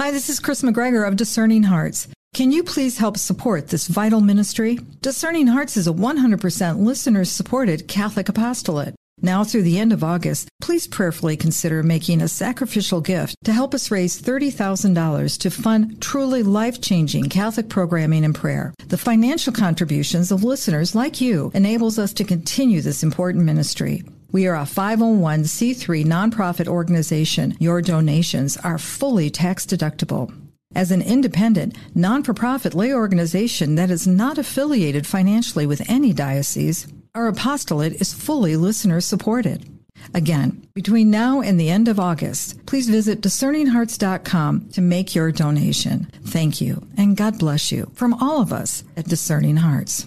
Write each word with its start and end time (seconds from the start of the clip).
Hi, 0.00 0.10
this 0.10 0.30
is 0.30 0.40
Kris 0.40 0.62
McGregor 0.62 1.06
of 1.06 1.16
Discerning 1.16 1.64
Hearts. 1.64 2.08
Can 2.32 2.52
you 2.52 2.64
please 2.64 2.96
help 2.96 3.18
support 3.18 3.68
this 3.68 3.86
vital 3.86 4.22
ministry? 4.22 4.78
Discerning 5.02 5.46
Hearts 5.46 5.76
is 5.76 5.86
a 5.86 5.92
100% 5.92 6.78
listener 6.78 7.26
supported 7.26 7.86
Catholic 7.86 8.30
apostolate. 8.30 8.94
Now 9.20 9.44
through 9.44 9.64
the 9.64 9.78
end 9.78 9.92
of 9.92 10.02
August, 10.02 10.48
please 10.62 10.86
prayerfully 10.86 11.36
consider 11.36 11.82
making 11.82 12.22
a 12.22 12.28
sacrificial 12.28 13.02
gift 13.02 13.36
to 13.44 13.52
help 13.52 13.74
us 13.74 13.90
raise 13.90 14.18
$30,000 14.18 15.38
to 15.38 15.50
fund 15.50 16.00
truly 16.00 16.42
life-changing 16.42 17.28
Catholic 17.28 17.68
programming 17.68 18.24
and 18.24 18.34
prayer. 18.34 18.72
The 18.86 18.96
financial 18.96 19.52
contributions 19.52 20.32
of 20.32 20.42
listeners 20.42 20.94
like 20.94 21.20
you 21.20 21.50
enables 21.52 21.98
us 21.98 22.14
to 22.14 22.24
continue 22.24 22.80
this 22.80 23.02
important 23.02 23.44
ministry. 23.44 24.02
We 24.32 24.46
are 24.46 24.54
a 24.54 24.60
501c3 24.60 26.04
nonprofit 26.04 26.68
organization. 26.68 27.56
Your 27.58 27.82
donations 27.82 28.56
are 28.58 28.78
fully 28.78 29.28
tax 29.28 29.66
deductible. 29.66 30.32
As 30.72 30.92
an 30.92 31.02
independent, 31.02 31.76
non 31.96 32.22
for 32.22 32.32
profit 32.32 32.74
lay 32.74 32.94
organization 32.94 33.74
that 33.74 33.90
is 33.90 34.06
not 34.06 34.38
affiliated 34.38 35.04
financially 35.04 35.66
with 35.66 35.82
any 35.90 36.12
diocese, 36.12 36.86
our 37.12 37.26
apostolate 37.26 38.00
is 38.00 38.14
fully 38.14 38.56
listener 38.56 39.00
supported. 39.00 39.68
Again, 40.14 40.64
between 40.74 41.10
now 41.10 41.40
and 41.40 41.58
the 41.58 41.68
end 41.68 41.88
of 41.88 41.98
August, 41.98 42.64
please 42.66 42.88
visit 42.88 43.20
discerninghearts.com 43.20 44.70
to 44.70 44.80
make 44.80 45.14
your 45.14 45.32
donation. 45.32 46.08
Thank 46.24 46.60
you, 46.60 46.86
and 46.96 47.16
God 47.16 47.40
bless 47.40 47.72
you 47.72 47.90
from 47.94 48.14
all 48.14 48.40
of 48.40 48.52
us 48.52 48.84
at 48.96 49.08
Discerning 49.08 49.56
Hearts. 49.56 50.06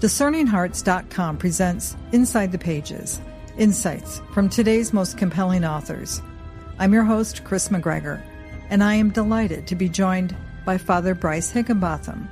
DiscerningHearts.com 0.00 1.38
presents 1.38 1.96
Inside 2.12 2.50
the 2.50 2.58
Pages 2.58 3.20
Insights 3.58 4.20
from 4.34 4.50
today's 4.50 4.92
most 4.92 5.16
compelling 5.16 5.64
authors. 5.64 6.20
I'm 6.78 6.92
your 6.92 7.04
host, 7.04 7.42
Kris 7.42 7.70
McGregor, 7.70 8.22
and 8.68 8.84
I 8.84 8.92
am 8.96 9.08
delighted 9.08 9.66
to 9.66 9.74
be 9.74 9.88
joined 9.88 10.36
by 10.66 10.76
Father 10.76 11.14
Brice 11.14 11.50
Higginbotham, 11.50 12.28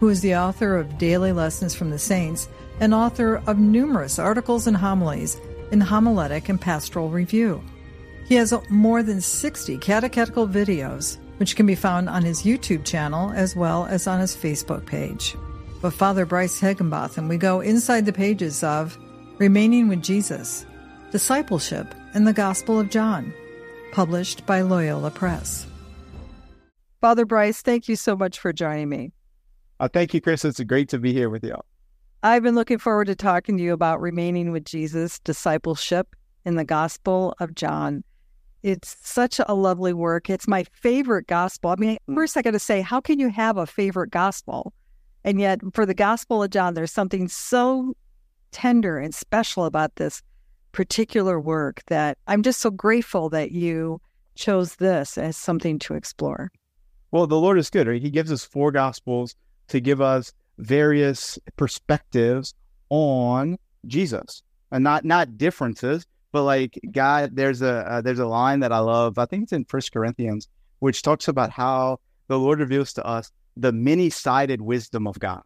who 0.00 0.10
is 0.10 0.20
the 0.20 0.36
author 0.36 0.76
of 0.76 0.98
Daily 0.98 1.32
Lessons 1.32 1.74
from 1.74 1.88
the 1.88 1.98
Saints 1.98 2.46
and 2.78 2.92
author 2.92 3.42
of 3.46 3.58
numerous 3.58 4.18
articles 4.18 4.66
and 4.66 4.76
homilies 4.76 5.40
in 5.72 5.80
Homiletic 5.80 6.50
and 6.50 6.60
Pastoral 6.60 7.08
Review. 7.08 7.64
He 8.26 8.34
has 8.34 8.52
more 8.68 9.02
than 9.02 9.22
60 9.22 9.78
catechetical 9.78 10.46
videos, 10.46 11.16
which 11.38 11.56
can 11.56 11.64
be 11.64 11.74
found 11.74 12.10
on 12.10 12.22
his 12.22 12.42
YouTube 12.42 12.84
channel 12.84 13.32
as 13.34 13.56
well 13.56 13.86
as 13.86 14.06
on 14.06 14.20
his 14.20 14.36
Facebook 14.36 14.84
page. 14.84 15.36
With 15.80 15.94
Father 15.94 16.26
Brice 16.26 16.60
Higginbotham, 16.60 17.28
we 17.28 17.38
go 17.38 17.62
inside 17.62 18.04
the 18.04 18.12
pages 18.12 18.62
of 18.62 18.98
Remaining 19.40 19.88
with 19.88 20.02
Jesus, 20.02 20.66
Discipleship 21.12 21.94
in 22.12 22.26
the 22.26 22.32
Gospel 22.34 22.78
of 22.78 22.90
John, 22.90 23.32
published 23.90 24.44
by 24.44 24.60
Loyola 24.60 25.10
Press. 25.10 25.66
Father 27.00 27.24
Brice, 27.24 27.62
thank 27.62 27.88
you 27.88 27.96
so 27.96 28.14
much 28.14 28.38
for 28.38 28.52
joining 28.52 28.90
me. 28.90 29.12
Uh, 29.80 29.88
thank 29.88 30.12
you, 30.12 30.20
Kris. 30.20 30.44
It's 30.44 30.60
great 30.60 30.90
to 30.90 30.98
be 30.98 31.14
here 31.14 31.30
with 31.30 31.42
you. 31.42 31.54
All. 31.54 31.64
I've 32.22 32.42
been 32.42 32.54
looking 32.54 32.76
forward 32.76 33.06
to 33.06 33.14
talking 33.14 33.56
to 33.56 33.62
you 33.62 33.72
about 33.72 34.02
remaining 34.02 34.52
with 34.52 34.66
Jesus, 34.66 35.18
discipleship 35.20 36.14
in 36.44 36.56
the 36.56 36.64
Gospel 36.66 37.34
of 37.40 37.54
John. 37.54 38.04
It's 38.62 38.94
such 39.00 39.40
a 39.48 39.54
lovely 39.54 39.94
work. 39.94 40.28
It's 40.28 40.48
my 40.48 40.64
favorite 40.74 41.28
gospel. 41.28 41.70
I 41.70 41.76
mean, 41.76 41.96
first 42.14 42.36
I 42.36 42.42
got 42.42 42.50
to 42.50 42.58
say, 42.58 42.82
how 42.82 43.00
can 43.00 43.18
you 43.18 43.30
have 43.30 43.56
a 43.56 43.64
favorite 43.64 44.10
gospel? 44.10 44.74
And 45.24 45.40
yet, 45.40 45.60
for 45.72 45.86
the 45.86 45.94
Gospel 45.94 46.42
of 46.42 46.50
John, 46.50 46.74
there's 46.74 46.92
something 46.92 47.26
so 47.26 47.94
tender 48.52 48.98
and 48.98 49.14
special 49.14 49.64
about 49.64 49.96
this 49.96 50.22
particular 50.72 51.40
work 51.40 51.82
that 51.86 52.18
I'm 52.26 52.42
just 52.42 52.60
so 52.60 52.70
grateful 52.70 53.28
that 53.30 53.52
you 53.52 54.00
chose 54.34 54.76
this 54.76 55.18
as 55.18 55.36
something 55.36 55.78
to 55.80 55.94
explore. 55.94 56.50
Well, 57.10 57.26
the 57.26 57.38
Lord 57.38 57.58
is 57.58 57.70
good, 57.70 57.88
right? 57.88 58.00
He 58.00 58.10
gives 58.10 58.30
us 58.30 58.44
four 58.44 58.70
gospels 58.70 59.34
to 59.68 59.80
give 59.80 60.00
us 60.00 60.32
various 60.58 61.38
perspectives 61.56 62.54
on 62.88 63.58
Jesus 63.86 64.42
and 64.70 64.84
not 64.84 65.04
not 65.04 65.36
differences, 65.36 66.06
but 66.32 66.44
like 66.44 66.78
God, 66.92 67.34
there's 67.34 67.62
a 67.62 67.90
uh, 67.90 68.00
there's 68.00 68.18
a 68.18 68.26
line 68.26 68.60
that 68.60 68.72
I 68.72 68.78
love. 68.78 69.18
I 69.18 69.26
think 69.26 69.44
it's 69.44 69.52
in 69.52 69.64
First 69.64 69.92
Corinthians, 69.92 70.48
which 70.78 71.02
talks 71.02 71.28
about 71.28 71.50
how 71.50 71.98
the 72.28 72.38
Lord 72.38 72.60
reveals 72.60 72.92
to 72.94 73.04
us 73.04 73.32
the 73.56 73.72
many 73.72 74.10
sided 74.10 74.60
wisdom 74.60 75.06
of 75.06 75.18
God. 75.18 75.42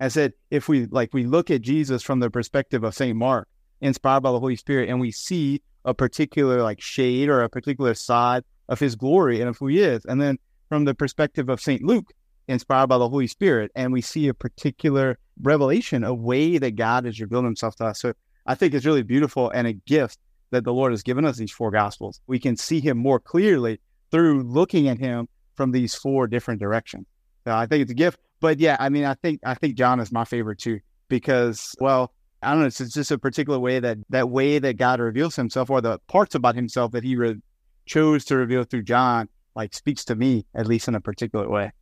I 0.00 0.08
said, 0.08 0.32
if 0.50 0.68
we 0.68 0.86
like, 0.86 1.14
we 1.14 1.24
look 1.24 1.50
at 1.50 1.62
Jesus 1.62 2.02
from 2.02 2.20
the 2.20 2.30
perspective 2.30 2.84
of 2.84 2.94
St. 2.94 3.16
Mark, 3.16 3.48
inspired 3.80 4.20
by 4.20 4.32
the 4.32 4.40
Holy 4.40 4.56
Spirit, 4.56 4.88
and 4.88 5.00
we 5.00 5.10
see 5.10 5.62
a 5.84 5.94
particular 5.94 6.62
like 6.62 6.80
shade 6.80 7.28
or 7.28 7.42
a 7.42 7.48
particular 7.48 7.94
side 7.94 8.44
of 8.68 8.80
his 8.80 8.96
glory 8.96 9.40
and 9.40 9.48
of 9.48 9.58
who 9.58 9.68
he 9.68 9.80
is. 9.80 10.04
And 10.04 10.20
then 10.20 10.38
from 10.68 10.84
the 10.84 10.94
perspective 10.94 11.48
of 11.48 11.60
St. 11.60 11.82
Luke, 11.82 12.12
inspired 12.48 12.88
by 12.88 12.98
the 12.98 13.08
Holy 13.08 13.26
Spirit, 13.26 13.70
and 13.74 13.92
we 13.92 14.00
see 14.00 14.28
a 14.28 14.34
particular 14.34 15.18
revelation, 15.42 16.04
a 16.04 16.14
way 16.14 16.58
that 16.58 16.76
God 16.76 17.04
has 17.04 17.20
revealed 17.20 17.44
himself 17.44 17.76
to 17.76 17.86
us. 17.86 18.00
So 18.00 18.14
I 18.46 18.54
think 18.54 18.74
it's 18.74 18.86
really 18.86 19.02
beautiful 19.02 19.50
and 19.50 19.66
a 19.66 19.72
gift 19.72 20.18
that 20.50 20.64
the 20.64 20.72
Lord 20.72 20.92
has 20.92 21.02
given 21.02 21.24
us 21.24 21.36
these 21.36 21.52
four 21.52 21.70
gospels. 21.70 22.20
We 22.26 22.38
can 22.38 22.56
see 22.56 22.80
him 22.80 22.98
more 22.98 23.18
clearly 23.18 23.80
through 24.10 24.42
looking 24.42 24.88
at 24.88 24.98
him 24.98 25.28
from 25.54 25.72
these 25.72 25.94
four 25.94 26.26
different 26.26 26.60
directions. 26.60 27.06
So 27.44 27.54
I 27.54 27.66
think 27.66 27.82
it's 27.82 27.90
a 27.90 27.94
gift. 27.94 28.18
But 28.40 28.58
yeah, 28.58 28.76
I 28.80 28.88
mean, 28.88 29.04
I 29.04 29.14
think 29.14 29.40
I 29.44 29.54
think 29.54 29.76
John 29.76 30.00
is 30.00 30.12
my 30.12 30.24
favorite 30.24 30.58
too 30.58 30.80
because, 31.08 31.74
well, 31.80 32.12
I 32.42 32.50
don't 32.50 32.60
know, 32.60 32.66
it's, 32.66 32.78
just 32.78 33.10
a 33.10 33.18
particular 33.18 33.58
way 33.58 33.80
that 33.80 33.98
that 34.10 34.30
way 34.30 34.58
that 34.58 34.76
God 34.76 35.00
reveals 35.00 35.36
Himself, 35.36 35.70
or 35.70 35.80
the 35.80 35.98
parts 36.08 36.34
about 36.34 36.54
Himself 36.54 36.92
that 36.92 37.04
He 37.04 37.16
re- 37.16 37.40
chose 37.86 38.24
to 38.26 38.36
reveal 38.36 38.64
through 38.64 38.82
John, 38.82 39.28
like 39.54 39.74
speaks 39.74 40.04
to 40.06 40.14
me 40.14 40.44
at 40.54 40.66
least 40.66 40.88
in 40.88 40.94
a 40.94 41.00
particular 41.00 41.48
way. 41.48 41.72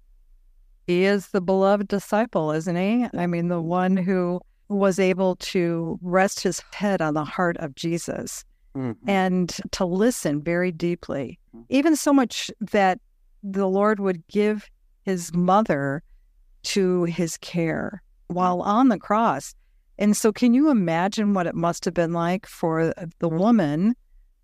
He 0.86 1.04
is 1.04 1.28
the 1.28 1.40
beloved 1.40 1.88
disciple, 1.88 2.50
isn't 2.50 2.76
he? 2.76 3.06
I 3.16 3.26
mean, 3.26 3.48
the 3.48 3.62
one 3.62 3.96
who 3.96 4.40
was 4.68 4.98
able 4.98 5.36
to 5.36 5.98
rest 6.02 6.40
his 6.40 6.60
head 6.72 7.00
on 7.00 7.14
the 7.14 7.24
heart 7.24 7.56
of 7.58 7.74
Jesus 7.74 8.44
mm-hmm. 8.76 9.08
and 9.08 9.54
to 9.72 9.84
listen 9.84 10.42
very 10.42 10.72
deeply, 10.72 11.38
even 11.68 11.94
so 11.94 12.12
much 12.12 12.50
that 12.60 12.98
the 13.42 13.68
Lord 13.68 14.00
would 14.00 14.26
give 14.28 14.68
his 15.04 15.34
mother 15.34 16.02
to 16.62 17.04
his 17.04 17.36
care 17.38 18.02
while 18.28 18.62
on 18.62 18.88
the 18.88 18.98
cross. 18.98 19.54
And 19.98 20.16
so, 20.16 20.32
can 20.32 20.54
you 20.54 20.70
imagine 20.70 21.34
what 21.34 21.46
it 21.46 21.54
must 21.54 21.84
have 21.84 21.94
been 21.94 22.12
like 22.12 22.46
for 22.46 22.92
the 23.18 23.28
woman 23.28 23.94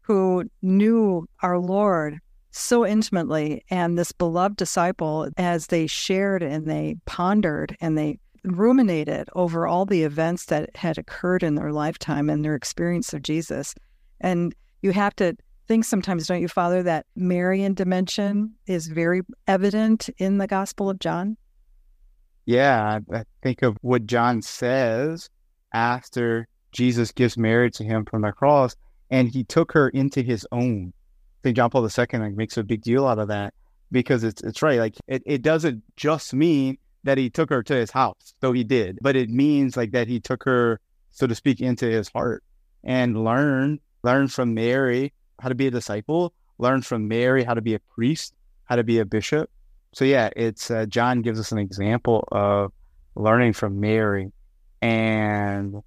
who 0.03 0.45
knew 0.63 1.27
our 1.43 1.59
Lord 1.59 2.19
so 2.51 2.87
intimately 2.87 3.63
and 3.71 3.99
this 3.99 4.13
beloved 4.13 4.57
disciple 4.57 5.29
as 5.37 5.67
they 5.67 5.87
shared 5.87 6.43
and 6.43 6.67
they 6.67 6.97
pondered 7.07 7.77
and 7.81 7.97
they 7.97 8.19
ruminated 8.45 9.29
over 9.35 9.67
all 9.67 9.85
the 9.85 10.03
events 10.03 10.47
that 10.47 10.75
had 10.77 10.97
occurred 10.97 11.43
in 11.43 11.57
their 11.57 11.73
lifetime 11.73 12.31
and 12.31 12.45
their 12.45 12.55
experience 12.55 13.13
of 13.13 13.23
Jesus? 13.23 13.75
And 14.21 14.55
you 14.83 14.93
have 14.93 15.15
to 15.17 15.37
think 15.69 15.85
sometimes, 15.85 16.27
don't 16.27 16.41
you, 16.41 16.49
Father, 16.49 16.83
that 16.83 17.07
Marian 17.15 17.75
dimension 17.75 18.55
is 18.67 18.89
very 18.89 19.21
evident 19.47 20.09
in 20.19 20.39
the 20.39 20.47
Gospel 20.47 20.91
of 20.91 20.99
John? 20.99 21.37
Yeah, 22.47 23.01
I 23.13 23.25
think 23.43 23.63
of 23.63 23.77
what 23.83 24.07
John 24.07 24.41
says 24.41 25.29
after 25.75 26.49
Jesus 26.73 27.13
gives 27.13 27.37
Mary 27.37 27.71
to 27.73 27.85
him 27.85 28.07
from 28.07 28.23
the 28.23 28.33
cross, 28.33 28.75
and 29.11 29.29
he 29.29 29.45
took 29.45 29.71
her 29.73 29.91
into 29.91 30.23
his 30.23 30.47
own. 30.51 30.93
Think 31.43 31.57
John 31.57 31.71
Paul 31.71 31.87
II 31.87 32.19
makes 32.31 32.57
a 32.57 32.65
big 32.65 32.83
deal 32.83 33.07
out 33.07 33.19
of 33.19 33.29
that 33.29 33.55
because 33.93 34.25
it's 34.25 34.43
it's 34.43 34.63
right. 34.63 34.79
Like 34.79 34.97
it, 35.07 35.23
it 35.27 35.43
doesn't 35.43 35.83
just 35.97 36.35
mean 36.35 36.79
that 37.05 37.19
he 37.19 37.31
took 37.31 37.51
her 37.51 37.63
to 37.63 37.75
his 37.75 37.91
house, 37.91 38.35
though 38.41 38.53
he 38.53 38.65
did, 38.65 38.99
but 39.03 39.15
it 39.15 39.29
means 39.31 39.77
like 39.77 39.93
that 39.93 40.09
he 40.09 40.19
took 40.19 40.43
her, 40.45 40.81
so 41.11 41.27
to 41.27 41.35
speak, 41.35 41.61
into 41.61 41.87
his 41.87 42.09
heart 42.09 42.43
and 42.83 43.25
learned 43.25 43.81
learned 44.03 44.33
from 44.33 44.55
Mary 44.55 45.13
how 45.41 45.49
to 45.49 45.55
be 45.55 45.67
a 45.67 45.71
disciple, 45.71 46.33
learn 46.59 46.83
from 46.83 47.09
Mary 47.09 47.45
how 47.45 47.55
to 47.55 47.61
be 47.61 47.75
a 47.75 47.79
priest, 47.79 48.35
how 48.65 48.77
to 48.77 48.85
be 48.85 48.99
a 48.99 49.05
bishop, 49.05 49.51
so 49.93 50.05
yeah, 50.05 50.31
it's 50.37 50.71
uh, 50.71 50.87
John 50.87 51.23
gives 51.23 51.41
us 51.41 51.53
an 51.53 51.59
example 51.59 52.27
of 52.31 52.73
learning 53.15 53.55
from 53.55 53.81
Mary, 53.81 54.33
and 54.83 55.83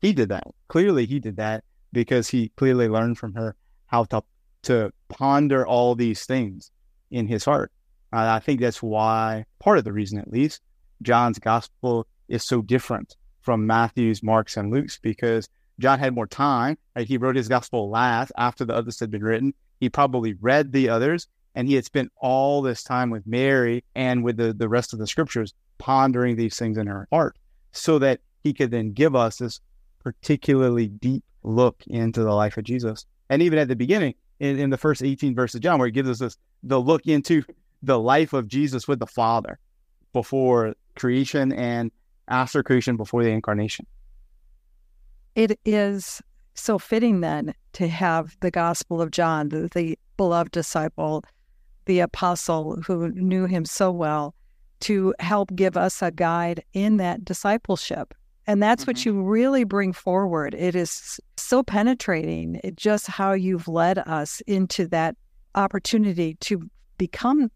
he 0.00 0.12
did 0.12 0.30
that. 0.30 0.48
Clearly, 0.68 1.06
he 1.06 1.20
did 1.20 1.36
that 1.36 1.64
because 1.92 2.28
he 2.28 2.50
clearly 2.56 2.88
learned 2.88 3.18
from 3.18 3.34
her 3.34 3.56
how 3.86 4.04
to 4.04 4.22
to 4.62 4.92
ponder 5.08 5.66
all 5.66 5.94
these 5.94 6.26
things 6.26 6.70
in 7.10 7.28
his 7.28 7.44
heart. 7.44 7.70
I 8.12 8.38
think 8.40 8.60
that's 8.60 8.82
why 8.82 9.44
part 9.58 9.78
of 9.78 9.84
the 9.84 9.92
reason, 9.92 10.18
at 10.18 10.32
least, 10.32 10.62
John's 11.02 11.38
gospel 11.38 12.06
is 12.28 12.42
so 12.42 12.62
different 12.62 13.14
from 13.40 13.66
Matthew's, 13.66 14.22
Mark's, 14.22 14.56
and 14.56 14.72
Luke's 14.72 14.98
because 14.98 15.48
John 15.78 15.98
had 15.98 16.14
more 16.14 16.26
time. 16.26 16.78
Right? 16.94 17.06
He 17.06 17.18
wrote 17.18 17.36
his 17.36 17.48
gospel 17.48 17.90
last 17.90 18.32
after 18.36 18.64
the 18.64 18.74
others 18.74 19.00
had 19.00 19.10
been 19.10 19.24
written. 19.24 19.54
He 19.80 19.88
probably 19.88 20.34
read 20.34 20.72
the 20.72 20.88
others 20.88 21.28
and 21.54 21.66
he 21.68 21.74
had 21.74 21.84
spent 21.84 22.12
all 22.18 22.62
this 22.62 22.82
time 22.82 23.10
with 23.10 23.26
Mary 23.26 23.82
and 23.94 24.22
with 24.22 24.36
the, 24.36 24.52
the 24.52 24.68
rest 24.68 24.92
of 24.92 24.98
the 24.98 25.06
scriptures 25.06 25.54
pondering 25.78 26.36
these 26.36 26.56
things 26.58 26.76
in 26.76 26.86
her 26.86 27.08
heart 27.10 27.36
so 27.72 27.98
that 27.98 28.20
he 28.42 28.52
could 28.52 28.70
then 28.70 28.92
give 28.92 29.16
us 29.16 29.38
this 29.38 29.60
particularly 30.02 30.88
deep 30.88 31.24
look 31.42 31.82
into 31.86 32.22
the 32.22 32.32
life 32.32 32.56
of 32.56 32.64
Jesus. 32.64 33.06
And 33.28 33.42
even 33.42 33.58
at 33.58 33.68
the 33.68 33.76
beginning, 33.76 34.14
in, 34.38 34.58
in 34.58 34.70
the 34.70 34.76
first 34.76 35.02
18 35.02 35.34
verses 35.34 35.56
of 35.56 35.62
John, 35.62 35.78
where 35.78 35.86
he 35.86 35.92
gives 35.92 36.08
us 36.08 36.18
this 36.18 36.36
the 36.62 36.80
look 36.80 37.06
into 37.06 37.42
the 37.82 37.98
life 37.98 38.32
of 38.32 38.48
Jesus 38.48 38.86
with 38.86 38.98
the 38.98 39.06
Father 39.06 39.58
before 40.12 40.74
creation 40.94 41.52
and 41.52 41.90
after 42.28 42.62
creation, 42.62 42.96
before 42.96 43.22
the 43.22 43.30
incarnation. 43.30 43.86
It 45.36 45.60
is 45.66 46.22
so 46.54 46.78
fitting 46.78 47.20
then 47.20 47.54
to 47.74 47.88
have 47.88 48.34
the 48.40 48.50
Gospel 48.50 49.02
of 49.02 49.10
John, 49.10 49.50
the, 49.50 49.68
the 49.74 49.98
beloved 50.16 50.50
disciple, 50.50 51.22
the 51.84 52.00
apostle 52.00 52.80
who 52.86 53.12
knew 53.12 53.44
him 53.44 53.66
so 53.66 53.92
well, 53.92 54.34
to 54.80 55.14
help 55.20 55.54
give 55.54 55.76
us 55.76 56.00
a 56.00 56.10
guide 56.10 56.64
in 56.72 56.96
that 56.96 57.22
discipleship. 57.22 58.14
And 58.46 58.62
that's 58.62 58.84
mm-hmm. 58.84 58.88
what 58.88 59.04
you 59.04 59.22
really 59.22 59.64
bring 59.64 59.92
forward. 59.92 60.54
It 60.54 60.74
is 60.74 61.20
so 61.36 61.62
penetrating, 61.62 62.58
it 62.64 62.76
just 62.76 63.06
how 63.06 63.32
you've 63.32 63.68
led 63.68 63.98
us 63.98 64.40
into 64.46 64.88
that 64.88 65.16
opportunity 65.54 66.38
to 66.40 66.62
become 66.96 67.50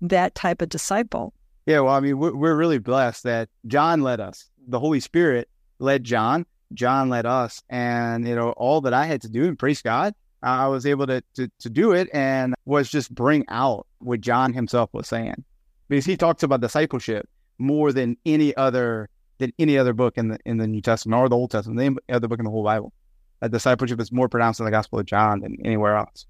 that 0.00 0.36
type 0.36 0.62
of 0.62 0.68
disciple. 0.68 1.34
Yeah, 1.66 1.80
well, 1.80 1.94
I 1.94 1.98
mean, 1.98 2.18
we're 2.18 2.54
really 2.54 2.78
blessed 2.78 3.24
that 3.24 3.48
John 3.66 4.02
led 4.02 4.20
us. 4.20 4.48
The 4.68 4.78
Holy 4.78 5.00
Spirit 5.00 5.48
led 5.80 6.04
John. 6.04 6.46
John 6.74 7.08
led 7.08 7.26
us, 7.26 7.62
and 7.68 8.26
you 8.26 8.34
know, 8.34 8.50
all 8.50 8.80
that 8.82 8.92
I 8.92 9.06
had 9.06 9.22
to 9.22 9.28
do, 9.28 9.44
and 9.44 9.58
praise 9.58 9.82
God, 9.82 10.14
I 10.42 10.68
was 10.68 10.86
able 10.86 11.06
to, 11.06 11.22
to 11.34 11.50
to 11.60 11.70
do 11.70 11.92
it, 11.92 12.08
and 12.12 12.54
was 12.64 12.90
just 12.90 13.14
bring 13.14 13.44
out 13.48 13.86
what 13.98 14.20
John 14.20 14.52
himself 14.52 14.90
was 14.92 15.08
saying, 15.08 15.44
because 15.88 16.04
he 16.04 16.16
talks 16.16 16.42
about 16.42 16.60
discipleship 16.60 17.28
more 17.58 17.92
than 17.92 18.16
any 18.26 18.54
other 18.56 19.08
than 19.38 19.52
any 19.58 19.78
other 19.78 19.92
book 19.92 20.16
in 20.18 20.28
the 20.28 20.38
in 20.44 20.58
the 20.58 20.66
New 20.66 20.80
Testament 20.80 21.20
or 21.20 21.28
the 21.28 21.36
Old 21.36 21.50
Testament, 21.50 21.80
any 21.80 21.96
other 22.16 22.28
book 22.28 22.38
in 22.38 22.44
the 22.44 22.50
whole 22.50 22.64
Bible. 22.64 22.92
That 23.40 23.52
discipleship 23.52 24.00
is 24.00 24.10
more 24.10 24.28
pronounced 24.28 24.60
in 24.60 24.64
the 24.64 24.72
Gospel 24.72 24.98
of 24.98 25.06
John 25.06 25.40
than 25.40 25.56
anywhere 25.64 25.96
else. 25.96 26.26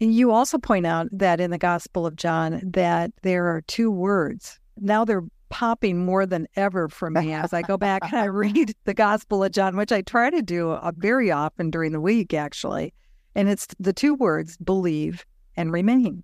You 0.00 0.32
also 0.32 0.58
point 0.58 0.86
out 0.86 1.08
that 1.12 1.40
in 1.40 1.50
the 1.50 1.58
Gospel 1.58 2.06
of 2.06 2.16
John 2.16 2.60
that 2.64 3.12
there 3.22 3.46
are 3.46 3.62
two 3.62 3.90
words. 3.90 4.58
Now 4.80 5.04
they're 5.04 5.24
popping 5.48 6.04
more 6.04 6.26
than 6.26 6.46
ever 6.56 6.88
for 6.88 7.10
me 7.10 7.32
as 7.32 7.52
I 7.52 7.62
go 7.62 7.76
back 7.76 8.02
and 8.04 8.20
I 8.20 8.24
read 8.26 8.74
the 8.84 8.94
Gospel 8.94 9.44
of 9.44 9.52
John, 9.52 9.76
which 9.76 9.92
I 9.92 10.02
try 10.02 10.30
to 10.30 10.42
do 10.42 10.70
uh, 10.70 10.92
very 10.96 11.30
often 11.30 11.70
during 11.70 11.92
the 11.92 12.00
week, 12.00 12.34
actually. 12.34 12.92
And 13.34 13.48
it's 13.48 13.66
the 13.78 13.92
two 13.92 14.14
words 14.14 14.56
believe 14.56 15.24
and 15.56 15.72
remain. 15.72 16.22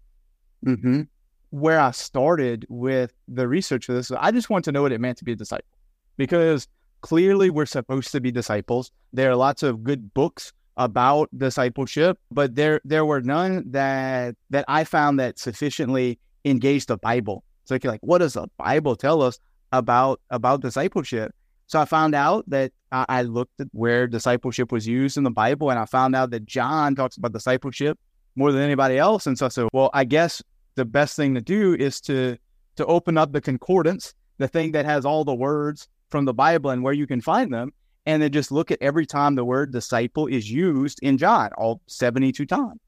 Mm-hmm. 0.64 1.02
Where 1.50 1.78
I 1.78 1.92
started 1.92 2.66
with 2.68 3.12
the 3.28 3.46
research 3.46 3.86
for 3.86 3.92
this, 3.92 4.10
I 4.10 4.30
just 4.30 4.50
want 4.50 4.64
to 4.66 4.72
know 4.72 4.82
what 4.82 4.92
it 4.92 5.00
meant 5.00 5.18
to 5.18 5.24
be 5.24 5.32
a 5.32 5.36
disciple 5.36 5.78
because 6.16 6.68
clearly 7.00 7.50
we're 7.50 7.66
supposed 7.66 8.10
to 8.12 8.20
be 8.20 8.32
disciples. 8.32 8.90
There 9.12 9.30
are 9.30 9.36
lots 9.36 9.62
of 9.62 9.84
good 9.84 10.12
books 10.14 10.52
about 10.76 11.28
discipleship, 11.36 12.18
but 12.30 12.54
there 12.56 12.80
there 12.84 13.04
were 13.04 13.20
none 13.20 13.70
that 13.70 14.34
that 14.50 14.64
I 14.68 14.84
found 14.84 15.20
that 15.20 15.38
sufficiently 15.38 16.18
engaged 16.44 16.88
the 16.88 16.96
Bible. 16.96 17.44
So 17.64 17.78
like, 17.84 18.00
what 18.02 18.18
does 18.18 18.34
the 18.34 18.46
Bible 18.58 18.96
tell 18.96 19.22
us 19.22 19.38
about 19.72 20.20
about 20.30 20.60
discipleship? 20.60 21.34
So 21.66 21.80
I 21.80 21.84
found 21.86 22.14
out 22.14 22.48
that 22.48 22.72
I, 22.92 23.06
I 23.08 23.22
looked 23.22 23.60
at 23.60 23.68
where 23.72 24.06
discipleship 24.06 24.70
was 24.70 24.86
used 24.86 25.16
in 25.16 25.24
the 25.24 25.30
Bible, 25.30 25.70
and 25.70 25.78
I 25.78 25.86
found 25.86 26.14
out 26.14 26.30
that 26.30 26.44
John 26.44 26.94
talks 26.94 27.16
about 27.16 27.32
discipleship 27.32 27.98
more 28.36 28.52
than 28.52 28.62
anybody 28.62 28.98
else. 28.98 29.26
And 29.26 29.38
so 29.38 29.46
I 29.46 29.48
said, 29.48 29.68
well, 29.72 29.90
I 29.94 30.04
guess 30.04 30.42
the 30.74 30.84
best 30.84 31.16
thing 31.16 31.34
to 31.34 31.40
do 31.40 31.74
is 31.74 32.00
to 32.02 32.36
to 32.76 32.86
open 32.86 33.16
up 33.16 33.32
the 33.32 33.40
concordance, 33.40 34.14
the 34.38 34.48
thing 34.48 34.72
that 34.72 34.84
has 34.84 35.04
all 35.04 35.24
the 35.24 35.34
words 35.34 35.88
from 36.10 36.24
the 36.24 36.34
Bible 36.34 36.70
and 36.70 36.82
where 36.82 36.92
you 36.92 37.06
can 37.06 37.20
find 37.20 37.52
them, 37.52 37.72
and 38.04 38.20
then 38.20 38.32
just 38.32 38.50
look 38.50 38.70
at 38.70 38.82
every 38.82 39.06
time 39.06 39.34
the 39.34 39.44
word 39.44 39.72
disciple 39.72 40.26
is 40.26 40.50
used 40.50 40.98
in 41.02 41.16
John, 41.16 41.50
all 41.56 41.80
72 41.86 42.44
times. 42.46 42.80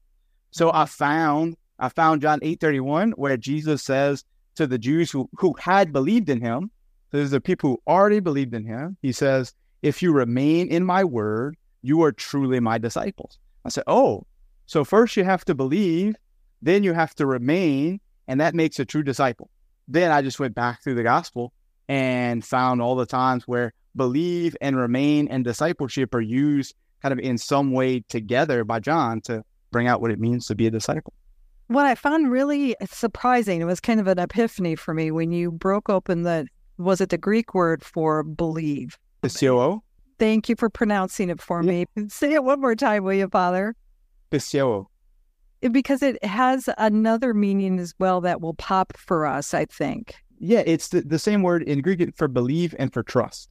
So 0.51 0.67
mm-hmm. 0.67 0.77
I 0.77 0.85
found 0.85 1.57
I 1.79 1.89
found 1.89 2.21
John 2.21 2.39
8:31 2.41 3.13
where 3.13 3.37
Jesus 3.37 3.83
says 3.83 4.23
to 4.57 4.67
the 4.67 4.77
Jews 4.77 5.09
who, 5.09 5.29
who 5.33 5.55
had 5.59 5.93
believed 5.93 6.29
in 6.29 6.41
him, 6.41 6.69
so 7.11 7.17
there's 7.17 7.31
the 7.31 7.41
people 7.41 7.69
who 7.71 7.81
already 7.87 8.19
believed 8.19 8.53
in 8.53 8.65
him. 8.65 8.97
He 9.01 9.11
says, 9.11 9.53
If 9.81 10.01
you 10.01 10.11
remain 10.11 10.67
in 10.67 10.85
my 10.85 11.03
word, 11.03 11.55
you 11.81 12.01
are 12.03 12.11
truly 12.11 12.59
my 12.59 12.77
disciples. 12.77 13.39
I 13.63 13.69
said, 13.69 13.85
Oh, 13.87 14.25
so 14.65 14.83
first 14.83 15.15
you 15.15 15.23
have 15.23 15.45
to 15.45 15.55
believe, 15.55 16.15
then 16.61 16.83
you 16.83 16.93
have 16.93 17.15
to 17.15 17.25
remain, 17.25 18.01
and 18.27 18.41
that 18.41 18.55
makes 18.55 18.79
a 18.79 18.85
true 18.85 19.03
disciple. 19.03 19.49
Then 19.87 20.11
I 20.11 20.21
just 20.21 20.39
went 20.39 20.53
back 20.53 20.83
through 20.83 20.95
the 20.95 21.03
gospel 21.03 21.53
and 21.87 22.43
found 22.43 22.81
all 22.81 22.95
the 22.95 23.05
times 23.05 23.47
where 23.47 23.73
believe 23.95 24.55
and 24.59 24.75
remain 24.75 25.27
and 25.29 25.43
discipleship 25.43 26.13
are 26.13 26.21
used 26.21 26.75
kind 27.01 27.13
of 27.13 27.19
in 27.19 27.37
some 27.37 27.71
way 27.71 28.01
together 28.09 28.63
by 28.63 28.79
John 28.79 29.21
to 29.21 29.43
bring 29.71 29.87
out 29.87 30.01
what 30.01 30.11
it 30.11 30.19
means 30.19 30.47
to 30.47 30.55
be 30.55 30.67
a 30.67 30.71
disciple. 30.71 31.13
What 31.67 31.85
I 31.85 31.95
found 31.95 32.31
really 32.31 32.75
surprising, 32.89 33.61
it 33.61 33.65
was 33.65 33.79
kind 33.79 33.99
of 33.99 34.07
an 34.07 34.19
epiphany 34.19 34.75
for 34.75 34.93
me 34.93 35.11
when 35.11 35.31
you 35.31 35.51
broke 35.51 35.89
open 35.89 36.23
the, 36.23 36.47
was 36.77 37.01
it 37.01 37.09
the 37.09 37.17
Greek 37.17 37.53
word 37.53 37.83
for 37.83 38.23
believe? 38.23 38.97
Pisteuo. 39.21 39.81
Thank 40.17 40.47
you 40.47 40.55
for 40.55 40.69
pronouncing 40.69 41.29
it 41.29 41.41
for 41.41 41.61
yeah. 41.61 41.85
me. 41.95 42.07
Say 42.07 42.33
it 42.33 42.43
one 42.43 42.61
more 42.61 42.75
time, 42.75 43.03
will 43.03 43.13
you, 43.13 43.27
Father? 43.27 43.75
Pisteuo. 44.31 44.85
Because 45.71 46.01
it 46.01 46.23
has 46.23 46.69
another 46.77 47.33
meaning 47.33 47.79
as 47.79 47.93
well 47.99 48.21
that 48.21 48.41
will 48.41 48.53
pop 48.53 48.95
for 48.95 49.25
us, 49.25 49.53
I 49.53 49.65
think. 49.65 50.15
Yeah, 50.39 50.63
it's 50.65 50.89
the, 50.89 51.01
the 51.01 51.19
same 51.19 51.41
word 51.41 51.63
in 51.63 51.81
Greek 51.81 52.15
for 52.15 52.27
believe 52.27 52.75
and 52.79 52.93
for 52.93 53.03
trust. 53.03 53.49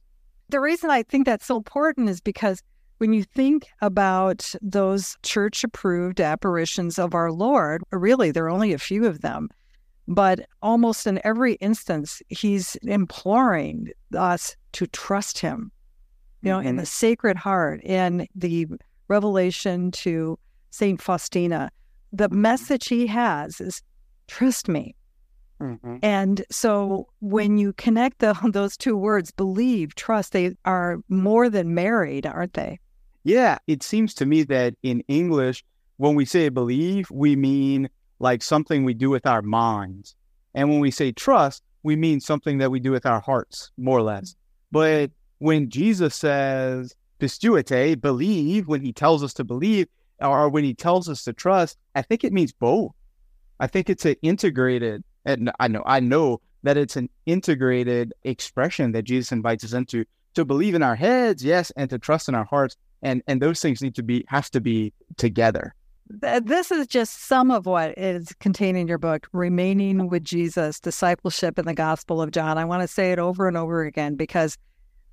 The 0.49 0.61
reason 0.61 0.89
I 0.89 1.03
think 1.03 1.25
that's 1.25 1.45
so 1.45 1.57
important 1.57 2.09
is 2.09 2.21
because 2.21 2.63
when 2.97 3.13
you 3.13 3.23
think 3.23 3.67
about 3.81 4.53
those 4.61 5.17
church 5.23 5.63
approved 5.63 6.19
apparitions 6.19 6.97
of 6.97 7.13
our 7.13 7.31
Lord, 7.31 7.83
really, 7.91 8.31
there 8.31 8.45
are 8.45 8.49
only 8.49 8.73
a 8.73 8.79
few 8.79 9.05
of 9.05 9.21
them, 9.21 9.49
but 10.07 10.47
almost 10.61 11.05
in 11.05 11.19
every 11.23 11.53
instance, 11.55 12.21
he's 12.29 12.75
imploring 12.83 13.89
us 14.15 14.55
to 14.73 14.87
trust 14.87 15.39
him, 15.39 15.71
you 16.41 16.51
know, 16.51 16.59
mm-hmm. 16.59 16.69
in 16.69 16.75
the 16.77 16.85
Sacred 16.85 17.37
Heart 17.37 17.81
and 17.85 18.27
the 18.33 18.67
revelation 19.07 19.91
to 19.91 20.39
St. 20.71 21.01
Faustina. 21.01 21.69
The 22.13 22.29
message 22.29 22.87
he 22.87 23.05
has 23.07 23.61
is 23.61 23.81
trust 24.27 24.67
me. 24.67 24.95
Mm-hmm. 25.61 25.97
And 26.03 26.45
so 26.51 27.07
when 27.19 27.57
you 27.57 27.73
connect 27.73 28.19
the, 28.19 28.33
those 28.51 28.77
two 28.77 28.95
words, 28.97 29.31
believe, 29.31 29.95
trust, 29.95 30.33
they 30.33 30.55
are 30.65 30.97
more 31.09 31.49
than 31.49 31.73
married, 31.73 32.25
aren't 32.25 32.53
they? 32.53 32.79
Yeah. 33.27 33.57
It 33.67 33.83
seems 33.83 34.13
to 34.13 34.25
me 34.25 34.43
that 34.43 34.75
in 34.83 35.01
English, 35.09 35.65
when 35.97 36.15
we 36.15 36.23
say 36.23 36.47
believe, 36.47 37.11
we 37.11 37.35
mean 37.35 37.89
like 38.19 38.41
something 38.41 38.85
we 38.85 38.93
do 38.93 39.09
with 39.09 39.27
our 39.27 39.41
minds. 39.41 40.15
And 40.55 40.69
when 40.69 40.79
we 40.79 40.91
say 40.91 41.11
trust, 41.11 41.61
we 41.83 41.97
mean 41.97 42.21
something 42.21 42.57
that 42.59 42.71
we 42.71 42.79
do 42.79 42.91
with 42.91 43.05
our 43.05 43.19
hearts, 43.19 43.69
more 43.77 43.99
or 43.99 44.03
less. 44.03 44.33
But 44.71 45.11
when 45.39 45.69
Jesus 45.69 46.15
says 46.15 46.95
pisteuete, 47.19 47.99
believe, 47.99 48.69
when 48.69 48.79
he 48.79 48.93
tells 48.93 49.21
us 49.25 49.33
to 49.33 49.43
believe, 49.43 49.89
or 50.21 50.47
when 50.47 50.63
he 50.63 50.73
tells 50.73 51.09
us 51.09 51.25
to 51.25 51.33
trust, 51.33 51.77
I 51.95 52.03
think 52.03 52.23
it 52.23 52.31
means 52.31 52.53
both. 52.53 52.93
I 53.59 53.67
think 53.67 53.89
it's 53.89 54.05
an 54.05 54.15
integrated 54.21 55.03
and 55.25 55.51
I 55.59 55.67
know 55.67 55.83
I 55.85 55.99
know 55.99 56.39
that 56.63 56.77
it's 56.77 56.95
an 56.95 57.09
integrated 57.25 58.13
expression 58.23 58.93
that 58.93 59.03
Jesus 59.03 59.33
invites 59.33 59.65
us 59.65 59.73
into 59.73 60.05
to 60.35 60.45
believe 60.45 60.75
in 60.75 60.83
our 60.83 60.95
heads, 60.95 61.43
yes, 61.43 61.71
and 61.75 61.89
to 61.89 61.99
trust 61.99 62.29
in 62.29 62.35
our 62.35 62.45
hearts, 62.45 62.77
and 63.01 63.21
and 63.27 63.41
those 63.41 63.59
things 63.59 63.81
need 63.81 63.95
to 63.95 64.03
be 64.03 64.25
have 64.27 64.49
to 64.51 64.61
be 64.61 64.93
together. 65.17 65.73
This 66.09 66.71
is 66.71 66.87
just 66.87 67.25
some 67.27 67.51
of 67.51 67.65
what 67.65 67.97
is 67.97 68.33
contained 68.39 68.77
in 68.77 68.87
your 68.87 68.97
book, 68.97 69.27
Remaining 69.33 70.07
with 70.07 70.23
Jesus, 70.23 70.79
Discipleship 70.79 71.59
in 71.59 71.65
the 71.65 71.73
Gospel 71.73 72.21
of 72.21 72.31
John. 72.31 72.57
I 72.57 72.63
want 72.63 72.81
to 72.81 72.87
say 72.87 73.11
it 73.11 73.19
over 73.19 73.47
and 73.47 73.57
over 73.57 73.83
again 73.83 74.15
because 74.15 74.57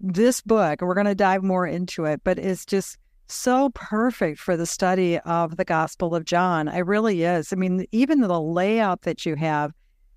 this 0.01 0.41
book, 0.41 0.83
we're 0.83 0.95
going 0.95 1.07
to 1.07 1.15
dive 1.17 1.43
more 1.43 1.67
into 1.67 2.05
it, 2.05 2.21
but 2.23 2.39
it's 2.39 2.65
just 2.65 2.97
so 3.27 3.71
perfect 3.71 4.39
for 4.39 4.57
the 4.57 4.67
study 4.67 5.19
of 5.21 5.57
the 5.57 5.65
Gospel 5.65 6.15
of 6.15 6.25
John. 6.25 6.69
It 6.69 6.87
really 6.87 7.25
is. 7.25 7.53
I 7.53 7.57
mean, 7.57 7.87
even 7.91 8.21
the 8.21 8.41
layout 8.41 9.03
that 9.03 9.27
you 9.27 9.35
have 9.35 9.73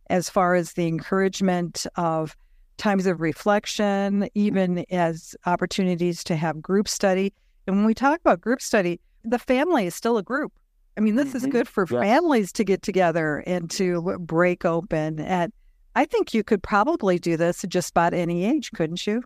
as 0.10 0.30
far 0.30 0.54
as 0.54 0.74
the 0.74 0.88
encouragement 0.88 1.88
of 1.96 2.36
times 2.78 3.08
of 3.08 3.20
reflection, 3.22 4.30
even 4.36 4.86
as 4.92 5.36
opportunities 5.46 6.24
to 6.26 6.36
have 6.36 6.62
group 6.62 6.88
study. 6.88 7.34
And 7.68 7.76
when 7.76 7.86
we 7.86 7.94
talk 7.94 8.20
about 8.20 8.42
group 8.42 8.62
study, 8.62 9.00
the 9.24 9.40
family 9.40 9.86
is 9.86 9.96
still 9.96 10.18
a 10.18 10.24
group. 10.24 10.54
I 10.98 11.02
mean, 11.02 11.16
this 11.16 11.30
mm-hmm. 11.30 11.38
is 11.38 11.46
good 11.48 11.68
for 11.68 11.86
families 11.86 12.52
to 12.54 12.64
get 12.64 12.82
together 12.82 13.44
and 13.46 13.70
to 13.72 14.18
break 14.20 14.66
open. 14.66 15.20
And 15.20 15.54
I 15.96 16.06
think 16.06 16.34
you 16.34 16.44
could 16.44 16.64
probably 16.64 17.20
do 17.20 17.38
this 17.38 17.64
at 17.64 17.70
just 17.70 17.92
about 17.92 18.14
any 18.14 18.46
age, 18.46 18.72
couldn't 18.72 19.06
you? 19.06 19.22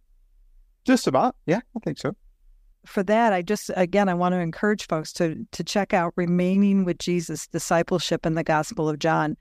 Just 0.84 1.08
about. 1.08 1.36
Yeah, 1.46 1.62
I 1.78 1.80
think 1.80 1.98
so. 1.98 2.14
For 2.86 3.04
that, 3.04 3.32
I 3.32 3.44
just 3.44 3.70
again 3.76 4.10
I 4.10 4.16
want 4.16 4.34
to 4.34 4.40
encourage 4.40 4.88
folks 4.88 5.14
to 5.14 5.46
to 5.52 5.64
check 5.64 5.94
out 5.94 6.14
Remaining 6.16 6.84
with 6.84 6.98
Jesus, 6.98 7.48
Discipleship 7.48 8.26
in 8.26 8.34
the 8.34 8.44
Gospel 8.44 8.90
of 8.90 8.98
John 8.98 9.38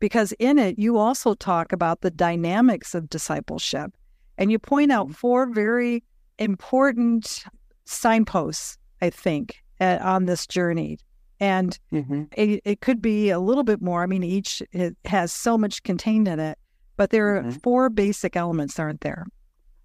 because 0.00 0.32
in 0.38 0.58
it 0.58 0.78
you 0.78 0.96
also 0.96 1.34
talk 1.34 1.72
about 1.72 2.00
the 2.00 2.10
dynamics 2.10 2.94
of 2.94 3.08
discipleship 3.08 3.92
and 4.38 4.50
you 4.50 4.58
point 4.58 4.90
out 4.90 5.12
four 5.12 5.46
very 5.46 6.02
important 6.38 7.44
signposts 7.90 8.78
i 9.02 9.10
think 9.10 9.62
on 9.80 10.26
this 10.26 10.46
journey 10.46 10.98
And 11.40 11.78
mm-hmm. 11.90 12.24
it, 12.36 12.60
it 12.64 12.80
could 12.82 13.00
be 13.00 13.30
a 13.30 13.38
little 13.38 13.64
bit 13.64 13.80
more. 13.80 14.02
I 14.02 14.06
mean, 14.06 14.22
each 14.22 14.62
has 15.06 15.32
so 15.32 15.56
much 15.56 15.82
contained 15.82 16.28
in 16.28 16.38
it, 16.38 16.58
but 16.98 17.08
there 17.10 17.34
are 17.34 17.40
mm-hmm. 17.40 17.58
four 17.62 17.88
basic 17.88 18.36
elements, 18.36 18.78
aren't 18.78 19.00
there? 19.00 19.26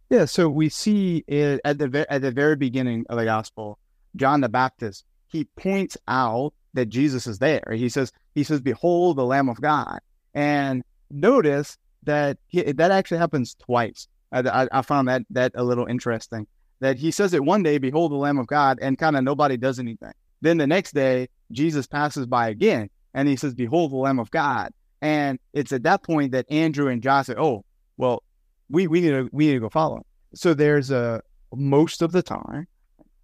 Yeah. 0.10 0.26
So 0.26 0.50
we 0.50 0.68
see 0.68 1.24
it 1.28 1.62
at 1.64 1.78
the 1.78 2.06
at 2.10 2.22
the 2.22 2.32
very 2.32 2.58
beginning 2.58 3.06
of 3.10 3.18
the 3.18 3.26
gospel, 3.26 3.80
John 4.18 4.42
the 4.42 4.50
Baptist. 4.50 5.06
He 5.28 5.46
points 5.56 5.98
out 6.08 6.54
that 6.74 6.88
Jesus 6.88 7.26
is 7.26 7.40
there. 7.40 7.64
He 7.72 7.88
says, 7.90 8.12
he 8.36 8.44
says, 8.44 8.62
"Behold, 8.62 9.16
the 9.16 9.26
Lamb 9.26 9.50
of 9.50 9.60
God." 9.62 10.00
And 10.34 10.84
notice 11.10 11.78
that 12.04 12.38
he, 12.48 12.62
that 12.74 12.92
actually 12.92 13.18
happens 13.18 13.56
twice. 13.56 14.08
I, 14.34 14.42
I, 14.42 14.68
I, 14.72 14.82
found 14.82 15.08
that 15.08 15.24
that 15.30 15.54
a 15.56 15.64
little 15.64 15.86
interesting. 15.86 16.46
That 16.80 16.98
he 16.98 17.12
says 17.12 17.34
it 17.34 17.44
one 17.44 17.64
day, 17.64 17.78
"Behold, 17.78 18.12
the 18.12 18.16
Lamb 18.18 18.38
of 18.38 18.48
God," 18.48 18.80
and 18.82 18.98
kind 18.98 19.16
of 19.16 19.24
nobody 19.24 19.58
does 19.58 19.80
anything. 19.80 20.12
Then 20.42 20.58
the 20.58 20.68
next 20.68 20.94
day, 20.94 21.30
Jesus 21.52 21.88
passes 21.88 22.26
by 22.26 22.50
again, 22.50 22.90
and 23.14 23.28
he 23.28 23.36
says, 23.36 23.54
"Behold, 23.54 23.92
the 23.92 23.98
Lamb 23.98 24.20
of 24.20 24.30
God." 24.32 24.72
And 25.02 25.40
it's 25.54 25.72
at 25.72 25.84
that 25.84 26.04
point 26.04 26.32
that 26.32 26.46
Andrew 26.52 26.88
and 26.88 27.02
John 27.02 27.24
say, 27.24 27.36
"Oh, 27.38 27.64
well, 27.98 28.24
we 28.70 28.88
we 28.88 29.02
need 29.02 29.12
to 29.12 29.30
we 29.32 29.48
need 29.48 29.54
to 29.54 29.60
go 29.60 29.70
follow 29.70 29.98
him." 29.98 30.04
So 30.34 30.54
there's 30.54 30.92
a 30.92 31.22
most 31.54 32.02
of 32.02 32.12
the 32.12 32.22
time 32.22 32.68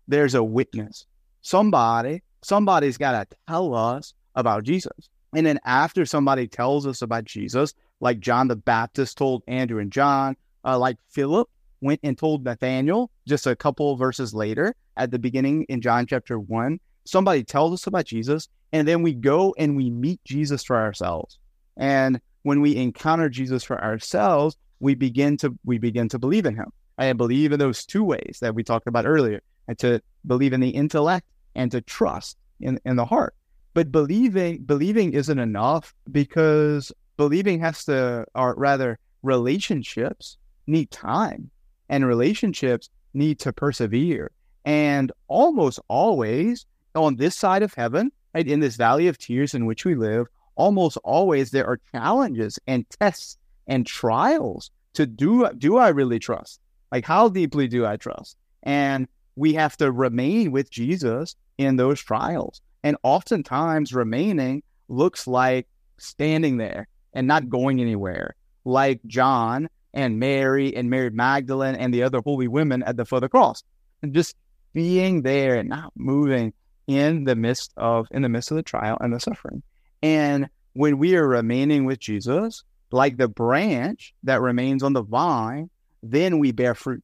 there's 0.07 0.35
a 0.35 0.43
witness. 0.43 1.05
Somebody 1.41 2.21
somebody's 2.43 2.97
got 2.97 3.11
to 3.11 3.37
tell 3.47 3.73
us 3.73 4.13
about 4.35 4.63
Jesus. 4.63 5.09
And 5.33 5.45
then 5.45 5.59
after 5.65 6.05
somebody 6.05 6.47
tells 6.47 6.85
us 6.85 7.01
about 7.01 7.25
Jesus, 7.25 7.73
like 7.99 8.19
John 8.19 8.47
the 8.47 8.55
Baptist 8.55 9.17
told 9.17 9.43
Andrew 9.47 9.79
and 9.79 9.91
John, 9.91 10.35
uh, 10.65 10.77
like 10.77 10.97
Philip 11.09 11.49
went 11.81 11.99
and 12.03 12.17
told 12.17 12.43
Nathaniel 12.43 13.11
just 13.27 13.47
a 13.47 13.55
couple 13.55 13.95
verses 13.95 14.33
later 14.33 14.75
at 14.97 15.11
the 15.11 15.19
beginning 15.19 15.63
in 15.63 15.81
John 15.81 16.05
chapter 16.05 16.39
one, 16.39 16.79
somebody 17.05 17.43
tells 17.43 17.73
us 17.73 17.87
about 17.87 18.05
Jesus, 18.05 18.47
and 18.71 18.87
then 18.87 19.01
we 19.01 19.13
go 19.13 19.53
and 19.57 19.75
we 19.75 19.89
meet 19.89 20.23
Jesus 20.23 20.63
for 20.63 20.77
ourselves. 20.77 21.39
And 21.77 22.21
when 22.43 22.61
we 22.61 22.75
encounter 22.75 23.29
Jesus 23.29 23.63
for 23.63 23.81
ourselves, 23.83 24.55
we 24.79 24.95
begin 24.95 25.37
to 25.37 25.57
we 25.65 25.77
begin 25.77 26.09
to 26.09 26.19
believe 26.19 26.45
in 26.45 26.55
him. 26.55 26.71
I 26.97 27.13
believe 27.13 27.51
in 27.51 27.59
those 27.59 27.85
two 27.85 28.03
ways 28.03 28.37
that 28.41 28.53
we 28.53 28.63
talked 28.63 28.87
about 28.87 29.05
earlier, 29.05 29.41
and 29.67 29.77
to 29.79 30.01
believe 30.25 30.53
in 30.53 30.59
the 30.59 30.69
intellect 30.69 31.25
and 31.55 31.71
to 31.71 31.81
trust 31.81 32.37
in, 32.59 32.79
in 32.85 32.95
the 32.95 33.05
heart. 33.05 33.35
But 33.73 33.91
believing 33.91 34.63
believing 34.63 35.13
isn't 35.13 35.39
enough 35.39 35.93
because 36.11 36.91
believing 37.17 37.59
has 37.61 37.85
to, 37.85 38.25
or 38.35 38.55
rather, 38.55 38.99
relationships 39.23 40.37
need 40.67 40.91
time, 40.91 41.49
and 41.91 42.07
relationships 42.07 42.89
need 43.13 43.37
to 43.39 43.53
persevere. 43.53 44.31
And 44.65 45.11
almost 45.27 45.79
always 45.89 46.65
on 46.95 47.17
this 47.17 47.37
side 47.37 47.61
of 47.61 47.73
heaven, 47.73 48.11
right, 48.33 48.47
in 48.47 48.61
this 48.61 48.77
valley 48.77 49.07
of 49.07 49.17
tears 49.17 49.53
in 49.53 49.65
which 49.65 49.85
we 49.85 49.93
live, 49.93 50.25
almost 50.55 50.97
always 51.03 51.51
there 51.51 51.67
are 51.67 51.79
challenges 51.91 52.57
and 52.65 52.89
tests 52.89 53.37
and 53.67 53.85
trials 53.85 54.71
to 54.93 55.05
do 55.05 55.47
do 55.57 55.77
I 55.77 55.89
really 55.89 56.19
trust? 56.19 56.59
Like 56.91 57.05
how 57.05 57.29
deeply 57.29 57.67
do 57.67 57.85
I 57.85 57.97
trust? 57.97 58.37
And 58.63 59.07
we 59.35 59.53
have 59.53 59.77
to 59.77 59.91
remain 59.91 60.51
with 60.51 60.71
Jesus 60.71 61.35
in 61.57 61.75
those 61.75 62.01
trials. 62.01 62.61
And 62.83 62.97
oftentimes 63.03 63.93
remaining 63.93 64.63
looks 64.87 65.27
like 65.27 65.67
standing 65.97 66.57
there 66.57 66.87
and 67.13 67.27
not 67.27 67.49
going 67.49 67.81
anywhere, 67.81 68.35
like 68.65 68.99
John 69.07 69.69
and 69.93 70.19
Mary 70.19 70.75
and 70.75 70.89
Mary 70.89 71.09
Magdalene 71.09 71.75
and 71.75 71.93
the 71.93 72.03
other 72.03 72.21
holy 72.23 72.47
women 72.47 72.83
at 72.83 72.97
the 72.97 73.05
foot 73.05 73.17
of 73.17 73.21
the 73.21 73.29
cross. 73.29 73.63
And 74.01 74.13
just 74.13 74.35
being 74.73 75.21
there 75.21 75.55
and 75.55 75.69
not 75.69 75.91
moving 75.95 76.53
in 76.87 77.23
the 77.23 77.35
midst 77.35 77.73
of 77.77 78.07
in 78.11 78.21
the 78.21 78.29
midst 78.29 78.51
of 78.51 78.57
the 78.57 78.63
trial 78.63 78.97
and 79.01 79.13
the 79.13 79.19
suffering. 79.19 79.63
And 80.01 80.49
when 80.73 80.97
we 80.97 81.15
are 81.15 81.27
remaining 81.27 81.85
with 81.85 81.99
Jesus, 81.99 82.63
like 82.91 83.17
the 83.17 83.27
branch 83.27 84.13
that 84.23 84.41
remains 84.41 84.83
on 84.83 84.93
the 84.93 85.03
vine, 85.03 85.69
then 86.03 86.39
we 86.39 86.51
bear 86.51 86.75
fruit. 86.75 87.03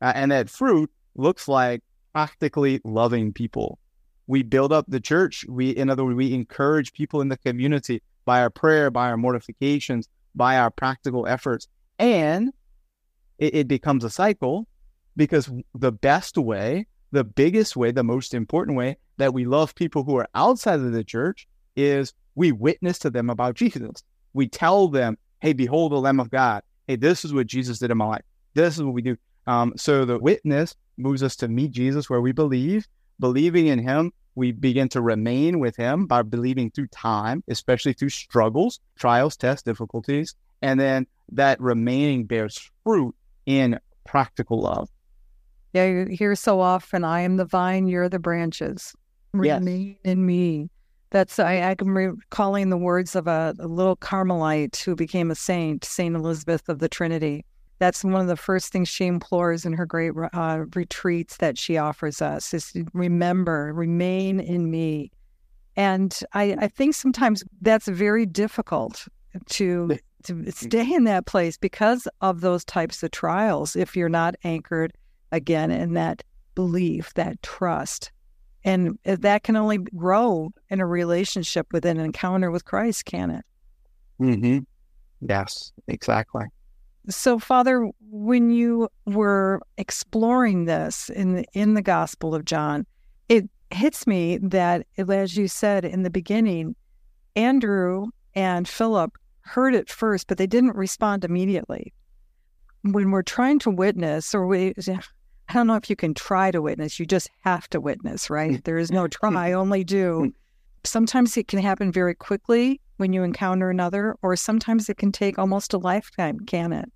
Uh, 0.00 0.12
and 0.14 0.32
that 0.32 0.48
fruit 0.48 0.90
looks 1.14 1.48
like 1.48 1.82
practically 2.12 2.80
loving 2.84 3.32
people. 3.32 3.78
We 4.26 4.42
build 4.42 4.72
up 4.72 4.86
the 4.88 5.00
church. 5.00 5.44
We, 5.48 5.70
in 5.70 5.90
other 5.90 6.04
words, 6.04 6.16
we 6.16 6.32
encourage 6.32 6.92
people 6.92 7.20
in 7.20 7.28
the 7.28 7.36
community 7.36 8.02
by 8.24 8.40
our 8.40 8.50
prayer, 8.50 8.90
by 8.90 9.08
our 9.08 9.16
mortifications, 9.16 10.08
by 10.34 10.56
our 10.56 10.70
practical 10.70 11.26
efforts. 11.26 11.68
And 12.00 12.52
it, 13.38 13.54
it 13.54 13.68
becomes 13.68 14.02
a 14.02 14.10
cycle 14.10 14.66
because 15.16 15.50
the 15.74 15.92
best 15.92 16.38
way, 16.38 16.86
the 17.12 17.24
biggest 17.24 17.76
way, 17.76 17.92
the 17.92 18.02
most 18.02 18.32
important 18.32 18.76
way 18.76 18.96
that 19.18 19.34
we 19.34 19.44
love 19.44 19.74
people 19.74 20.02
who 20.02 20.16
are 20.16 20.28
outside 20.34 20.80
of 20.80 20.92
the 20.92 21.04
church 21.04 21.46
is 21.76 22.14
we 22.34 22.52
witness 22.52 22.98
to 23.00 23.10
them 23.10 23.28
about 23.28 23.54
Jesus. 23.54 24.02
We 24.32 24.48
tell 24.48 24.88
them, 24.88 25.18
hey, 25.40 25.52
behold 25.52 25.92
the 25.92 26.00
Lamb 26.00 26.20
of 26.20 26.30
God. 26.30 26.62
Hey, 26.88 26.96
this 26.96 27.24
is 27.24 27.34
what 27.34 27.46
Jesus 27.46 27.78
did 27.78 27.90
in 27.90 27.98
my 27.98 28.06
life. 28.06 28.24
This 28.54 28.76
is 28.76 28.82
what 28.82 28.94
we 28.94 29.02
do. 29.02 29.16
Um, 29.46 29.74
so 29.76 30.04
the 30.06 30.18
witness 30.18 30.74
moves 30.96 31.22
us 31.22 31.36
to 31.36 31.48
meet 31.48 31.72
Jesus 31.72 32.08
where 32.08 32.20
we 32.20 32.32
believe. 32.32 32.86
Believing 33.18 33.66
in 33.66 33.78
him, 33.78 34.12
we 34.34 34.52
begin 34.52 34.88
to 34.90 35.02
remain 35.02 35.58
with 35.58 35.76
him 35.76 36.06
by 36.06 36.22
believing 36.22 36.70
through 36.70 36.86
time, 36.86 37.44
especially 37.48 37.92
through 37.92 38.08
struggles, 38.08 38.80
trials, 38.96 39.36
tests, 39.36 39.62
difficulties. 39.62 40.34
And 40.62 40.78
then 40.78 41.06
that 41.32 41.60
remaining 41.60 42.24
bears 42.24 42.70
fruit 42.84 43.14
in 43.46 43.78
practical 44.04 44.60
love. 44.60 44.88
Yeah, 45.72 45.86
you 45.86 46.06
hear 46.06 46.34
so 46.34 46.60
often, 46.60 47.04
I 47.04 47.20
am 47.20 47.36
the 47.36 47.44
vine, 47.44 47.86
you're 47.86 48.08
the 48.08 48.18
branches. 48.18 48.94
Remain 49.32 49.88
yes. 49.88 49.96
in 50.04 50.26
me. 50.26 50.68
That's 51.10 51.38
I, 51.38 51.76
I'm 51.78 51.96
recalling 51.96 52.70
the 52.70 52.76
words 52.76 53.14
of 53.14 53.26
a, 53.26 53.54
a 53.58 53.66
little 53.66 53.96
Carmelite 53.96 54.76
who 54.76 54.96
became 54.96 55.30
a 55.30 55.34
saint, 55.34 55.84
Saint 55.84 56.16
Elizabeth 56.16 56.68
of 56.68 56.80
the 56.80 56.88
Trinity. 56.88 57.44
That's 57.78 58.04
one 58.04 58.20
of 58.20 58.26
the 58.26 58.36
first 58.36 58.72
things 58.72 58.88
she 58.88 59.06
implores 59.06 59.64
in 59.64 59.72
her 59.72 59.86
great 59.86 60.12
uh, 60.32 60.64
retreats 60.74 61.38
that 61.38 61.56
she 61.56 61.78
offers 61.78 62.20
us 62.20 62.52
is 62.52 62.72
to 62.72 62.84
remember, 62.92 63.72
remain 63.72 64.38
in 64.38 64.70
me. 64.70 65.10
And 65.76 66.18
I, 66.34 66.56
I 66.58 66.68
think 66.68 66.94
sometimes 66.94 67.42
that's 67.62 67.88
very 67.88 68.26
difficult 68.26 69.06
to 69.50 69.98
to 70.24 70.50
stay 70.52 70.94
in 70.94 71.04
that 71.04 71.26
place 71.26 71.56
because 71.56 72.08
of 72.20 72.40
those 72.40 72.64
types 72.64 73.02
of 73.02 73.10
trials 73.10 73.76
if 73.76 73.96
you're 73.96 74.08
not 74.08 74.34
anchored 74.44 74.92
again 75.32 75.70
in 75.70 75.94
that 75.94 76.22
belief, 76.54 77.14
that 77.14 77.42
trust. 77.42 78.12
And 78.64 78.98
that 79.04 79.42
can 79.42 79.56
only 79.56 79.78
grow 79.78 80.52
in 80.68 80.80
a 80.80 80.86
relationship 80.86 81.66
with 81.72 81.84
an 81.86 81.98
encounter 81.98 82.50
with 82.50 82.66
Christ, 82.66 83.06
can 83.06 83.30
it? 83.30 83.44
Mm-hmm. 84.20 84.58
Yes, 85.26 85.72
exactly. 85.88 86.44
So, 87.08 87.38
Father, 87.38 87.88
when 88.10 88.50
you 88.50 88.88
were 89.06 89.62
exploring 89.78 90.66
this 90.66 91.08
in 91.08 91.36
the, 91.36 91.44
in 91.54 91.74
the 91.74 91.82
Gospel 91.82 92.34
of 92.34 92.44
John, 92.44 92.86
it 93.28 93.48
hits 93.70 94.06
me 94.06 94.38
that, 94.38 94.86
as 94.98 95.36
you 95.36 95.48
said 95.48 95.84
in 95.84 96.02
the 96.02 96.10
beginning, 96.10 96.76
Andrew 97.36 98.06
and 98.34 98.68
Philip 98.68 99.16
heard 99.50 99.74
it 99.74 99.90
first, 99.90 100.28
but 100.28 100.38
they 100.38 100.46
didn't 100.46 100.76
respond 100.76 101.24
immediately. 101.24 101.92
When 102.82 103.10
we're 103.10 103.22
trying 103.22 103.58
to 103.60 103.70
witness, 103.70 104.34
or 104.34 104.46
we, 104.46 104.74
I 104.88 105.52
don't 105.52 105.66
know 105.66 105.74
if 105.74 105.90
you 105.90 105.96
can 105.96 106.14
try 106.14 106.52
to 106.52 106.62
witness, 106.62 107.00
you 107.00 107.04
just 107.04 107.28
have 107.42 107.68
to 107.70 107.80
witness, 107.80 108.30
right? 108.30 108.62
There 108.64 108.78
is 108.78 108.92
no 108.92 109.08
try, 109.08 109.52
only 109.52 109.82
do. 109.82 110.32
Sometimes 110.84 111.36
it 111.36 111.48
can 111.48 111.58
happen 111.58 111.90
very 111.90 112.14
quickly 112.14 112.80
when 112.96 113.12
you 113.12 113.24
encounter 113.24 113.70
another, 113.70 114.16
or 114.22 114.36
sometimes 114.36 114.88
it 114.88 114.98
can 114.98 115.10
take 115.10 115.38
almost 115.38 115.74
a 115.74 115.78
lifetime, 115.78 116.38
can 116.46 116.72
it? 116.72 116.92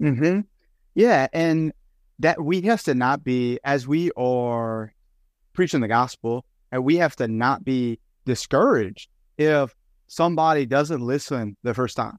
Mm-hmm. 0.00 0.40
Yeah. 0.94 1.28
And 1.32 1.72
that 2.18 2.44
we 2.44 2.60
have 2.62 2.82
to 2.82 2.94
not 2.94 3.24
be, 3.24 3.58
as 3.64 3.88
we 3.88 4.10
are 4.16 4.92
preaching 5.54 5.80
the 5.80 5.88
gospel, 5.88 6.44
and 6.70 6.84
we 6.84 6.96
have 6.96 7.16
to 7.16 7.26
not 7.26 7.64
be 7.64 7.98
discouraged 8.26 9.08
if 9.38 9.74
somebody 10.10 10.66
doesn't 10.66 11.00
listen 11.00 11.56
the 11.62 11.72
first 11.72 11.96
time. 11.96 12.18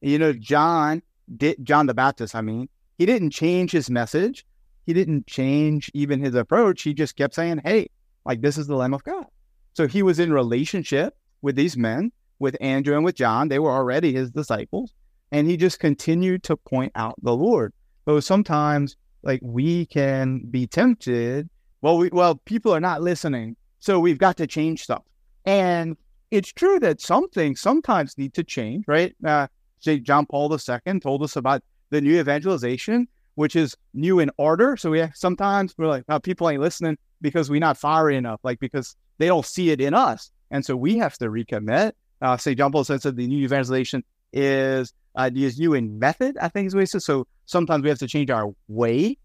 You 0.00 0.18
know, 0.18 0.32
John 0.32 1.02
did 1.36 1.56
John 1.64 1.86
the 1.86 1.94
Baptist, 1.94 2.34
I 2.34 2.40
mean, 2.40 2.68
he 2.96 3.06
didn't 3.06 3.30
change 3.30 3.72
his 3.72 3.90
message. 3.90 4.46
He 4.86 4.92
didn't 4.92 5.26
change 5.26 5.90
even 5.94 6.20
his 6.20 6.34
approach. 6.34 6.82
He 6.82 6.94
just 6.94 7.16
kept 7.16 7.34
saying, 7.34 7.62
Hey, 7.64 7.88
like 8.24 8.40
this 8.40 8.56
is 8.56 8.68
the 8.68 8.76
Lamb 8.76 8.94
of 8.94 9.02
God. 9.02 9.26
So 9.72 9.88
he 9.88 10.02
was 10.02 10.20
in 10.20 10.32
relationship 10.32 11.16
with 11.42 11.56
these 11.56 11.76
men 11.76 12.12
with 12.38 12.56
Andrew 12.60 12.94
and 12.94 13.04
with 13.04 13.16
John. 13.16 13.48
They 13.48 13.58
were 13.58 13.72
already 13.72 14.12
his 14.12 14.30
disciples. 14.30 14.94
And 15.32 15.48
he 15.48 15.56
just 15.56 15.80
continued 15.80 16.44
to 16.44 16.56
point 16.56 16.92
out 16.94 17.16
the 17.22 17.34
Lord. 17.34 17.72
But 18.04 18.20
sometimes, 18.22 18.96
like, 19.22 19.40
we 19.42 19.86
can 19.86 20.44
be 20.50 20.68
tempted. 20.68 21.48
Well, 21.80 21.98
we, 21.98 22.10
well, 22.10 22.36
people 22.36 22.72
are 22.72 22.80
not 22.80 23.02
listening. 23.02 23.56
So 23.80 23.98
we've 23.98 24.18
got 24.18 24.36
to 24.36 24.46
change 24.46 24.82
stuff. 24.84 25.02
And 25.44 25.96
it's 26.34 26.52
true 26.52 26.78
that 26.80 27.00
some 27.00 27.28
things 27.30 27.60
sometimes 27.60 28.18
need 28.18 28.34
to 28.34 28.44
change, 28.44 28.84
right? 28.86 29.14
Uh, 29.24 29.46
say 29.80 29.98
John 29.98 30.26
Paul 30.26 30.52
II 30.52 31.00
told 31.00 31.22
us 31.22 31.36
about 31.36 31.62
the 31.90 32.00
new 32.00 32.18
evangelization, 32.18 33.06
which 33.36 33.56
is 33.56 33.76
new 33.92 34.18
in 34.18 34.30
order. 34.36 34.76
So 34.76 34.90
we 34.90 35.04
sometimes 35.14 35.74
we're 35.78 35.86
like, 35.86 36.04
oh, 36.08 36.18
people 36.18 36.48
ain't 36.48 36.60
listening 36.60 36.98
because 37.20 37.50
we're 37.50 37.60
not 37.60 37.78
fiery 37.78 38.16
enough, 38.16 38.40
like 38.42 38.58
because 38.60 38.96
they 39.18 39.26
don't 39.26 39.46
see 39.46 39.70
it 39.70 39.80
in 39.80 39.94
us. 39.94 40.30
And 40.50 40.64
so 40.64 40.76
we 40.76 40.98
have 40.98 41.16
to 41.18 41.26
recommit. 41.26 41.92
Uh, 42.20 42.36
St. 42.36 42.56
John 42.56 42.72
Paul 42.72 42.84
says 42.84 43.02
that 43.02 43.16
the 43.16 43.26
new 43.26 43.44
evangelization 43.44 44.02
is 44.32 44.92
uh, 45.16 45.30
is 45.34 45.58
new 45.58 45.74
in 45.74 45.98
method, 45.98 46.36
I 46.38 46.48
think 46.48 46.66
is 46.66 46.74
what 46.74 46.90
he. 46.90 46.98
So 46.98 47.26
sometimes 47.46 47.82
we 47.82 47.88
have 47.88 47.98
to 47.98 48.08
change 48.08 48.30
our 48.30 48.52
way 48.68 49.18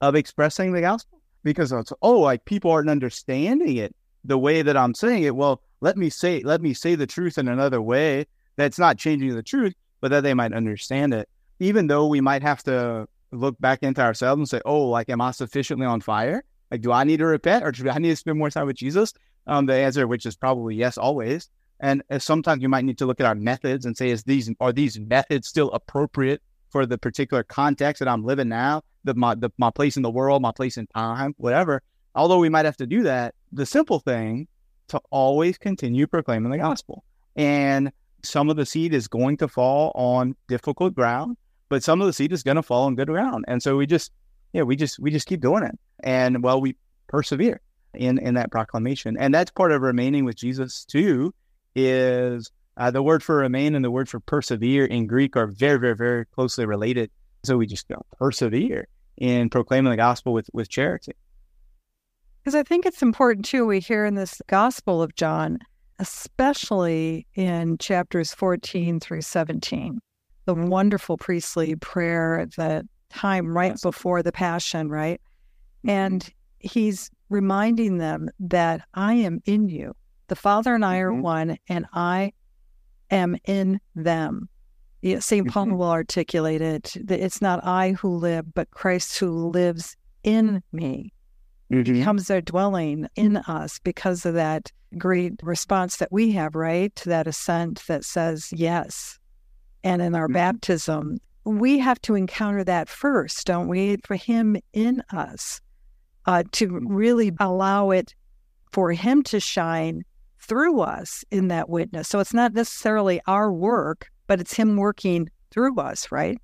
of 0.00 0.14
expressing 0.14 0.72
the 0.72 0.80
gospel 0.80 1.20
because 1.42 1.72
it's, 1.72 1.92
oh, 2.02 2.20
like 2.20 2.44
people 2.44 2.70
aren't 2.70 2.90
understanding 2.90 3.76
it 3.76 3.94
the 4.24 4.38
way 4.38 4.62
that 4.62 4.76
I'm 4.76 4.94
saying 4.94 5.24
it. 5.24 5.34
Well, 5.34 5.62
let 5.82 5.98
me 5.98 6.08
say 6.08 6.40
let 6.44 6.62
me 6.62 6.72
say 6.72 6.94
the 6.94 7.06
truth 7.06 7.36
in 7.36 7.48
another 7.48 7.82
way 7.82 8.26
that's 8.56 8.78
not 8.78 8.98
changing 8.98 9.34
the 9.34 9.42
truth, 9.42 9.74
but 10.00 10.10
that 10.12 10.22
they 10.22 10.32
might 10.32 10.52
understand 10.52 11.12
it. 11.12 11.28
Even 11.58 11.88
though 11.88 12.06
we 12.06 12.20
might 12.20 12.42
have 12.42 12.62
to 12.62 13.06
look 13.32 13.58
back 13.60 13.82
into 13.82 14.00
ourselves 14.00 14.38
and 14.38 14.48
say, 14.48 14.60
oh, 14.64 14.88
like, 14.88 15.08
am 15.08 15.20
I 15.20 15.32
sufficiently 15.32 15.86
on 15.86 16.00
fire? 16.00 16.44
Like, 16.70 16.82
do 16.82 16.92
I 16.92 17.04
need 17.04 17.18
to 17.18 17.26
repent 17.26 17.64
or 17.64 17.72
do 17.72 17.88
I 17.90 17.98
need 17.98 18.10
to 18.10 18.16
spend 18.16 18.38
more 18.38 18.50
time 18.50 18.66
with 18.66 18.76
Jesus? 18.76 19.12
Um, 19.46 19.66
the 19.66 19.74
answer, 19.74 20.06
which 20.06 20.24
is 20.24 20.36
probably 20.36 20.76
yes, 20.76 20.96
always. 20.96 21.48
And 21.80 22.02
uh, 22.10 22.20
sometimes 22.20 22.62
you 22.62 22.68
might 22.68 22.84
need 22.84 22.98
to 22.98 23.06
look 23.06 23.20
at 23.20 23.26
our 23.26 23.34
methods 23.34 23.84
and 23.84 23.96
say, 23.96 24.10
is 24.10 24.22
these 24.22 24.48
are 24.60 24.72
these 24.72 25.00
methods 25.00 25.48
still 25.48 25.70
appropriate 25.72 26.42
for 26.70 26.86
the 26.86 26.96
particular 26.96 27.42
context 27.42 27.98
that 27.98 28.08
I'm 28.08 28.24
living 28.24 28.48
now, 28.48 28.82
the 29.04 29.14
my 29.14 29.34
the, 29.34 29.50
my 29.58 29.70
place 29.70 29.96
in 29.96 30.02
the 30.02 30.10
world, 30.10 30.42
my 30.42 30.52
place 30.52 30.76
in 30.76 30.86
time, 30.86 31.34
whatever. 31.38 31.82
Although 32.14 32.38
we 32.38 32.48
might 32.48 32.66
have 32.66 32.76
to 32.76 32.86
do 32.86 33.02
that, 33.02 33.34
the 33.50 33.66
simple 33.66 33.98
thing 33.98 34.46
to 34.88 35.00
always 35.10 35.58
continue 35.58 36.06
proclaiming 36.06 36.50
the 36.50 36.58
gospel. 36.58 37.04
And 37.36 37.92
some 38.22 38.50
of 38.50 38.56
the 38.56 38.66
seed 38.66 38.94
is 38.94 39.08
going 39.08 39.36
to 39.38 39.48
fall 39.48 39.92
on 39.94 40.36
difficult 40.48 40.94
ground, 40.94 41.36
but 41.68 41.82
some 41.82 42.00
of 42.00 42.06
the 42.06 42.12
seed 42.12 42.32
is 42.32 42.42
going 42.42 42.56
to 42.56 42.62
fall 42.62 42.84
on 42.84 42.94
good 42.94 43.08
ground. 43.08 43.44
And 43.48 43.62
so 43.62 43.76
we 43.76 43.86
just, 43.86 44.12
yeah, 44.52 44.62
we 44.62 44.76
just 44.76 44.98
we 44.98 45.10
just 45.10 45.26
keep 45.26 45.40
doing 45.40 45.62
it, 45.64 45.78
and 46.04 46.42
well, 46.42 46.60
we 46.60 46.76
persevere 47.08 47.60
in 47.94 48.18
in 48.18 48.34
that 48.34 48.50
proclamation, 48.50 49.16
and 49.18 49.34
that's 49.34 49.50
part 49.50 49.72
of 49.72 49.82
remaining 49.82 50.24
with 50.24 50.36
Jesus 50.36 50.84
too. 50.84 51.34
Is 51.74 52.50
uh, 52.76 52.90
the 52.90 53.02
word 53.02 53.22
for 53.22 53.36
remain 53.36 53.74
and 53.74 53.84
the 53.84 53.90
word 53.90 54.08
for 54.08 54.20
persevere 54.20 54.84
in 54.84 55.06
Greek 55.06 55.36
are 55.36 55.46
very, 55.46 55.78
very, 55.78 55.96
very 55.96 56.26
closely 56.26 56.66
related. 56.66 57.10
So 57.44 57.56
we 57.56 57.66
just 57.66 57.90
persevere 58.18 58.88
in 59.16 59.50
proclaiming 59.50 59.90
the 59.90 59.96
gospel 59.96 60.32
with 60.32 60.48
with 60.52 60.68
charity. 60.68 61.12
Because 62.42 62.54
I 62.56 62.64
think 62.64 62.86
it's 62.86 63.02
important 63.02 63.44
too. 63.44 63.66
We 63.66 63.78
hear 63.78 64.04
in 64.04 64.16
this 64.16 64.42
Gospel 64.48 65.00
of 65.00 65.14
John, 65.14 65.60
especially 66.00 67.26
in 67.34 67.78
chapters 67.78 68.34
14 68.34 68.98
through 68.98 69.22
17, 69.22 70.00
the 70.46 70.54
wonderful 70.54 71.16
priestly 71.16 71.76
prayer, 71.76 72.40
at 72.40 72.56
the 72.56 72.86
time 73.10 73.46
right 73.56 73.80
before 73.80 74.24
the 74.24 74.32
Passion, 74.32 74.88
right? 74.88 75.20
Mm-hmm. 75.86 75.90
And 75.90 76.30
he's 76.58 77.10
reminding 77.28 77.98
them 77.98 78.28
that 78.40 78.82
I 78.94 79.14
am 79.14 79.40
in 79.44 79.68
you. 79.68 79.94
The 80.26 80.36
Father 80.36 80.74
and 80.74 80.84
I 80.84 80.98
are 80.98 81.12
mm-hmm. 81.12 81.22
one, 81.22 81.58
and 81.68 81.86
I 81.92 82.32
am 83.10 83.36
in 83.44 83.78
them. 83.94 84.48
Yeah, 85.00 85.20
St. 85.20 85.48
Paul 85.48 85.66
mm-hmm. 85.66 85.76
will 85.76 85.90
articulate 85.90 86.60
it 86.60 86.96
that 87.04 87.20
it's 87.20 87.40
not 87.40 87.64
I 87.64 87.92
who 87.92 88.16
live, 88.16 88.52
but 88.52 88.70
Christ 88.70 89.18
who 89.18 89.50
lives 89.50 89.96
in 90.24 90.62
me. 90.72 91.12
Mm-hmm. 91.72 91.94
becomes 91.94 92.26
their 92.26 92.42
dwelling 92.42 93.08
in 93.16 93.38
us 93.38 93.78
because 93.78 94.26
of 94.26 94.34
that 94.34 94.70
great 94.98 95.32
response 95.42 95.96
that 95.96 96.12
we 96.12 96.30
have, 96.32 96.54
right? 96.54 96.94
To 96.96 97.08
that 97.08 97.26
assent 97.26 97.82
that 97.86 98.04
says 98.04 98.50
yes. 98.52 99.18
And 99.82 100.02
in 100.02 100.14
our 100.14 100.26
mm-hmm. 100.26 100.34
baptism, 100.34 101.18
we 101.44 101.78
have 101.78 102.00
to 102.02 102.14
encounter 102.14 102.62
that 102.64 102.88
first, 102.88 103.46
don't 103.46 103.68
we? 103.68 103.96
For 104.04 104.16
Him 104.16 104.56
in 104.74 105.02
us, 105.12 105.60
uh, 106.26 106.44
to 106.52 106.80
really 106.84 107.32
allow 107.40 107.90
it 107.90 108.14
for 108.70 108.92
Him 108.92 109.22
to 109.24 109.40
shine 109.40 110.04
through 110.40 110.80
us 110.80 111.24
in 111.30 111.48
that 111.48 111.68
witness. 111.68 112.08
So 112.08 112.18
it's 112.18 112.34
not 112.34 112.52
necessarily 112.52 113.20
our 113.26 113.50
work, 113.50 114.10
but 114.26 114.40
it's 114.40 114.54
Him 114.54 114.76
working 114.76 115.30
through 115.50 115.78
us, 115.78 116.12
right? 116.12 116.38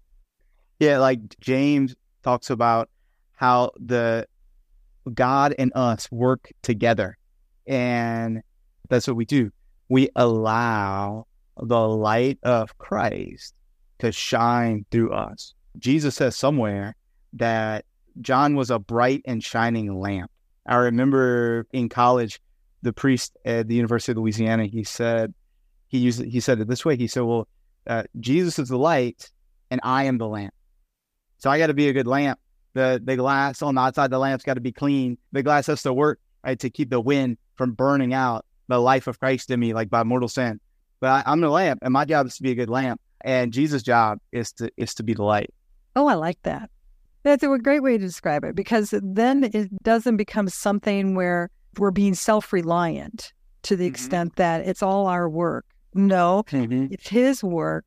Yeah, 0.80 0.98
like 0.98 1.38
James 1.40 1.94
talks 2.22 2.50
about 2.50 2.88
how 3.34 3.72
the 3.78 4.26
God 5.14 5.54
and 5.58 5.72
us 5.74 6.10
work 6.10 6.50
together. 6.62 7.16
And 7.66 8.42
that's 8.88 9.06
what 9.06 9.16
we 9.16 9.24
do. 9.24 9.50
We 9.88 10.08
allow 10.16 11.26
the 11.56 11.88
light 11.88 12.38
of 12.42 12.76
Christ 12.78 13.54
to 13.98 14.12
shine 14.12 14.84
through 14.90 15.12
us. 15.12 15.54
Jesus 15.78 16.16
says 16.16 16.36
somewhere 16.36 16.94
that 17.34 17.84
John 18.20 18.54
was 18.54 18.70
a 18.70 18.78
bright 18.78 19.22
and 19.24 19.42
shining 19.42 19.98
lamp. 19.98 20.30
I 20.66 20.76
remember 20.76 21.66
in 21.72 21.88
college, 21.88 22.40
the 22.82 22.92
priest 22.92 23.36
at 23.44 23.68
the 23.68 23.74
University 23.74 24.12
of 24.12 24.18
Louisiana, 24.18 24.66
he 24.66 24.84
said, 24.84 25.34
he 25.88 25.98
used 25.98 26.22
he 26.22 26.40
said 26.40 26.60
it 26.60 26.68
this 26.68 26.84
way. 26.84 26.96
He 26.96 27.06
said, 27.06 27.22
"Well, 27.22 27.48
uh, 27.86 28.04
Jesus 28.20 28.58
is 28.58 28.68
the 28.68 28.78
light, 28.78 29.30
and 29.70 29.80
I 29.82 30.04
am 30.04 30.18
the 30.18 30.28
lamp. 30.28 30.54
So 31.38 31.50
I 31.50 31.58
got 31.58 31.68
to 31.68 31.74
be 31.74 31.88
a 31.88 31.92
good 31.92 32.06
lamp. 32.06 32.38
The 32.74 33.00
the 33.02 33.16
glass 33.16 33.62
on 33.62 33.74
the 33.74 33.80
outside 33.80 34.10
the 34.10 34.18
lamp's 34.18 34.44
got 34.44 34.54
to 34.54 34.60
be 34.60 34.72
clean. 34.72 35.18
The 35.32 35.42
glass 35.42 35.66
has 35.66 35.82
to 35.82 35.92
work 35.92 36.20
right 36.44 36.58
to 36.60 36.70
keep 36.70 36.90
the 36.90 37.00
wind 37.00 37.38
from 37.56 37.72
burning 37.72 38.14
out 38.14 38.44
the 38.68 38.78
life 38.78 39.06
of 39.06 39.18
Christ 39.18 39.50
in 39.50 39.58
me, 39.58 39.72
like 39.74 39.90
by 39.90 40.02
mortal 40.04 40.28
sin. 40.28 40.60
But 41.00 41.10
I, 41.10 41.30
I'm 41.30 41.40
the 41.40 41.48
lamp, 41.48 41.80
and 41.82 41.92
my 41.92 42.04
job 42.04 42.26
is 42.26 42.36
to 42.36 42.42
be 42.42 42.50
a 42.50 42.54
good 42.54 42.70
lamp 42.70 43.00
and 43.22 43.52
Jesus' 43.52 43.82
job 43.82 44.18
is 44.32 44.52
to 44.52 44.70
is 44.76 44.94
to 44.94 45.02
be 45.02 45.14
the 45.14 45.22
light. 45.22 45.52
Oh, 45.96 46.06
I 46.06 46.14
like 46.14 46.40
that. 46.42 46.70
That's 47.22 47.42
a 47.42 47.58
great 47.58 47.82
way 47.82 47.98
to 47.98 48.04
describe 48.04 48.44
it 48.44 48.54
because 48.54 48.94
then 49.02 49.44
it 49.52 49.82
doesn't 49.82 50.16
become 50.16 50.48
something 50.48 51.14
where 51.14 51.50
we're 51.78 51.90
being 51.90 52.14
self 52.14 52.52
reliant 52.52 53.32
to 53.62 53.76
the 53.76 53.84
mm-hmm. 53.84 53.92
extent 53.92 54.36
that 54.36 54.66
it's 54.66 54.82
all 54.82 55.06
our 55.06 55.28
work. 55.28 55.66
No, 55.94 56.44
mm-hmm. 56.48 56.92
it's 56.92 57.08
His 57.08 57.42
work, 57.42 57.86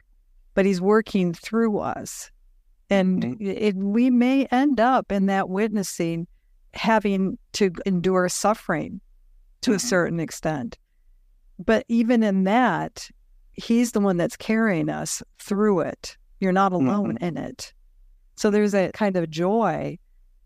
but 0.53 0.65
He's 0.65 0.81
working 0.81 1.33
through 1.33 1.79
us. 1.79 2.29
And 2.91 3.37
it, 3.39 3.75
we 3.75 4.09
may 4.09 4.45
end 4.47 4.79
up 4.81 5.11
in 5.11 5.27
that 5.27 5.49
witnessing 5.49 6.27
having 6.73 7.37
to 7.53 7.71
endure 7.85 8.27
suffering 8.29 8.99
to 9.61 9.71
a 9.71 9.75
mm-hmm. 9.75 9.87
certain 9.87 10.19
extent. 10.19 10.77
But 11.57 11.85
even 11.87 12.21
in 12.21 12.43
that, 12.43 13.09
he's 13.53 13.93
the 13.93 14.01
one 14.01 14.17
that's 14.17 14.35
carrying 14.35 14.89
us 14.89 15.23
through 15.39 15.81
it. 15.81 16.17
You're 16.39 16.51
not 16.51 16.73
alone 16.73 17.15
mm-hmm. 17.15 17.23
in 17.23 17.37
it. 17.37 17.73
So 18.35 18.49
there's 18.49 18.73
a 18.73 18.91
kind 18.91 19.15
of 19.15 19.29
joy 19.29 19.97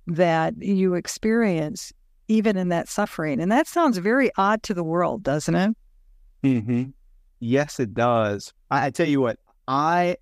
that 0.08 0.54
you 0.62 0.94
experience 0.94 1.94
even 2.28 2.58
in 2.58 2.70
that 2.70 2.90
suffering. 2.90 3.40
And 3.40 3.52
that 3.52 3.68
sounds 3.68 3.98
very 3.98 4.30
odd 4.38 4.62
to 4.64 4.74
the 4.74 4.84
world, 4.84 5.24
doesn't 5.24 5.56
it? 5.56 5.78
Mm-hmm. 6.44 6.84
Yes, 7.40 7.80
it 7.80 7.94
does. 7.94 8.54
I, 8.70 8.88
I 8.88 8.90
tell 8.92 9.08
you 9.08 9.22
what, 9.22 9.40
I 9.68 10.18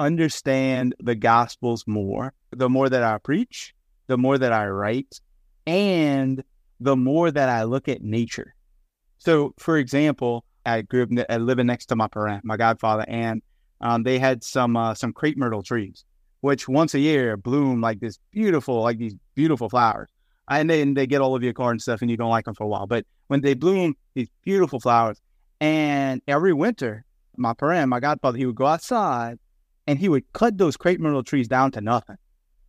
understand 0.00 0.94
the 0.98 1.14
Gospels 1.14 1.84
more 1.86 2.32
the 2.52 2.68
more 2.68 2.88
that 2.88 3.02
I 3.02 3.18
preach, 3.18 3.74
the 4.06 4.18
more 4.18 4.38
that 4.38 4.52
I 4.52 4.66
write, 4.66 5.20
and 5.66 6.42
the 6.80 6.96
more 6.96 7.30
that 7.30 7.48
I 7.48 7.64
look 7.64 7.88
at 7.88 8.02
nature. 8.02 8.54
So, 9.18 9.54
for 9.58 9.76
example, 9.76 10.44
I 10.66 10.82
grew 10.82 11.02
up 11.02 11.10
uh, 11.28 11.36
living 11.36 11.66
next 11.66 11.86
to 11.86 11.96
my 11.96 12.08
parent, 12.08 12.44
my 12.44 12.56
godfather, 12.56 13.04
and 13.06 13.42
um, 13.80 14.02
they 14.02 14.18
had 14.18 14.42
some 14.42 14.76
uh, 14.76 14.94
some 14.94 15.12
crepe 15.12 15.36
myrtle 15.36 15.62
trees, 15.62 16.04
which 16.40 16.68
once 16.68 16.94
a 16.94 16.98
year 16.98 17.36
bloom 17.36 17.80
like 17.80 18.00
this 18.00 18.18
beautiful, 18.30 18.80
like 18.82 18.98
these 18.98 19.14
beautiful 19.34 19.68
flowers. 19.68 20.08
And 20.48 20.68
then 20.68 20.94
they 20.94 21.06
get 21.06 21.20
all 21.20 21.36
of 21.36 21.44
your 21.44 21.52
car 21.52 21.70
and 21.70 21.80
stuff, 21.80 22.02
and 22.02 22.10
you 22.10 22.16
don't 22.16 22.30
like 22.30 22.46
them 22.46 22.54
for 22.54 22.64
a 22.64 22.66
while. 22.66 22.86
But 22.86 23.06
when 23.28 23.42
they 23.42 23.54
bloom, 23.54 23.94
these 24.14 24.28
beautiful 24.42 24.80
flowers, 24.80 25.20
and 25.60 26.20
every 26.26 26.52
winter, 26.52 27.04
my 27.36 27.52
parent, 27.54 27.88
my 27.88 28.00
godfather, 28.00 28.38
he 28.38 28.46
would 28.46 28.56
go 28.56 28.66
outside 28.66 29.38
and 29.90 29.98
he 29.98 30.08
would 30.08 30.32
cut 30.32 30.56
those 30.56 30.76
crepe 30.76 31.00
myrtle 31.00 31.24
trees 31.24 31.48
down 31.48 31.72
to 31.72 31.80
nothing. 31.80 32.16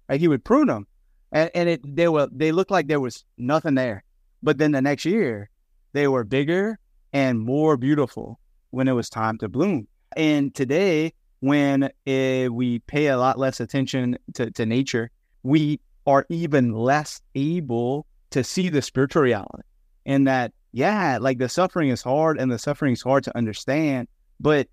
Like 0.10 0.20
he 0.20 0.28
would 0.28 0.44
prune 0.44 0.66
them, 0.66 0.88
and, 1.32 1.52
and 1.54 1.70
it 1.70 1.96
they 1.96 2.08
were 2.08 2.28
they 2.32 2.52
looked 2.52 2.72
like 2.72 2.88
there 2.88 3.00
was 3.00 3.24
nothing 3.38 3.76
there. 3.76 4.04
But 4.42 4.58
then 4.58 4.72
the 4.72 4.82
next 4.82 5.06
year, 5.06 5.52
they 5.94 6.08
were 6.08 6.24
bigger 6.24 6.80
and 7.14 7.40
more 7.40 7.78
beautiful 7.78 8.40
when 8.72 8.88
it 8.88 8.94
was 8.94 9.08
time 9.08 9.38
to 9.38 9.48
bloom. 9.48 9.88
And 10.18 10.56
today, 10.56 11.14
when 11.42 11.84
uh, 11.84 12.52
we 12.52 12.80
pay 12.88 13.06
a 13.10 13.20
lot 13.20 13.38
less 13.38 13.60
attention 13.60 14.18
to, 14.34 14.50
to 14.50 14.66
nature, 14.66 15.12
we 15.44 15.80
are 16.08 16.26
even 16.30 16.74
less 16.74 17.22
able 17.36 18.08
to 18.32 18.44
see 18.44 18.68
the 18.70 18.82
spiritual 18.82 19.22
reality. 19.22 19.62
And 20.08 20.26
that, 20.26 20.54
yeah, 20.72 21.20
like 21.22 21.38
the 21.38 21.50
suffering 21.50 21.90
is 21.90 22.02
hard 22.02 22.40
and 22.40 22.52
the 22.52 22.58
suffering 22.58 22.94
is 22.94 23.04
hard 23.04 23.26
to 23.26 23.38
understand, 23.38 24.08
but 24.40 24.68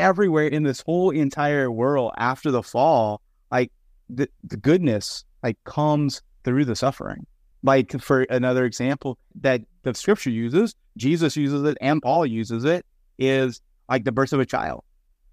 everywhere 0.00 0.46
in 0.46 0.62
this 0.62 0.80
whole 0.80 1.10
entire 1.10 1.70
world 1.70 2.12
after 2.16 2.50
the 2.50 2.62
fall, 2.62 3.20
like 3.52 3.70
the, 4.08 4.28
the 4.44 4.56
goodness 4.56 5.24
like 5.42 5.62
comes 5.64 6.22
through 6.44 6.64
the 6.64 6.74
suffering. 6.74 7.26
Like 7.62 8.00
for 8.00 8.22
another 8.22 8.64
example 8.64 9.18
that 9.40 9.60
the 9.82 9.94
scripture 9.94 10.30
uses, 10.30 10.74
Jesus 10.96 11.36
uses 11.36 11.62
it, 11.64 11.76
and 11.80 12.00
Paul 12.02 12.24
uses 12.26 12.64
it, 12.64 12.86
is 13.18 13.60
like 13.88 14.04
the 14.04 14.12
birth 14.12 14.32
of 14.32 14.40
a 14.40 14.46
child. 14.46 14.82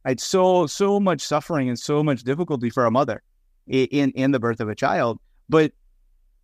It's 0.05 0.25
so 0.25 0.67
so 0.67 0.99
much 0.99 1.21
suffering 1.21 1.69
and 1.69 1.79
so 1.79 2.03
much 2.03 2.23
difficulty 2.23 2.69
for 2.69 2.85
a 2.85 2.91
mother 2.91 3.21
in 3.67 4.11
in 4.11 4.31
the 4.31 4.39
birth 4.39 4.59
of 4.59 4.69
a 4.69 4.75
child. 4.75 5.19
But 5.49 5.71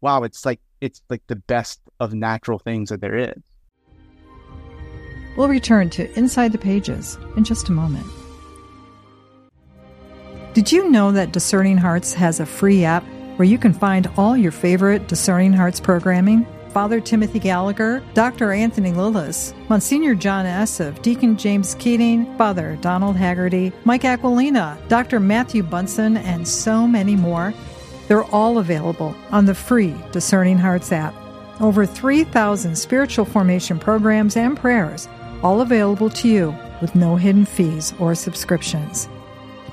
wow, 0.01 0.23
it's 0.23 0.45
like 0.45 0.59
it's 0.81 1.01
like 1.09 1.21
the 1.27 1.36
best 1.36 1.81
of 1.99 2.13
natural 2.13 2.59
things 2.59 2.89
that 2.89 3.01
there 3.01 3.15
is. 3.15 3.53
We'll 5.36 5.48
return 5.48 5.89
to 5.91 6.12
Inside 6.17 6.52
the 6.52 6.58
Pages 6.58 7.17
in 7.36 7.43
just 7.43 7.69
a 7.69 7.72
moment. 7.72 8.06
Did 10.54 10.72
you 10.72 10.89
know 10.89 11.12
that 11.12 11.32
Discerning 11.32 11.78
Hearts 11.78 12.13
has 12.13 12.39
a 12.39 12.46
free 12.46 12.86
app 12.86 13.04
where 13.38 13.48
you 13.48 13.58
can 13.58 13.74
find 13.74 14.08
all 14.17 14.38
your 14.38 14.52
favorite 14.52 15.08
Discerning 15.08 15.54
Hearts 15.54 15.80
programming? 15.80 16.46
Father 16.69 17.00
Timothy 17.00 17.39
Gallagher, 17.39 18.04
Dr. 18.13 18.52
Anthony 18.52 18.91
Lilles, 18.91 19.54
Monsignor 19.69 20.15
John 20.15 20.46
Esseff, 20.46 21.02
Deacon 21.04 21.38
James 21.38 21.76
Keating, 21.76 22.36
Father 22.38 22.78
Donald 22.82 23.15
Haggerty, 23.15 23.72
Mike 23.86 24.04
Aquilina, 24.04 24.78
Dr. 24.88 25.19
Matthew 25.19 25.62
Bunson, 25.63 26.17
and 26.17 26.48
so 26.48 26.88
many 26.88 27.15
more. 27.15 27.54
They're 28.08 28.24
all 28.26 28.58
available 28.58 29.15
on 29.32 29.46
the 29.46 29.56
free 29.56 29.96
Discerning 30.12 30.58
Hearts 30.58 30.91
app. 30.91 31.15
Over 31.62 31.86
3,000 31.86 32.76
spiritual 32.76 33.26
formation 33.26 33.80
programs 33.80 34.36
and 34.36 34.58
prayers, 34.58 35.08
all 35.43 35.62
available 35.62 36.10
to 36.10 36.27
you 36.27 36.56
with 36.82 36.95
no 36.95 37.15
hidden 37.15 37.45
fees 37.45 37.93
or 37.99 38.15
subscriptions. 38.15 39.08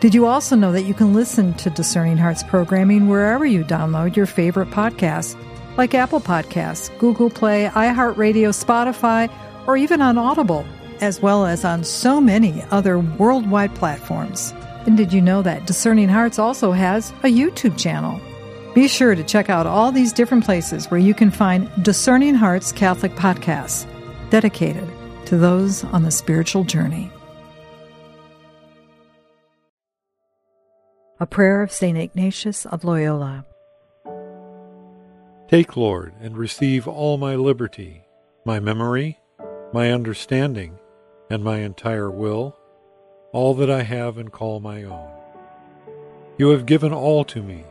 Did 0.00 0.14
you 0.14 0.26
also 0.26 0.56
know 0.56 0.72
that 0.72 0.84
you 0.84 0.94
can 0.94 1.12
listen 1.12 1.54
to 1.54 1.70
Discerning 1.70 2.16
Hearts 2.16 2.42
programming 2.42 3.06
wherever 3.08 3.44
you 3.44 3.64
download 3.64 4.16
your 4.16 4.26
favorite 4.26 4.70
podcasts, 4.70 5.36
like 5.76 5.94
Apple 5.94 6.20
Podcasts, 6.20 6.96
Google 6.98 7.30
Play, 7.30 7.70
iHeartRadio, 7.72 8.50
Spotify, 8.52 9.30
or 9.66 9.76
even 9.76 10.00
on 10.00 10.16
Audible, 10.16 10.64
as 11.00 11.20
well 11.20 11.44
as 11.44 11.64
on 11.64 11.84
so 11.84 12.20
many 12.20 12.62
other 12.70 12.98
worldwide 12.98 13.74
platforms? 13.74 14.54
And 14.86 14.96
did 14.96 15.12
you 15.12 15.20
know 15.20 15.42
that 15.42 15.66
Discerning 15.66 16.08
Hearts 16.08 16.38
also 16.38 16.72
has 16.72 17.10
a 17.22 17.32
YouTube 17.32 17.78
channel? 17.78 18.20
Be 18.74 18.88
sure 18.88 19.14
to 19.14 19.22
check 19.22 19.50
out 19.50 19.66
all 19.66 19.92
these 19.92 20.12
different 20.12 20.44
places 20.44 20.90
where 20.90 21.00
you 21.00 21.12
can 21.12 21.30
find 21.30 21.70
Discerning 21.82 22.34
Hearts 22.34 22.72
Catholic 22.72 23.12
podcasts 23.16 23.84
dedicated 24.30 24.88
to 25.30 25.36
those 25.36 25.84
on 25.84 26.02
the 26.02 26.10
spiritual 26.10 26.64
journey. 26.64 27.08
A 31.20 31.26
prayer 31.26 31.62
of 31.62 31.70
St. 31.70 31.96
Ignatius 31.96 32.66
of 32.66 32.82
Loyola. 32.82 33.46
Take, 35.46 35.76
Lord, 35.76 36.14
and 36.20 36.36
receive 36.36 36.88
all 36.88 37.16
my 37.16 37.36
liberty, 37.36 38.02
my 38.44 38.58
memory, 38.58 39.20
my 39.72 39.92
understanding, 39.92 40.80
and 41.30 41.44
my 41.44 41.58
entire 41.58 42.10
will, 42.10 42.56
all 43.30 43.54
that 43.54 43.70
I 43.70 43.84
have 43.84 44.18
and 44.18 44.32
call 44.32 44.58
my 44.58 44.82
own. 44.82 45.12
You 46.38 46.48
have 46.48 46.66
given 46.66 46.92
all 46.92 47.22
to 47.26 47.40
me 47.40 47.62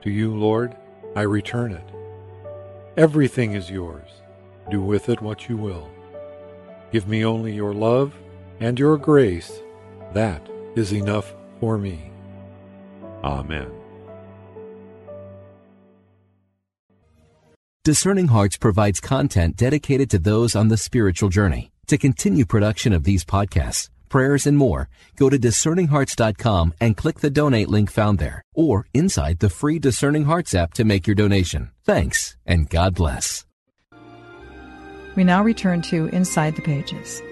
to 0.00 0.08
you, 0.08 0.34
Lord, 0.34 0.74
I 1.14 1.20
return 1.20 1.72
it. 1.72 1.90
Everything 2.96 3.52
is 3.52 3.70
yours. 3.70 4.08
Do 4.70 4.80
with 4.80 5.10
it 5.10 5.20
what 5.20 5.50
you 5.50 5.58
will. 5.58 5.90
Give 6.92 7.08
me 7.08 7.24
only 7.24 7.54
your 7.54 7.72
love 7.72 8.14
and 8.60 8.78
your 8.78 8.98
grace. 8.98 9.50
That 10.12 10.46
is 10.76 10.92
enough 10.92 11.34
for 11.58 11.78
me. 11.78 12.12
Amen. 13.24 13.70
Discerning 17.84 18.28
Hearts 18.28 18.56
provides 18.58 19.00
content 19.00 19.56
dedicated 19.56 20.08
to 20.10 20.18
those 20.18 20.54
on 20.54 20.68
the 20.68 20.76
spiritual 20.76 21.30
journey. 21.30 21.72
To 21.88 21.98
continue 21.98 22.46
production 22.46 22.92
of 22.92 23.02
these 23.02 23.24
podcasts, 23.24 23.88
prayers, 24.08 24.46
and 24.46 24.56
more, 24.56 24.88
go 25.16 25.28
to 25.28 25.38
discerninghearts.com 25.38 26.74
and 26.80 26.96
click 26.96 27.20
the 27.20 27.30
donate 27.30 27.68
link 27.68 27.90
found 27.90 28.18
there 28.18 28.42
or 28.54 28.86
inside 28.94 29.40
the 29.40 29.50
free 29.50 29.80
Discerning 29.80 30.24
Hearts 30.24 30.54
app 30.54 30.74
to 30.74 30.84
make 30.84 31.08
your 31.08 31.16
donation. 31.16 31.70
Thanks 31.84 32.36
and 32.46 32.70
God 32.70 32.94
bless. 32.94 33.46
We 35.14 35.24
now 35.24 35.42
return 35.42 35.82
to 35.82 36.06
Inside 36.06 36.56
the 36.56 36.62
Pages. 36.62 37.22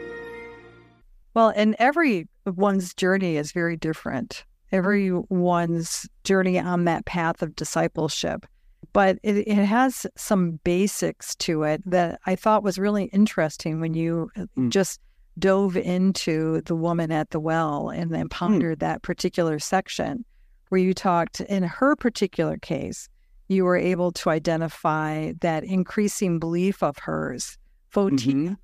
Well, 1.33 1.53
and 1.57 1.75
everyone's 1.79 2.93
journey 2.93 3.37
is 3.37 3.53
very 3.53 3.77
different. 3.77 4.45
Everyone's 4.71 6.07
journey 6.25 6.59
on 6.59 6.85
that 6.85 7.07
path 7.07 7.41
of 7.41 7.57
discipleship. 7.57 8.45
But 8.93 9.19
it, 9.23 9.49
it 9.49 9.65
has 9.65 10.07
some 10.17 10.61
basics 10.63 11.35
to 11.37 11.63
it 11.63 11.83
that 11.87 12.21
I 12.27 12.37
thought 12.37 12.63
was 12.63 12.79
really 12.79 13.05
interesting 13.05 13.81
when 13.81 13.95
you 13.95 14.31
mm. 14.37 14.69
just 14.69 15.01
dove 15.39 15.77
into 15.77 16.61
the 16.63 16.77
woman 16.77 17.11
at 17.11 17.31
the 17.31 17.41
well 17.41 17.89
and 17.89 18.13
then 18.13 18.23
hmm. 18.23 18.29
pondered 18.29 18.79
mm. 18.79 18.81
that 18.81 19.03
particular 19.03 19.59
section 19.59 20.25
where 20.69 20.81
you 20.81 20.93
talked 20.93 21.41
in 21.41 21.63
her 21.63 21.97
particular 21.97 22.59
case, 22.59 23.09
you 23.49 23.65
were 23.65 23.77
able 23.77 24.13
to 24.13 24.31
identify 24.31 25.33
that 25.41 25.65
increasing 25.65 26.39
belief 26.39 26.83
of 26.83 26.99
hers, 26.99 27.57
Photina. 27.93 28.19
Mm-hmm. 28.19 28.55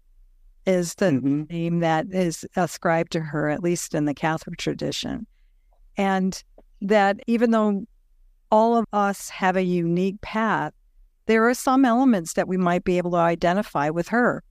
Is 0.67 0.97
the 0.97 1.07
mm-hmm. 1.07 1.43
name 1.45 1.79
that 1.79 2.07
is 2.11 2.45
ascribed 2.57 3.13
to 3.13 3.21
her, 3.21 3.49
at 3.49 3.63
least 3.63 3.95
in 3.95 4.05
the 4.05 4.15
Catholic 4.15 4.57
tradition. 4.57 5.25
And 5.97 6.43
that 6.83 7.21
even 7.29 7.53
though 7.53 7.85
all 8.51 8.77
of 8.77 8.85
us 8.93 9.29
have 9.29 9.57
a 9.57 9.63
unique 9.63 10.21
path, 10.23 10.73
there 11.27 11.49
are 11.49 11.55
some 11.55 11.85
elements 11.85 12.33
that 12.33 12.49
we 12.49 12.57
might 12.57 12.83
be 12.83 12.99
able 12.99 13.13
to 13.13 13.17
identify 13.17 13.91
with 13.91 14.09
her. 14.09 14.43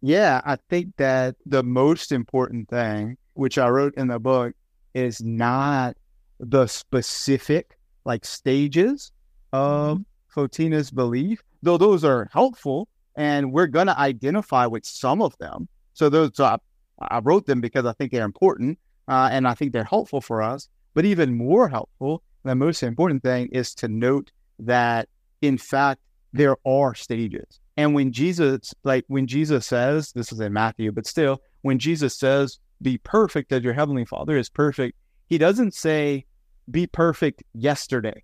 Yeah, 0.00 0.40
I 0.44 0.56
think 0.68 0.96
that 0.96 1.36
the 1.44 1.62
most 1.62 2.12
important 2.12 2.68
thing, 2.68 3.16
which 3.34 3.58
I 3.58 3.68
wrote 3.68 3.94
in 3.96 4.08
the 4.08 4.18
book, 4.18 4.54
is 4.94 5.22
not 5.22 5.96
the 6.40 6.66
specific 6.66 7.76
like 8.04 8.24
stages 8.24 9.12
of 9.52 9.98
mm-hmm. 9.98 10.40
Photina's 10.40 10.90
belief, 10.90 11.42
though 11.62 11.78
those 11.78 12.04
are 12.04 12.28
helpful 12.32 12.88
and 13.16 13.52
we're 13.52 13.66
going 13.66 13.86
to 13.86 13.98
identify 13.98 14.66
with 14.66 14.84
some 14.84 15.22
of 15.22 15.36
them. 15.38 15.68
So 15.92 16.08
those 16.08 16.38
I, 16.40 16.58
I, 17.00 17.20
wrote 17.20 17.46
them 17.46 17.60
because 17.60 17.86
I 17.86 17.92
think 17.92 18.12
they're 18.12 18.24
important 18.24 18.78
uh, 19.08 19.28
and 19.30 19.46
I 19.46 19.54
think 19.54 19.72
they're 19.72 19.84
helpful 19.84 20.20
for 20.20 20.42
us. 20.42 20.68
But 20.94 21.04
even 21.04 21.36
more 21.36 21.68
helpful, 21.68 22.22
the 22.44 22.54
most 22.54 22.82
important 22.82 23.22
thing 23.22 23.48
is 23.48 23.74
to 23.76 23.88
note 23.88 24.30
that 24.58 25.08
in 25.42 25.58
fact 25.58 26.00
there 26.32 26.56
are 26.66 26.94
stages. 26.94 27.60
And 27.76 27.94
when 27.94 28.12
Jesus, 28.12 28.74
like 28.84 29.04
when 29.08 29.26
Jesus 29.26 29.66
says, 29.66 30.12
this 30.12 30.32
is 30.32 30.40
in 30.40 30.52
Matthew, 30.52 30.92
but 30.92 31.06
still, 31.06 31.40
when 31.62 31.78
Jesus 31.78 32.16
says, 32.16 32.58
be 32.82 32.98
perfect 32.98 33.52
as 33.52 33.62
your 33.62 33.72
heavenly 33.72 34.04
Father 34.04 34.36
is 34.36 34.48
perfect, 34.48 34.96
he 35.26 35.38
doesn't 35.38 35.74
say, 35.74 36.24
be 36.70 36.86
perfect 36.86 37.42
yesterday 37.52 38.22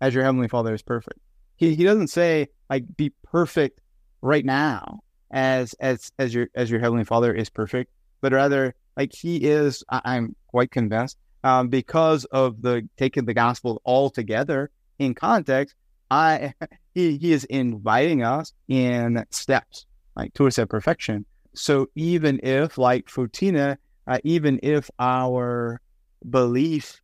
as 0.00 0.14
your 0.14 0.24
heavenly 0.24 0.48
Father 0.48 0.74
is 0.74 0.82
perfect. 0.82 1.18
He, 1.56 1.74
he 1.74 1.84
doesn't 1.84 2.08
say, 2.08 2.48
like, 2.70 2.96
be 2.96 3.10
perfect 3.22 3.80
right 4.22 4.44
now 4.44 5.00
as 5.30 5.74
as 5.74 6.10
as 6.18 6.34
your 6.34 6.48
as 6.54 6.70
your 6.70 6.80
heavenly 6.80 7.04
Father 7.04 7.32
is 7.32 7.50
perfect, 7.50 7.90
but 8.20 8.32
rather 8.32 8.74
like 8.96 9.12
he 9.14 9.36
is. 9.36 9.84
I, 9.88 10.16
am 10.16 10.34
quite 10.48 10.70
convinced 10.70 11.18
um, 11.44 11.68
because 11.68 12.24
of 12.26 12.62
the 12.62 12.88
taking 12.96 13.24
the 13.24 13.34
gospel 13.34 13.80
all 13.84 14.10
together 14.10 14.70
in 14.98 15.14
context. 15.14 15.74
I 16.10 16.54
he, 16.94 17.16
he 17.18 17.32
is 17.32 17.44
inviting 17.44 18.22
us 18.22 18.52
in 18.68 19.24
steps, 19.30 19.86
like 20.16 20.34
towards 20.34 20.56
that 20.56 20.68
perfection. 20.68 21.24
So 21.54 21.88
even 21.94 22.40
if, 22.42 22.78
like 22.78 23.06
Photina, 23.06 23.76
uh, 24.06 24.18
even 24.24 24.60
if 24.62 24.90
our 24.98 25.80
belief 26.28 27.00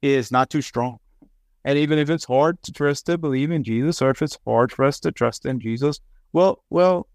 is 0.00 0.30
not 0.30 0.50
too 0.50 0.62
strong, 0.62 0.98
and 1.64 1.78
even 1.78 1.98
if 1.98 2.08
it's 2.08 2.24
hard 2.24 2.58
for 2.74 2.88
us 2.88 3.02
to 3.02 3.18
believe 3.18 3.50
in 3.50 3.64
Jesus, 3.64 4.00
or 4.00 4.10
if 4.10 4.22
it's 4.22 4.38
hard 4.46 4.72
for 4.72 4.84
us 4.84 5.00
to 5.00 5.12
trust 5.12 5.44
in 5.44 5.60
Jesus, 5.60 6.00
well, 6.32 6.62
well, 6.70 7.08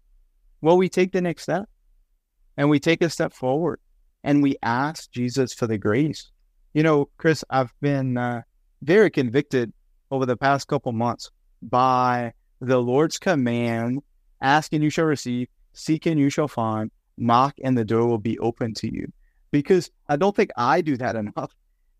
well, 0.60 0.76
we 0.76 0.88
take 0.88 1.12
the 1.12 1.20
next 1.20 1.42
step, 1.44 1.68
and 2.56 2.70
we 2.70 2.80
take 2.80 3.02
a 3.02 3.10
step 3.10 3.32
forward, 3.32 3.80
and 4.22 4.42
we 4.42 4.56
ask 4.62 5.10
Jesus 5.10 5.52
for 5.52 5.66
the 5.66 5.78
grace. 5.78 6.30
You 6.72 6.82
know, 6.82 7.08
Kris, 7.18 7.44
I've 7.50 7.72
been 7.80 8.16
uh, 8.16 8.42
very 8.82 9.10
convicted 9.10 9.72
over 10.10 10.26
the 10.26 10.36
past 10.36 10.68
couple 10.68 10.92
months 10.92 11.30
by 11.62 12.32
the 12.60 12.80
Lord's 12.80 13.18
command 13.18 14.02
ask 14.40 14.72
and 14.72 14.82
you 14.82 14.90
shall 14.90 15.06
receive, 15.06 15.48
seek 15.72 16.06
and 16.06 16.20
you 16.20 16.30
shall 16.30 16.48
find, 16.48 16.90
knock 17.16 17.54
and 17.62 17.76
the 17.76 17.84
door 17.84 18.06
will 18.06 18.18
be 18.18 18.38
open 18.38 18.74
to 18.74 18.92
you. 18.92 19.12
Because 19.50 19.90
I 20.08 20.16
don't 20.16 20.36
think 20.36 20.50
I 20.56 20.80
do 20.80 20.96
that 20.98 21.16
enough. 21.24 21.54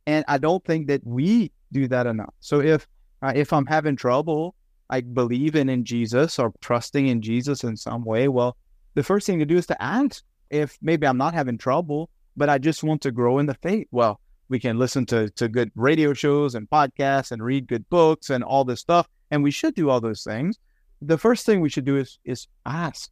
And 0.06 0.24
I 0.28 0.38
don't 0.38 0.64
think 0.64 0.88
that 0.88 1.00
we 1.04 1.50
do 1.72 1.88
that 1.88 2.06
enough. 2.06 2.34
So 2.40 2.60
if 2.60 2.86
uh, 3.22 3.32
if 3.34 3.54
I'm 3.54 3.64
having 3.64 3.96
trouble, 3.96 4.54
like 4.90 5.12
believing 5.12 5.68
in 5.68 5.84
Jesus 5.84 6.38
or 6.38 6.52
trusting 6.60 7.06
in 7.06 7.22
Jesus 7.22 7.64
in 7.64 7.76
some 7.76 8.04
way, 8.04 8.28
well, 8.28 8.56
the 8.94 9.02
first 9.02 9.26
thing 9.26 9.38
to 9.38 9.46
do 9.46 9.56
is 9.56 9.66
to 9.66 9.82
ask 9.82 10.22
if 10.50 10.78
maybe 10.82 11.06
I'm 11.06 11.18
not 11.18 11.34
having 11.34 11.58
trouble, 11.58 12.10
but 12.36 12.48
I 12.48 12.58
just 12.58 12.84
want 12.84 13.02
to 13.02 13.10
grow 13.10 13.38
in 13.38 13.46
the 13.46 13.54
faith. 13.54 13.88
Well, 13.90 14.20
we 14.48 14.60
can 14.60 14.78
listen 14.78 15.06
to, 15.06 15.30
to 15.30 15.48
good 15.48 15.72
radio 15.74 16.12
shows 16.12 16.54
and 16.54 16.68
podcasts 16.68 17.32
and 17.32 17.42
read 17.42 17.66
good 17.66 17.88
books 17.88 18.30
and 18.30 18.44
all 18.44 18.64
this 18.64 18.80
stuff 18.80 19.08
and 19.34 19.42
we 19.42 19.50
should 19.50 19.74
do 19.74 19.90
all 19.90 20.00
those 20.00 20.22
things. 20.22 20.58
The 21.02 21.18
first 21.18 21.44
thing 21.44 21.60
we 21.60 21.68
should 21.68 21.84
do 21.84 21.96
is 21.96 22.18
is 22.24 22.46
ask, 22.64 23.10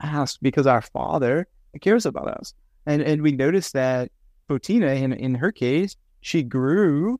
ask 0.00 0.38
because 0.42 0.66
our 0.66 0.82
Father 0.82 1.48
cares 1.80 2.06
about 2.06 2.28
us, 2.28 2.54
and 2.86 3.02
and 3.02 3.22
we 3.22 3.32
notice 3.32 3.72
that 3.72 4.12
Photina, 4.48 4.94
in 5.00 5.12
in 5.14 5.34
her 5.34 5.50
case, 5.50 5.96
she 6.20 6.42
grew 6.42 7.18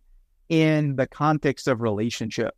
in 0.48 0.96
the 0.96 1.06
context 1.06 1.68
of 1.68 1.80
relationship. 1.80 2.54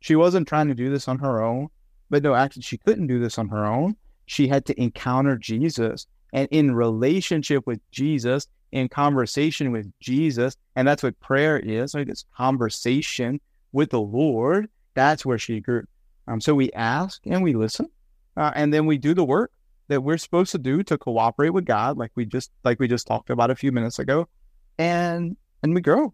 She 0.00 0.16
wasn't 0.16 0.48
trying 0.48 0.68
to 0.68 0.74
do 0.74 0.90
this 0.90 1.08
on 1.08 1.18
her 1.18 1.42
own, 1.42 1.68
but 2.10 2.22
no, 2.22 2.34
actually, 2.34 2.62
she 2.62 2.78
couldn't 2.78 3.06
do 3.08 3.18
this 3.18 3.38
on 3.38 3.48
her 3.48 3.64
own. 3.64 3.96
she 4.28 4.46
had 4.46 4.66
to 4.66 4.80
encounter 4.80 5.36
Jesus 5.36 6.06
and 6.32 6.48
in 6.50 6.74
relationship 6.74 7.66
with 7.66 7.80
Jesus, 7.90 8.46
in 8.72 8.88
conversation 8.88 9.72
with 9.72 9.90
Jesus. 10.00 10.56
And 10.76 10.86
that's 10.86 11.02
what 11.02 11.18
prayer 11.20 11.58
is 11.58 11.94
like 11.94 12.08
It's 12.08 12.26
conversation 12.36 13.40
with 13.72 13.90
the 13.90 14.00
Lord. 14.00 14.68
That's 14.94 15.24
where 15.24 15.38
she 15.38 15.60
grew. 15.60 15.84
Um, 16.26 16.40
so 16.42 16.54
we 16.54 16.70
ask 16.72 17.22
and 17.24 17.42
we 17.42 17.54
listen, 17.54 17.88
uh, 18.36 18.52
and 18.54 18.72
then 18.72 18.84
we 18.84 18.98
do 18.98 19.14
the 19.14 19.24
work 19.24 19.50
that 19.88 20.02
we're 20.02 20.18
supposed 20.18 20.52
to 20.52 20.58
do 20.58 20.82
to 20.82 20.98
cooperate 20.98 21.50
with 21.50 21.64
God, 21.64 21.96
like 21.96 22.12
we 22.14 22.26
just 22.26 22.50
like 22.64 22.78
we 22.78 22.86
just 22.86 23.06
talked 23.06 23.30
about 23.30 23.50
a 23.50 23.56
few 23.56 23.72
minutes 23.72 23.98
ago, 23.98 24.28
and 24.76 25.38
and 25.62 25.74
we 25.74 25.80
grow, 25.80 26.12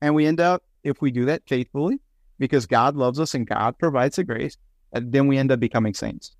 and 0.00 0.14
we 0.14 0.24
end 0.24 0.40
up 0.40 0.62
if 0.82 1.02
we 1.02 1.10
do 1.10 1.26
that 1.26 1.42
faithfully, 1.46 2.00
because 2.38 2.66
God 2.66 2.96
loves 2.96 3.20
us 3.20 3.34
and 3.34 3.46
God 3.46 3.78
provides 3.78 4.16
the 4.16 4.24
grace, 4.24 4.56
and 4.92 5.12
then 5.12 5.26
we 5.26 5.38
end 5.38 5.52
up 5.52 5.60
becoming 5.60 5.94
saints, 5.94 6.34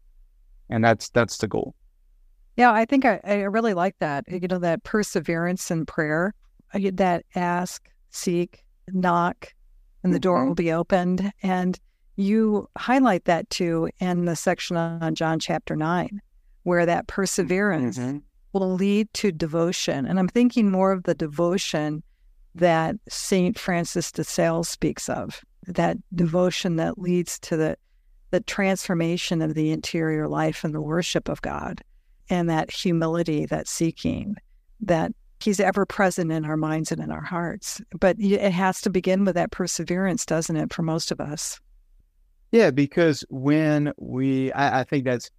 and 0.70 0.84
that's 0.84 1.08
that's 1.10 1.38
the 1.38 1.48
goal. 1.48 1.74
Yeah, 2.56 2.72
I 2.72 2.84
think 2.84 3.04
I, 3.04 3.20
I 3.24 3.34
really 3.42 3.74
like 3.74 3.98
that. 3.98 4.24
You 4.28 4.46
know, 4.48 4.58
that 4.58 4.84
perseverance 4.84 5.70
in 5.70 5.86
prayer, 5.86 6.34
that 6.72 7.24
ask, 7.34 7.88
seek, 8.10 8.64
knock, 8.88 9.52
and 10.02 10.14
the 10.14 10.20
door 10.20 10.38
mm-hmm. 10.38 10.48
will 10.48 10.54
be 10.54 10.72
opened. 10.72 11.32
And 11.42 11.78
you 12.16 12.68
highlight 12.78 13.24
that 13.24 13.50
too 13.50 13.90
in 13.98 14.26
the 14.26 14.36
section 14.36 14.76
on 14.76 15.14
John 15.14 15.40
chapter 15.40 15.74
9, 15.74 16.20
where 16.62 16.86
that 16.86 17.08
perseverance 17.08 17.98
mm-hmm. 17.98 18.18
will 18.52 18.74
lead 18.74 19.12
to 19.14 19.32
devotion. 19.32 20.06
And 20.06 20.18
I'm 20.18 20.28
thinking 20.28 20.70
more 20.70 20.92
of 20.92 21.04
the 21.04 21.14
devotion 21.14 22.02
that 22.54 22.94
St. 23.08 23.58
Francis 23.58 24.12
de 24.12 24.22
Sales 24.22 24.68
speaks 24.68 25.08
of, 25.08 25.42
that 25.66 25.96
devotion 26.14 26.76
that 26.76 26.98
leads 26.98 27.38
to 27.40 27.56
the, 27.56 27.76
the 28.30 28.40
transformation 28.40 29.42
of 29.42 29.54
the 29.54 29.70
interior 29.70 30.28
life 30.28 30.64
and 30.64 30.74
the 30.74 30.80
worship 30.80 31.28
of 31.28 31.42
God 31.42 31.82
and 32.30 32.48
that 32.50 32.70
humility, 32.70 33.46
that 33.46 33.68
seeking, 33.68 34.36
that 34.80 35.12
He's 35.40 35.60
ever 35.60 35.84
present 35.84 36.32
in 36.32 36.46
our 36.46 36.56
minds 36.56 36.90
and 36.90 37.02
in 37.02 37.10
our 37.10 37.20
hearts. 37.20 37.82
But 38.00 38.16
it 38.18 38.52
has 38.52 38.80
to 38.80 38.90
begin 38.90 39.24
with 39.24 39.34
that 39.34 39.50
perseverance, 39.50 40.24
doesn't 40.24 40.56
it, 40.56 40.72
for 40.72 40.82
most 40.82 41.10
of 41.10 41.20
us? 41.20 41.60
Yeah, 42.50 42.70
because 42.70 43.24
when 43.28 43.92
we, 43.98 44.52
I, 44.52 44.80
I 44.80 44.84
think 44.84 45.04
that's, 45.04 45.30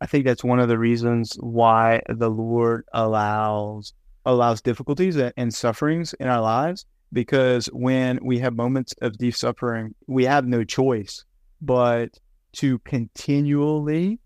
I 0.00 0.06
think 0.06 0.24
that's 0.24 0.42
one 0.42 0.58
of 0.58 0.68
the 0.68 0.78
reasons 0.78 1.36
why 1.38 2.02
the 2.08 2.30
Lord 2.30 2.84
allows 2.92 3.92
allows 4.26 4.62
difficulties 4.62 5.16
and 5.16 5.54
sufferings 5.54 6.14
in 6.14 6.28
our 6.28 6.40
lives. 6.40 6.86
Because 7.14 7.66
when 7.72 8.18
we 8.22 8.38
have 8.40 8.54
moments 8.54 8.94
of 9.00 9.16
deep 9.16 9.34
suffering, 9.34 9.94
we 10.06 10.24
have 10.24 10.46
no 10.46 10.64
choice 10.64 11.24
but 11.62 12.10
to 12.54 12.78
continually 12.80 14.18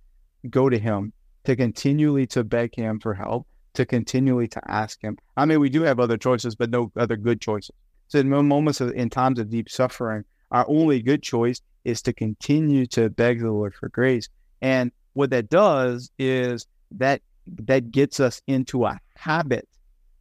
go 0.51 0.69
to 0.69 0.79
Him 0.79 1.13
to 1.49 1.57
continually 1.57 2.27
to 2.27 2.45
beg 2.45 2.75
him 2.75 3.01
for 3.01 3.15
help, 3.15 3.47
to 3.73 3.87
continually 3.87 4.47
to 4.47 4.61
ask 4.71 5.01
him. 5.01 5.17
I 5.35 5.47
mean, 5.47 5.61
we 5.61 5.71
do 5.71 5.81
have 5.81 5.99
other 5.99 6.19
choices, 6.19 6.55
but 6.55 6.69
no 6.69 6.93
other 6.95 7.17
good 7.17 7.41
choices. 7.41 7.75
So 8.09 8.19
in 8.19 8.29
moments 8.29 8.83
of, 8.83 8.93
in 8.93 9.09
times 9.09 9.39
of 9.39 9.49
deep 9.49 9.71
suffering, 9.71 10.25
our 10.51 10.67
only 10.69 11.01
good 11.01 11.23
choice 11.23 11.63
is 11.87 12.03
to 12.03 12.13
continue 12.13 12.85
to 12.89 13.09
beg 13.09 13.41
the 13.41 13.51
Lord 13.51 13.75
for 13.75 13.89
grace. 13.89 14.29
And 14.61 14.93
what 15.15 15.31
that 15.31 15.49
does 15.49 16.11
is 16.19 16.67
that 16.91 17.23
that 17.47 17.93
gets 17.93 18.21
us 18.21 18.43
into 18.47 18.85
a 18.85 19.01
habit 19.17 19.67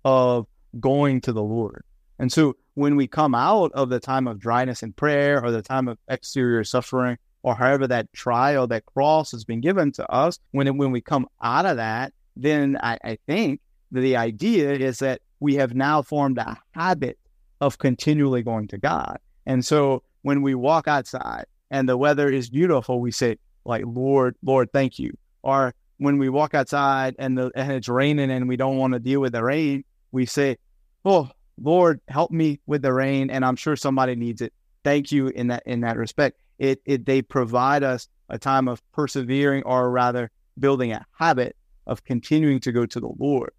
of 0.06 0.48
going 0.80 1.20
to 1.22 1.34
the 1.34 1.44
Lord. 1.44 1.84
And 2.20 2.32
so 2.32 2.56
when 2.74 2.96
we 2.96 3.08
come 3.08 3.36
out 3.36 3.72
of 3.74 3.90
the 3.90 4.00
time 4.00 4.28
of 4.28 4.40
dryness 4.40 4.84
in 4.84 4.94
prayer 4.94 5.44
or 5.44 5.52
the 5.52 5.62
time 5.62 5.88
of 5.88 5.98
exterior 6.08 6.64
suffering, 6.64 7.18
or 7.44 7.56
however 7.56 7.88
that 7.88 8.12
trial, 8.14 8.68
that 8.68 8.86
cross 8.86 9.32
has 9.32 9.46
been 9.46 9.62
given 9.62 9.92
to 9.94 10.12
us, 10.12 10.40
when 10.52 10.78
when 10.78 10.92
we 10.92 11.02
come 11.02 11.28
out 11.42 11.66
of 11.66 11.78
that, 11.78 12.14
then 12.36 12.78
I, 12.82 12.98
I 13.04 13.18
think 13.26 13.62
the 13.92 14.18
idea 14.18 14.74
is 14.74 15.00
that 15.00 15.22
we 15.40 15.56
have 15.56 15.74
now 15.74 16.02
formed 16.02 16.38
a 16.38 16.58
habit 16.72 17.18
of 17.62 17.78
continually 17.78 18.44
going 18.44 18.68
to 18.70 18.78
God. 18.78 19.20
And 19.46 19.66
so 19.66 20.04
when 20.24 20.42
we 20.42 20.56
walk 20.56 20.88
outside 20.88 21.46
and 21.72 21.88
the 21.88 21.98
weather 21.98 22.30
is 22.30 22.50
beautiful, 22.50 23.00
we 23.00 23.12
say, 23.12 23.38
like, 23.66 23.84
Lord, 23.86 24.36
Lord, 24.44 24.72
thank 24.72 25.00
you. 25.00 25.18
Or 25.42 25.74
when 25.98 26.18
we 26.18 26.30
walk 26.30 26.54
outside 26.54 27.16
and 27.18 27.38
the 27.38 27.52
and 27.56 27.72
it's 27.72 27.88
raining 27.88 28.32
and 28.32 28.48
we 28.48 28.58
don't 28.58 28.78
want 28.78 28.94
to 28.94 29.00
deal 29.00 29.22
with 29.22 29.34
the 29.34 29.44
rain, 29.44 29.84
we 30.12 30.26
say, 30.26 30.58
Oh, 31.06 31.30
Lord, 31.62 32.02
help 32.08 32.32
me 32.32 32.60
with 32.66 32.82
the 32.82 32.94
rain. 32.94 33.30
And 33.30 33.44
I'm 33.44 33.56
sure 33.56 33.76
somebody 33.76 34.16
needs 34.16 34.42
it. 34.42 34.54
Thank 34.84 35.12
you 35.12 35.28
in 35.28 35.48
that 35.48 35.64
in 35.66 35.82
that 35.82 35.98
respect 35.98 36.40
it, 36.60 36.82
it 36.86 37.06
they 37.06 37.22
provide 37.22 37.84
us 37.84 38.08
a 38.30 38.38
time 38.38 38.68
of 38.68 38.82
persevering 38.92 39.64
or 39.64 39.90
rather 39.92 40.32
building 40.60 40.92
a 40.92 41.06
habit 41.18 41.56
of 41.86 42.04
continuing 42.04 42.60
to 42.62 42.72
go 42.72 42.86
to 42.86 43.00
the 43.00 43.12
Lord. 43.20 43.52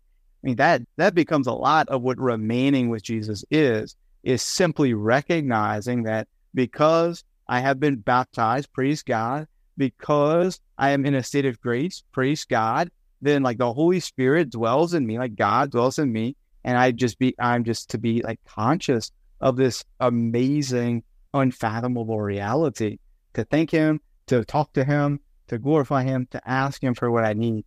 I 0.43 0.47
mean 0.47 0.57
that 0.57 0.83
that 0.97 1.15
becomes 1.15 1.47
a 1.47 1.53
lot 1.53 1.89
of 1.89 2.03
what 2.03 2.19
remaining 2.19 2.89
with 2.89 3.03
Jesus 3.03 3.45
is 3.51 3.97
is 4.23 4.43
simply 4.43 4.95
recognizing 4.95 6.05
that 6.05 6.29
because 6.55 7.25
I 7.47 7.61
have 7.61 7.81
been 7.81 7.97
baptized, 7.97 8.73
praise 8.73 9.03
God, 9.03 9.47
because 9.77 10.61
I 10.77 10.91
am 10.91 11.07
in 11.07 11.15
a 11.15 11.23
state 11.23 11.47
of 11.47 11.61
grace, 11.61 12.03
praise 12.13 12.45
God, 12.45 12.91
then 13.23 13.43
like 13.43 13.59
the 13.59 13.73
Holy 13.73 14.01
Spirit 14.01 14.51
dwells 14.51 14.93
in 14.93 15.07
me, 15.07 15.19
like 15.19 15.35
God 15.35 15.71
dwells 15.71 15.99
in 15.99 16.13
me, 16.13 16.37
and 16.65 16.79
I 16.79 16.91
just 16.91 17.19
be 17.19 17.35
I'm 17.39 17.65
just 17.65 17.91
to 17.91 17.99
be 17.99 18.23
like 18.23 18.41
conscious 18.45 19.11
of 19.41 19.57
this 19.57 19.85
amazing 20.01 21.03
unfathomable 21.35 22.21
reality 22.21 22.99
to 23.35 23.45
thank 23.45 23.71
him, 23.71 24.01
to 24.27 24.45
talk 24.45 24.73
to 24.73 24.85
him, 24.85 25.21
to 25.49 25.59
glorify 25.59 26.03
him, 26.03 26.27
to 26.31 26.49
ask 26.49 26.83
him 26.83 26.95
for 26.95 27.11
what 27.11 27.25
I 27.25 27.33
need. 27.33 27.65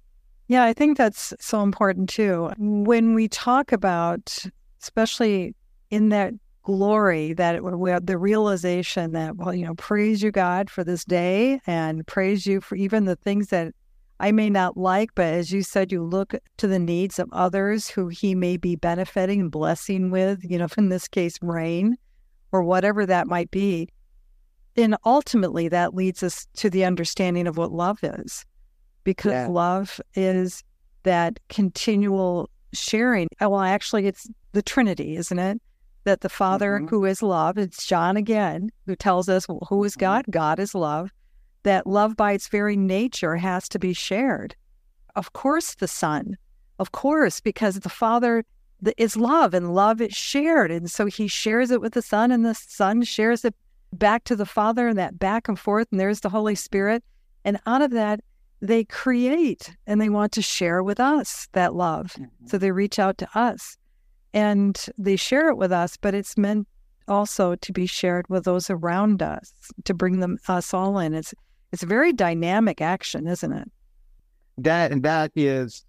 Yeah, 0.47 0.63
I 0.63 0.73
think 0.73 0.97
that's 0.97 1.33
so 1.39 1.61
important 1.61 2.09
too. 2.09 2.51
When 2.57 3.13
we 3.13 3.27
talk 3.27 3.71
about, 3.71 4.37
especially 4.81 5.55
in 5.89 6.09
that 6.09 6.33
glory, 6.63 7.33
that 7.33 7.61
the 8.03 8.17
realization 8.17 9.13
that, 9.13 9.37
well, 9.37 9.53
you 9.53 9.65
know, 9.65 9.75
praise 9.75 10.21
you, 10.21 10.31
God, 10.31 10.69
for 10.69 10.83
this 10.83 11.05
day 11.05 11.59
and 11.65 12.05
praise 12.05 12.45
you 12.45 12.61
for 12.61 12.75
even 12.75 13.05
the 13.05 13.15
things 13.15 13.47
that 13.47 13.73
I 14.21 14.31
may 14.31 14.51
not 14.51 14.77
like, 14.77 15.09
but 15.15 15.33
as 15.33 15.51
you 15.51 15.63
said, 15.63 15.91
you 15.91 16.03
look 16.03 16.35
to 16.57 16.67
the 16.67 16.77
needs 16.77 17.17
of 17.17 17.27
others 17.31 17.89
who 17.89 18.07
he 18.07 18.35
may 18.35 18.55
be 18.55 18.75
benefiting 18.75 19.41
and 19.41 19.51
blessing 19.51 20.11
with, 20.11 20.39
you 20.43 20.59
know, 20.59 20.67
in 20.77 20.89
this 20.89 21.07
case, 21.07 21.39
rain 21.41 21.97
or 22.51 22.61
whatever 22.61 23.03
that 23.07 23.25
might 23.25 23.49
be, 23.49 23.89
then 24.75 24.95
ultimately 25.05 25.67
that 25.69 25.95
leads 25.95 26.21
us 26.21 26.45
to 26.57 26.69
the 26.69 26.85
understanding 26.85 27.47
of 27.47 27.57
what 27.57 27.71
love 27.71 27.97
is. 28.03 28.45
Because 29.03 29.31
yeah. 29.31 29.47
love 29.47 29.99
is 30.13 30.63
that 31.01 31.39
continual 31.49 32.47
sharing. 32.73 33.27
Uh, 33.41 33.49
well, 33.49 33.61
actually, 33.61 34.05
it's 34.05 34.29
the 34.51 34.61
Trinity, 34.61 35.15
isn't 35.15 35.39
it? 35.39 35.59
That 36.03 36.21
the 36.21 36.29
Father 36.29 36.77
mm-hmm. 36.77 36.89
who 36.89 37.05
is 37.05 37.23
love, 37.23 37.57
it's 37.57 37.87
John 37.87 38.17
again 38.17 38.69
who 38.85 38.95
tells 38.95 39.29
us 39.29 39.47
who 39.67 39.83
is 39.83 39.93
mm-hmm. 39.93 39.99
God? 39.99 40.25
God 40.29 40.59
is 40.59 40.75
love. 40.75 41.09
That 41.63 41.85
love 41.85 42.15
by 42.15 42.31
its 42.33 42.47
very 42.47 42.75
nature 42.75 43.35
has 43.35 43.69
to 43.69 43.79
be 43.79 43.93
shared. 43.93 44.55
Of 45.15 45.33
course, 45.33 45.75
the 45.75 45.87
Son, 45.87 46.37
of 46.79 46.91
course, 46.91 47.39
because 47.39 47.75
the 47.79 47.89
Father 47.89 48.43
is 48.97 49.15
love 49.15 49.53
and 49.53 49.75
love 49.75 50.01
is 50.01 50.13
shared. 50.13 50.71
And 50.71 50.89
so 50.89 51.05
he 51.05 51.27
shares 51.27 51.69
it 51.69 51.81
with 51.81 51.93
the 51.93 52.01
Son, 52.01 52.31
and 52.31 52.45
the 52.45 52.55
Son 52.55 53.03
shares 53.03 53.45
it 53.45 53.53
back 53.93 54.23
to 54.23 54.35
the 54.35 54.45
Father, 54.45 54.87
and 54.87 54.97
that 54.97 55.19
back 55.19 55.47
and 55.47 55.59
forth. 55.59 55.87
And 55.91 55.99
there's 55.99 56.21
the 56.21 56.29
Holy 56.29 56.55
Spirit. 56.55 57.03
And 57.45 57.59
out 57.65 57.81
of 57.81 57.91
that, 57.91 58.21
they 58.61 58.83
create 58.83 59.75
and 59.87 59.99
they 59.99 60.09
want 60.09 60.31
to 60.33 60.41
share 60.41 60.83
with 60.83 60.99
us 60.99 61.47
that 61.53 61.73
love. 61.73 62.13
Mm-hmm. 62.13 62.47
So 62.47 62.57
they 62.57 62.71
reach 62.71 62.99
out 62.99 63.17
to 63.17 63.27
us 63.35 63.77
and 64.33 64.79
they 64.97 65.15
share 65.15 65.49
it 65.49 65.57
with 65.57 65.71
us, 65.71 65.97
but 65.97 66.13
it's 66.13 66.37
meant 66.37 66.67
also 67.07 67.55
to 67.55 67.73
be 67.73 67.85
shared 67.85 68.27
with 68.29 68.45
those 68.45 68.69
around 68.69 69.21
us 69.21 69.51
to 69.83 69.93
bring 69.93 70.19
them 70.19 70.37
us 70.47 70.73
all 70.73 70.99
in. 70.99 71.13
It's 71.13 71.33
it's 71.71 71.83
a 71.83 71.87
very 71.87 72.13
dynamic 72.13 72.81
action, 72.81 73.27
isn't 73.27 73.51
it? 73.51 73.71
That 74.57 74.91
and 74.91 75.03
that 75.03 75.31
is 75.35 75.85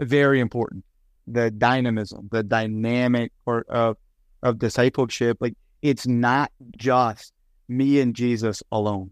very 0.00 0.40
important 0.40 0.84
the 1.26 1.50
dynamism, 1.50 2.28
the 2.32 2.42
dynamic 2.42 3.32
part 3.44 3.68
of 3.68 3.96
of 4.42 4.58
discipleship. 4.58 5.38
Like 5.40 5.54
it's 5.82 6.06
not 6.06 6.50
just 6.76 7.32
me 7.68 8.00
and 8.00 8.14
Jesus 8.14 8.62
alone. 8.72 9.10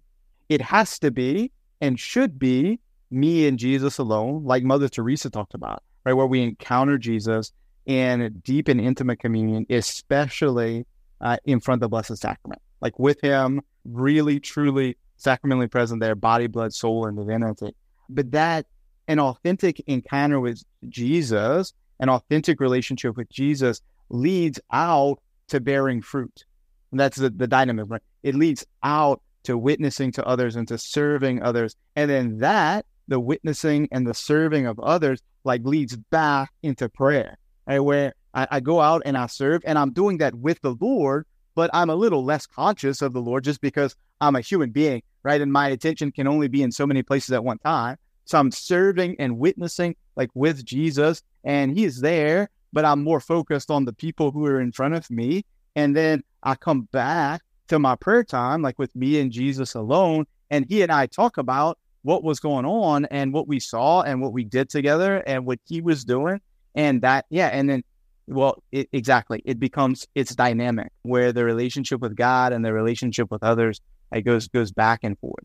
It 0.49 0.61
has 0.63 0.99
to 1.01 1.11
be 1.11 1.53
and 1.81 1.99
should 1.99 2.39
be 2.39 2.81
me 3.11 3.47
and 3.47 3.59
Jesus 3.59 3.99
alone, 3.99 4.45
like 4.45 4.63
Mother 4.65 4.89
Teresa 4.89 5.31
talked 5.31 5.55
about, 5.55 5.83
right? 6.05 6.15
Where 6.15 6.27
we 6.27 6.43
encounter 6.43 6.99
Jesus 6.99 7.53
in 7.85 8.41
deep 8.45 8.69
and 8.69 8.81
intimate 8.81 9.21
communion, 9.21 9.67
especially 9.71 10.87
uh, 11.21 11.37
in 11.45 11.61
front 11.61 11.79
of 11.79 11.81
the 11.83 11.89
Blessed 11.89 12.17
Sacrament, 12.17 12.61
like 12.81 12.99
with 12.99 13.21
Him, 13.21 13.61
really, 13.85 14.41
truly 14.41 14.97
sacramentally 15.17 15.69
present 15.69 16.01
there, 16.01 16.15
body, 16.15 16.47
blood, 16.47 16.73
soul, 16.73 17.07
and 17.07 17.17
divinity. 17.17 17.75
But 18.09 18.31
that 18.33 18.67
an 19.09 19.21
authentic 19.21 19.81
encounter 19.87 20.41
with 20.41 20.63
Jesus 20.89 21.73
an 22.01 22.09
authentic 22.09 22.61
relationship 22.61 23.17
with 23.17 23.29
Jesus 23.31 23.81
leads 24.09 24.61
out 24.71 25.19
to 25.49 25.61
bearing 25.61 26.03
fruit. 26.03 26.45
And 26.91 27.01
that's 27.01 27.17
the, 27.17 27.31
the 27.31 27.47
dynamism, 27.47 27.93
right? 27.93 28.03
It 28.23 28.35
leads 28.35 28.67
out 28.83 29.23
to 29.45 29.57
witnessing 29.57 30.13
to 30.13 30.25
others 30.27 30.57
and 30.57 30.67
to 30.69 30.79
serving 30.79 31.43
others. 31.43 31.77
And 31.95 32.11
then 32.11 32.39
that 32.39 32.87
the 33.09 33.21
witnessing 33.21 33.89
and 33.93 34.07
the 34.07 34.15
serving 34.15 34.67
of 34.67 34.79
others 34.81 35.21
like 35.45 35.63
leads 35.65 35.97
back 35.97 36.51
into 36.63 36.89
prayer, 36.89 37.39
right? 37.67 37.79
Where 37.79 38.15
I, 38.35 38.49
I 38.51 38.61
go 38.61 38.81
out 38.81 39.03
and 39.05 39.17
I 39.17 39.27
serve, 39.27 39.63
and 39.65 39.79
I'm 39.79 39.93
doing 39.93 40.19
that 40.19 40.35
with 40.35 40.61
the 40.61 40.77
Lord, 40.81 41.27
but 41.55 41.71
I'm 41.73 41.91
a 41.91 41.95
little 41.95 42.25
less 42.25 42.47
conscious 42.47 43.01
of 43.01 43.13
the 43.13 43.23
Lord 43.23 43.45
just 43.45 43.61
because 43.61 43.97
I'm 44.21 44.37
a 44.37 44.41
human 44.41 44.71
being, 44.71 45.03
right? 45.23 45.41
And 45.41 45.53
my 45.53 45.69
attention 45.69 46.13
can 46.13 46.27
only 46.27 46.49
be 46.49 46.63
in 46.63 46.73
so 46.73 46.87
many 46.87 47.03
places 47.03 47.33
at 47.33 47.45
one 47.45 47.59
time. 47.59 47.97
So 48.25 48.39
I'm 48.39 48.51
serving 48.51 49.17
and 49.19 49.39
witnessing 49.39 49.95
like 50.17 50.31
with 50.35 50.65
Jesus, 50.65 51.23
and 51.45 51.77
He 51.77 51.85
is 51.85 52.01
there, 52.01 52.49
but 52.73 52.85
I'm 52.85 53.03
more 53.03 53.21
focused 53.21 53.71
on 53.71 53.85
the 53.85 53.93
people 53.93 54.31
who 54.31 54.47
are 54.47 54.61
in 54.61 54.73
front 54.73 54.95
of 54.95 55.09
me. 55.11 55.45
And 55.77 55.95
then 55.95 56.25
I 56.43 56.55
come 56.55 56.83
back 56.93 57.43
to 57.69 57.79
my 57.79 57.95
prayer 57.97 58.25
time, 58.25 58.63
like 58.63 58.79
with 58.79 58.95
me 58.97 59.21
and 59.21 59.31
Jesus 59.31 59.75
alone, 59.75 60.27
and 60.51 60.67
He 60.69 60.83
and 60.83 60.91
I 60.91 61.07
talk 61.07 61.37
about 61.37 61.79
what 62.03 62.25
was 62.25 62.41
going 62.41 62.65
on 62.65 63.05
and 63.07 63.33
what 63.33 63.49
we 63.49 63.61
saw 63.61 64.03
and 64.03 64.21
what 64.21 64.33
we 64.33 64.45
did 64.45 64.71
together 64.71 65.19
and 65.27 65.47
what 65.47 65.61
He 65.67 65.81
was 65.81 66.05
doing. 66.05 66.41
And 66.75 67.03
that, 67.03 67.27
yeah. 67.31 67.49
And 67.49 67.69
then 67.69 67.85
well, 68.29 68.63
it, 68.73 68.89
exactly. 68.93 69.41
It 69.45 69.61
becomes 69.61 70.07
it's 70.15 70.35
dynamic 70.35 70.91
where 71.03 71.33
the 71.33 71.45
relationship 71.45 72.01
with 72.01 72.17
God 72.17 72.53
and 72.53 72.65
the 72.65 72.73
relationship 72.73 73.31
with 73.31 73.43
others 73.43 73.81
it 74.13 74.23
goes 74.23 74.49
goes 74.49 74.73
back 74.73 75.01
and 75.03 75.19
forth. 75.19 75.45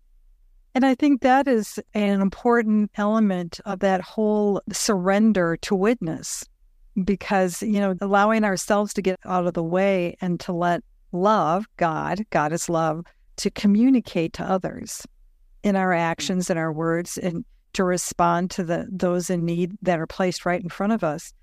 And 0.74 0.86
I 0.86 0.96
think 0.96 1.22
that 1.22 1.48
is 1.48 1.80
an 1.94 2.22
important 2.22 2.92
element 2.96 3.60
of 3.66 3.80
that 3.80 4.02
whole 4.02 4.62
surrender 4.72 5.58
to 5.58 5.76
witness 5.76 6.46
because, 7.04 7.62
you 7.62 7.80
know, 7.80 7.96
allowing 8.00 8.44
ourselves 8.44 8.94
to 8.94 9.02
get 9.02 9.20
out 9.26 9.48
of 9.48 9.54
the 9.54 9.64
way 9.64 10.16
and 10.22 10.40
to 10.42 10.54
let 10.54 10.82
love, 11.12 11.66
God, 11.78 12.24
God 12.30 12.54
is 12.54 12.70
love, 12.70 13.06
to 13.38 13.50
communicate 13.50 14.34
to 14.34 14.44
others 14.44 15.06
in 15.64 15.76
our 15.76 15.94
actions 15.94 16.50
and 16.50 16.58
our 16.58 16.72
words 16.72 17.18
and 17.18 17.44
to 17.74 17.84
respond 17.84 18.52
to 18.52 18.64
the 18.64 18.88
those 18.92 19.30
in 19.30 19.46
need 19.46 19.78
that 19.82 20.00
are 20.00 20.08
placed 20.08 20.46
right 20.46 20.62
in 20.62 20.70
front 20.70 20.94
of 20.94 21.04
us. 21.04 21.34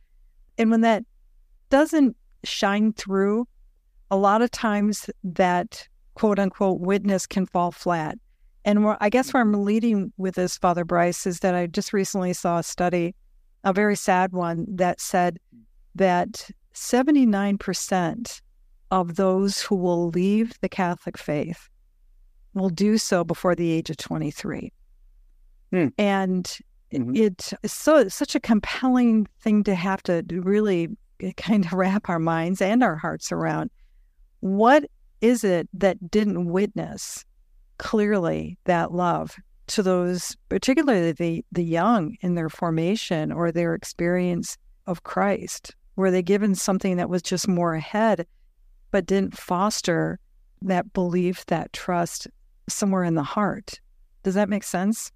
And 0.59 0.70
when 0.70 0.83
that 0.83 1.04
doesn't 1.70 2.16
shine 2.44 2.92
through, 2.92 3.46
a 4.11 4.16
lot 4.16 4.42
of 4.42 4.50
times 4.50 5.09
that 5.22 5.87
quote 6.18 6.40
unquote 6.40 6.81
witness 6.81 7.26
can 7.26 7.46
fall 7.46 7.70
flat. 7.70 8.18
And 8.64 8.85
where, 8.85 8.96
I 9.00 9.09
guess 9.09 9.33
where 9.33 9.40
I'm 9.40 9.64
leading 9.64 10.12
with 10.16 10.35
this, 10.35 10.59
Father 10.59 10.85
Brice, 10.85 11.26
is 11.26 11.40
that 11.40 11.54
I 11.54 11.68
just 11.68 11.92
recently 11.92 12.33
saw 12.33 12.59
a 12.59 12.62
study, 12.64 13.14
a 13.62 13.72
very 13.72 13.94
sad 13.94 14.33
one, 14.33 14.66
that 14.68 15.00
said 15.00 15.38
that 15.94 16.50
79% 16.74 18.40
of 18.90 19.14
those 19.14 19.62
who 19.62 19.76
will 19.76 20.09
leave 20.09 20.59
the 20.61 20.68
Catholic 20.68 21.16
faith 21.16 21.68
will 22.52 22.68
do 22.68 22.98
so 22.98 23.22
before 23.22 23.54
the 23.54 23.70
age 23.70 23.88
of 23.88 23.96
23. 23.96 24.72
Hmm. 25.70 25.87
And 25.98 26.44
mm-hmm. 26.92 27.14
it 27.14 27.52
is 27.62 27.72
so 27.72 28.09
such 28.09 28.35
a 28.35 28.40
compelling 28.40 29.28
thing 29.40 29.62
to 29.64 29.74
have 29.76 30.02
to 30.04 30.24
really 30.31 30.88
kind 31.37 31.64
of 31.64 31.72
wrap 31.72 32.09
our 32.09 32.18
minds 32.18 32.61
and 32.61 32.83
our 32.83 32.96
hearts 32.96 33.31
around. 33.31 33.70
What 34.40 34.85
is 35.20 35.44
it 35.44 35.68
that 35.74 36.11
didn't 36.11 36.46
witness 36.46 37.24
clearly 37.78 38.59
that 38.64 38.92
love 38.92 39.37
to 39.68 39.83
those, 39.83 40.37
particularly 40.48 41.12
the, 41.12 41.44
the 41.52 41.64
young 41.64 42.16
in 42.20 42.35
their 42.35 42.48
formation 42.48 43.33
or 43.33 43.52
their 43.52 43.74
experience 43.74 44.57
of 44.87 45.02
Christ? 45.02 45.74
Were 45.96 46.11
they 46.11 46.22
given 46.22 46.54
something 46.54 46.96
that 46.96 47.11
was 47.11 47.22
just 47.22 47.48
more 47.48 47.74
ahead, 47.74 48.26
but 48.90 49.07
didn't 49.07 49.37
foster 49.37 50.18
that 50.62 50.92
belief, 50.92 51.44
that 51.46 51.72
trust 51.72 52.28
somewhere 52.68 53.04
in 53.04 53.14
the 53.14 53.22
heart? 53.22 53.81
Does 54.22 54.35
that 54.35 54.48
make 54.48 54.64
sense? 54.64 55.11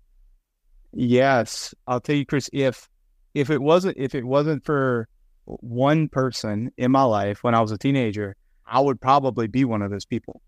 Yes, 0.92 1.74
I'll 1.86 2.00
tell 2.00 2.16
you, 2.16 2.26
Kris. 2.26 2.50
If 2.52 2.88
if 3.34 3.48
it 3.48 3.62
wasn't 3.62 3.96
if 3.96 4.14
it 4.14 4.24
wasn't 4.24 4.64
for 4.64 5.08
one 5.44 6.08
person 6.08 6.70
in 6.76 6.90
my 6.90 7.02
life 7.02 7.42
when 7.42 7.54
I 7.54 7.60
was 7.60 7.72
a 7.72 7.78
teenager, 7.78 8.36
I 8.72 8.80
would 8.80 9.00
probably 9.00 9.46
be 9.46 9.66
one 9.66 9.82
of 9.82 9.90
those 9.90 10.06
people. 10.06 10.40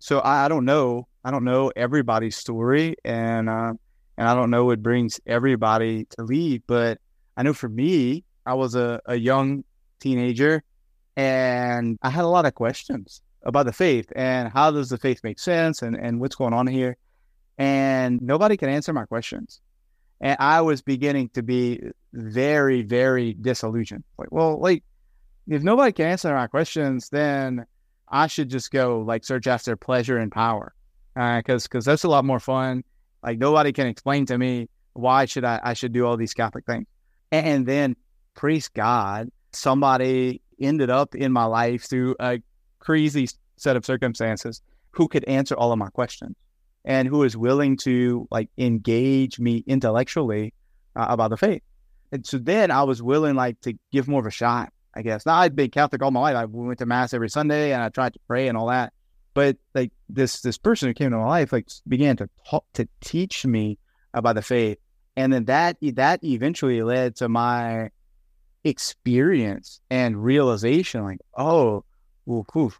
So 0.00 0.18
I, 0.18 0.44
I 0.44 0.48
don't 0.48 0.64
know. 0.64 1.06
I 1.24 1.30
don't 1.30 1.44
know 1.44 1.70
everybody's 1.76 2.36
story, 2.36 2.96
and 3.04 3.48
uh, 3.48 3.74
and 4.18 4.28
I 4.28 4.34
don't 4.34 4.50
know 4.50 4.64
what 4.64 4.82
brings 4.82 5.20
everybody 5.26 6.06
to 6.16 6.24
leave. 6.24 6.62
But 6.66 6.98
I 7.36 7.44
know 7.44 7.54
for 7.54 7.68
me, 7.68 8.24
I 8.44 8.54
was 8.54 8.74
a, 8.74 9.00
a 9.06 9.14
young 9.14 9.62
teenager, 10.00 10.64
and 11.16 11.96
I 12.02 12.10
had 12.10 12.24
a 12.24 12.28
lot 12.28 12.44
of 12.44 12.54
questions 12.54 13.22
about 13.44 13.66
the 13.66 13.72
faith 13.72 14.12
and 14.16 14.52
how 14.52 14.70
does 14.70 14.88
the 14.88 14.98
faith 14.98 15.20
make 15.22 15.38
sense 15.38 15.80
and, 15.80 15.96
and 15.96 16.20
what's 16.20 16.36
going 16.36 16.52
on 16.52 16.66
here. 16.66 16.96
And 17.56 18.20
nobody 18.20 18.56
can 18.56 18.68
answer 18.68 18.92
my 18.92 19.04
questions. 19.04 19.60
And 20.20 20.36
I 20.40 20.60
was 20.60 20.82
beginning 20.82 21.30
to 21.30 21.42
be 21.42 21.80
very, 22.12 22.82
very 22.82 23.34
disillusioned. 23.34 24.04
Like, 24.18 24.30
well, 24.30 24.58
like, 24.58 24.82
if 25.48 25.62
nobody 25.62 25.92
can 25.92 26.06
answer 26.06 26.34
my 26.34 26.46
questions, 26.46 27.08
then 27.08 27.66
I 28.08 28.26
should 28.26 28.48
just 28.48 28.70
go 28.70 29.00
like 29.00 29.24
search 29.24 29.46
after 29.46 29.76
pleasure 29.76 30.18
and 30.18 30.30
power, 30.30 30.74
because 31.14 31.64
uh, 31.64 31.68
because 31.68 31.84
that's 31.84 32.04
a 32.04 32.08
lot 32.08 32.24
more 32.24 32.40
fun. 32.40 32.84
Like 33.22 33.38
nobody 33.38 33.72
can 33.72 33.86
explain 33.86 34.26
to 34.26 34.38
me 34.38 34.68
why 34.92 35.24
should 35.24 35.44
I 35.44 35.60
I 35.62 35.74
should 35.74 35.92
do 35.92 36.06
all 36.06 36.16
these 36.16 36.34
Catholic 36.34 36.66
things, 36.66 36.86
and 37.30 37.66
then 37.66 37.96
praise 38.34 38.68
God, 38.68 39.30
somebody 39.52 40.40
ended 40.60 40.90
up 40.90 41.14
in 41.14 41.32
my 41.32 41.44
life 41.44 41.88
through 41.88 42.16
a 42.20 42.40
crazy 42.78 43.28
set 43.56 43.76
of 43.76 43.84
circumstances 43.84 44.62
who 44.92 45.08
could 45.08 45.24
answer 45.24 45.54
all 45.54 45.72
of 45.72 45.78
my 45.78 45.88
questions 45.90 46.34
and 46.84 47.06
who 47.08 47.22
is 47.22 47.36
willing 47.36 47.76
to 47.76 48.26
like 48.30 48.48
engage 48.58 49.38
me 49.38 49.62
intellectually 49.66 50.52
uh, 50.96 51.06
about 51.08 51.30
the 51.30 51.36
faith. 51.36 51.62
And 52.12 52.26
so 52.26 52.38
then 52.38 52.70
I 52.70 52.82
was 52.82 53.02
willing 53.02 53.34
like 53.34 53.60
to 53.62 53.74
give 53.92 54.08
more 54.08 54.20
of 54.20 54.26
a 54.26 54.30
shot, 54.30 54.72
I 54.94 55.02
guess. 55.02 55.24
Now 55.24 55.36
I've 55.36 55.54
been 55.54 55.70
Catholic 55.70 56.02
all 56.02 56.10
my 56.10 56.20
life. 56.20 56.36
I 56.36 56.44
went 56.44 56.78
to 56.80 56.86
mass 56.86 57.14
every 57.14 57.30
Sunday 57.30 57.72
and 57.72 57.82
I 57.82 57.88
tried 57.88 58.14
to 58.14 58.20
pray 58.26 58.48
and 58.48 58.56
all 58.56 58.68
that. 58.68 58.92
But 59.34 59.56
like 59.74 59.92
this 60.08 60.40
this 60.40 60.58
person 60.58 60.88
who 60.88 60.94
came 60.94 61.06
into 61.06 61.18
my 61.18 61.26
life 61.26 61.52
like 61.52 61.68
began 61.86 62.16
to 62.16 62.28
talk 62.48 62.64
to 62.74 62.88
teach 63.00 63.46
me 63.46 63.78
about 64.12 64.34
the 64.34 64.42
faith. 64.42 64.78
And 65.16 65.32
then 65.32 65.44
that 65.44 65.76
that 65.94 66.24
eventually 66.24 66.82
led 66.82 67.16
to 67.16 67.28
my 67.28 67.90
experience 68.64 69.80
and 69.90 70.22
realization 70.22 71.04
like, 71.04 71.20
oh, 71.36 71.84
ooh, 72.28 72.44
ooh, 72.56 72.72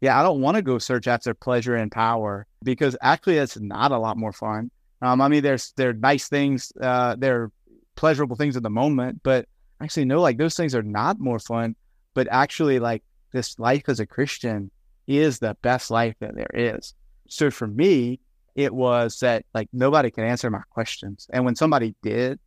yeah, 0.00 0.18
I 0.18 0.22
don't 0.22 0.40
want 0.40 0.56
to 0.56 0.62
go 0.62 0.78
search 0.78 1.06
after 1.06 1.34
pleasure 1.34 1.74
and 1.74 1.90
power 1.90 2.46
because 2.62 2.96
actually 3.00 3.36
that's 3.36 3.58
not 3.58 3.92
a 3.92 3.98
lot 3.98 4.16
more 4.16 4.32
fun. 4.32 4.70
Um, 5.02 5.20
I 5.20 5.28
mean, 5.28 5.42
there's 5.42 5.72
there 5.76 5.90
are 5.90 5.94
nice 5.94 6.28
things, 6.28 6.72
uh, 6.80 7.16
there 7.16 7.42
are 7.42 7.52
pleasurable 7.96 8.36
things 8.36 8.56
at 8.56 8.62
the 8.62 8.70
moment, 8.70 9.20
but 9.22 9.46
actually 9.80 10.04
no, 10.04 10.20
like 10.20 10.38
those 10.38 10.56
things 10.56 10.74
are 10.74 10.82
not 10.82 11.18
more 11.20 11.38
fun. 11.38 11.74
But 12.14 12.28
actually, 12.30 12.78
like 12.78 13.02
this 13.32 13.58
life 13.58 13.84
as 13.88 14.00
a 14.00 14.06
Christian 14.06 14.70
is 15.06 15.38
the 15.38 15.56
best 15.62 15.90
life 15.90 16.16
that 16.20 16.34
there 16.34 16.50
is. 16.52 16.94
So 17.28 17.50
for 17.50 17.66
me, 17.66 18.20
it 18.54 18.74
was 18.74 19.20
that 19.20 19.44
like 19.54 19.68
nobody 19.72 20.10
can 20.10 20.24
answer 20.24 20.50
my 20.50 20.62
questions, 20.70 21.28
and 21.32 21.44
when 21.44 21.54
somebody 21.54 21.94
did, 22.02 22.38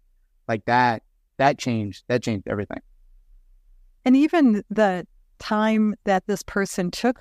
like 0.47 0.65
that, 0.65 1.03
that 1.37 1.57
changed. 1.57 2.03
That 2.07 2.23
changed 2.23 2.47
everything. 2.47 2.81
And 4.03 4.15
even 4.15 4.63
the 4.69 5.05
time 5.39 5.95
that 6.03 6.25
this 6.27 6.43
person 6.43 6.91
took 6.91 7.19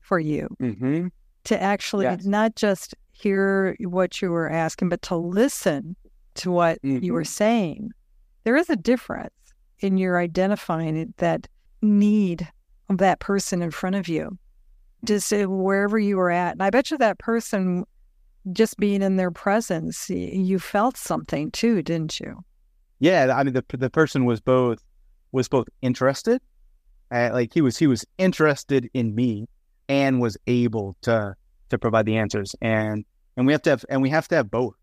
for 0.00 0.18
you 0.18 0.48
mm-hmm. 0.60 1.08
to 1.44 1.62
actually 1.62 2.04
yes. 2.04 2.24
not 2.24 2.56
just 2.56 2.94
hear 3.12 3.76
what 3.80 4.20
you 4.20 4.30
were 4.30 4.50
asking, 4.50 4.88
but 4.88 5.02
to 5.02 5.16
listen 5.16 5.94
to 6.34 6.50
what 6.50 6.82
mm-hmm. 6.82 7.04
you 7.04 7.12
were 7.12 7.22
mm-hmm. 7.22 7.26
saying. 7.26 7.90
There 8.44 8.56
is 8.56 8.68
a 8.68 8.76
difference 8.76 9.32
in 9.82 9.98
your 9.98 10.18
identifying 10.18 11.12
that 11.18 11.48
need 11.80 12.48
of 12.88 12.98
that 12.98 13.20
person 13.20 13.62
in 13.62 13.70
front 13.70 13.96
of 13.96 14.08
you. 14.08 14.38
Just 15.04 15.32
wherever 15.32 15.98
you 15.98 16.16
were 16.16 16.30
at. 16.30 16.52
And 16.52 16.62
I 16.62 16.70
bet 16.70 16.90
you 16.90 16.98
that 16.98 17.18
person, 17.18 17.84
just 18.52 18.76
being 18.76 19.02
in 19.02 19.16
their 19.16 19.32
presence, 19.32 20.08
you 20.08 20.58
felt 20.58 20.96
something 20.96 21.50
too, 21.50 21.82
didn't 21.82 22.20
you? 22.20 22.44
Yeah, 23.00 23.34
I 23.36 23.42
mean 23.42 23.54
the 23.54 23.64
the 23.76 23.90
person 23.90 24.24
was 24.26 24.40
both 24.40 24.78
was 25.32 25.48
both 25.48 25.66
interested, 25.80 26.40
uh, 27.10 27.30
like 27.32 27.52
he 27.52 27.60
was 27.60 27.76
he 27.76 27.88
was 27.88 28.04
interested 28.18 28.88
in 28.94 29.14
me, 29.14 29.48
and 29.88 30.20
was 30.20 30.36
able 30.46 30.96
to 31.02 31.34
to 31.70 31.78
provide 31.78 32.06
the 32.06 32.16
answers. 32.16 32.54
And 32.60 33.04
and 33.36 33.44
we 33.44 33.52
have 33.52 33.62
to 33.62 33.70
have 33.70 33.84
and 33.88 34.02
we 34.02 34.10
have 34.10 34.28
to 34.28 34.36
have 34.36 34.52
both. 34.52 34.74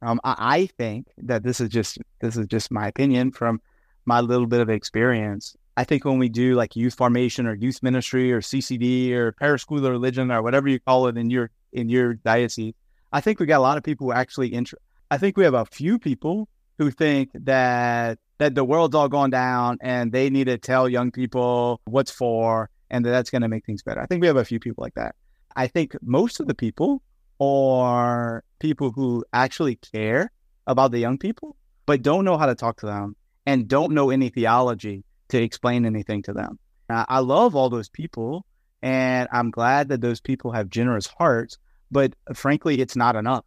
Um, 0.00 0.20
I, 0.24 0.34
I 0.38 0.66
think 0.66 1.06
that 1.18 1.44
this 1.44 1.60
is 1.60 1.68
just 1.68 1.98
this 2.20 2.36
is 2.36 2.46
just 2.46 2.72
my 2.72 2.88
opinion 2.88 3.30
from 3.30 3.60
my 4.04 4.20
little 4.20 4.46
bit 4.46 4.60
of 4.60 4.70
experience. 4.70 5.56
I 5.76 5.84
think 5.84 6.04
when 6.04 6.18
we 6.18 6.28
do 6.28 6.54
like 6.54 6.76
youth 6.76 6.94
formation 6.94 7.46
or 7.46 7.54
youth 7.54 7.82
ministry 7.82 8.32
or 8.32 8.40
CCD 8.40 9.12
or 9.12 9.32
parish 9.32 9.62
school 9.62 9.84
of 9.84 9.90
religion 9.90 10.30
or 10.30 10.42
whatever 10.42 10.68
you 10.68 10.78
call 10.80 11.06
it 11.06 11.16
in 11.16 11.30
your 11.30 11.50
in 11.72 11.88
your 11.88 12.14
diocese, 12.14 12.74
I 13.12 13.20
think 13.20 13.40
we 13.40 13.46
got 13.46 13.58
a 13.58 13.60
lot 13.60 13.78
of 13.78 13.84
people 13.84 14.06
who 14.06 14.12
actually 14.12 14.52
int- 14.52 14.74
I 15.10 15.18
think 15.18 15.36
we 15.36 15.44
have 15.44 15.54
a 15.54 15.64
few 15.64 15.98
people 15.98 16.48
who 16.78 16.90
think 16.90 17.30
that 17.34 18.18
that 18.38 18.54
the 18.54 18.64
world's 18.64 18.94
all 18.94 19.08
gone 19.08 19.30
down 19.30 19.78
and 19.80 20.12
they 20.12 20.28
need 20.28 20.44
to 20.44 20.58
tell 20.58 20.88
young 20.88 21.10
people 21.10 21.80
what's 21.84 22.10
for 22.10 22.68
and 22.90 23.04
that 23.04 23.10
that's 23.10 23.30
going 23.30 23.42
to 23.42 23.48
make 23.48 23.64
things 23.64 23.82
better. 23.82 24.00
I 24.00 24.06
think 24.06 24.20
we 24.20 24.26
have 24.26 24.36
a 24.36 24.44
few 24.44 24.60
people 24.60 24.82
like 24.82 24.94
that. 24.94 25.14
I 25.56 25.68
think 25.68 25.96
most 26.02 26.40
of 26.40 26.46
the 26.46 26.54
people 26.54 27.02
are 27.40 28.44
people 28.58 28.90
who 28.90 29.24
actually 29.32 29.76
care 29.76 30.30
about 30.66 30.90
the 30.90 30.98
young 30.98 31.18
people, 31.18 31.56
but 31.86 32.02
don't 32.02 32.24
know 32.24 32.36
how 32.36 32.46
to 32.46 32.54
talk 32.54 32.78
to 32.80 32.86
them 32.86 33.16
and 33.46 33.68
don't 33.68 33.92
know 33.92 34.10
any 34.10 34.28
theology 34.28 35.04
to 35.28 35.42
explain 35.42 35.84
anything 35.84 36.22
to 36.22 36.32
them. 36.32 36.58
I, 36.88 37.20
love 37.20 37.56
all 37.56 37.70
those 37.70 37.88
people 37.88 38.44
and 38.82 39.28
I'm 39.32 39.50
glad 39.50 39.88
that 39.88 40.00
those 40.00 40.20
people 40.20 40.52
have 40.52 40.68
generous 40.68 41.06
hearts, 41.06 41.56
but 41.90 42.14
frankly, 42.34 42.80
it's 42.80 42.96
not 42.96 43.16
enough. 43.16 43.44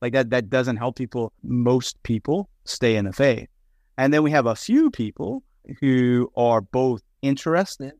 Like 0.00 0.12
that, 0.12 0.30
that 0.30 0.48
doesn't 0.48 0.76
help 0.76 0.96
people, 0.96 1.32
most 1.42 2.02
people 2.04 2.48
stay 2.64 2.96
in 2.96 3.04
the 3.04 3.12
faith. 3.12 3.48
And 3.98 4.14
then 4.14 4.22
we 4.22 4.30
have 4.30 4.46
a 4.46 4.54
few 4.54 4.90
people 4.90 5.42
who 5.80 6.30
are 6.36 6.60
both 6.60 7.02
interested 7.22 7.92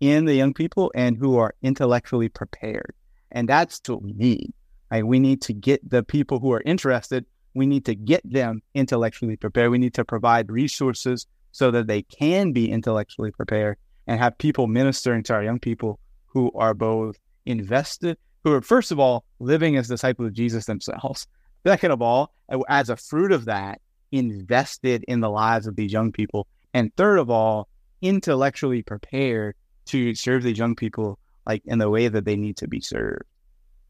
in 0.00 0.26
the 0.26 0.34
young 0.34 0.52
people 0.52 0.92
and 0.94 1.16
who 1.16 1.38
are 1.38 1.54
intellectually 1.62 2.28
prepared. 2.28 2.94
And 3.32 3.48
that's 3.48 3.80
what 3.86 4.02
we 4.02 4.12
need. 4.12 4.52
Like 4.90 5.04
we 5.04 5.18
need 5.18 5.42
to 5.42 5.52
get 5.52 5.88
the 5.88 6.02
people 6.02 6.38
who 6.38 6.52
are 6.52 6.62
interested, 6.64 7.24
we 7.56 7.66
need 7.66 7.86
to 7.86 7.94
get 7.94 8.20
them 8.30 8.60
intellectually 8.74 9.36
prepared. 9.36 9.70
We 9.70 9.78
need 9.78 9.94
to 9.94 10.04
provide 10.04 10.50
resources 10.50 11.26
so 11.52 11.70
that 11.70 11.86
they 11.86 12.02
can 12.02 12.52
be 12.52 12.70
intellectually 12.70 13.30
prepared 13.30 13.78
and 14.06 14.20
have 14.20 14.36
people 14.36 14.66
ministering 14.66 15.22
to 15.24 15.32
our 15.32 15.42
young 15.42 15.58
people 15.58 15.98
who 16.26 16.52
are 16.52 16.74
both 16.74 17.16
invested, 17.46 18.18
who 18.44 18.52
are, 18.52 18.60
first 18.60 18.92
of 18.92 19.00
all, 19.00 19.24
living 19.38 19.76
as 19.76 19.88
disciples 19.88 20.28
of 20.28 20.34
Jesus 20.34 20.66
themselves. 20.66 21.26
Second 21.66 21.92
of 21.92 22.02
all, 22.02 22.30
as 22.68 22.90
a 22.90 22.96
fruit 22.96 23.32
of 23.32 23.46
that, 23.46 23.80
invested 24.12 25.02
in 25.08 25.20
the 25.20 25.30
lives 25.30 25.66
of 25.66 25.76
these 25.76 25.92
young 25.92 26.12
people. 26.12 26.46
And 26.74 26.94
third 26.94 27.18
of 27.18 27.30
all, 27.30 27.68
intellectually 28.02 28.82
prepared 28.82 29.56
to 29.86 30.14
serve 30.14 30.42
these 30.42 30.58
young 30.58 30.76
people 30.76 31.18
like 31.46 31.62
in 31.64 31.78
the 31.78 31.88
way 31.88 32.08
that 32.08 32.26
they 32.26 32.36
need 32.36 32.58
to 32.58 32.68
be 32.68 32.80
served. 32.80 33.24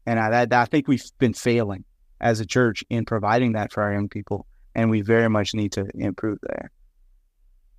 And 0.05 0.19
I, 0.19 0.47
I 0.49 0.65
think 0.65 0.87
we've 0.87 1.03
been 1.19 1.33
failing 1.33 1.83
as 2.21 2.39
a 2.39 2.45
church 2.45 2.83
in 2.89 3.05
providing 3.05 3.53
that 3.53 3.71
for 3.71 3.83
our 3.83 3.93
young 3.93 4.09
people, 4.09 4.45
and 4.75 4.89
we 4.89 5.01
very 5.01 5.29
much 5.29 5.53
need 5.53 5.71
to 5.73 5.87
improve 5.95 6.39
there. 6.41 6.71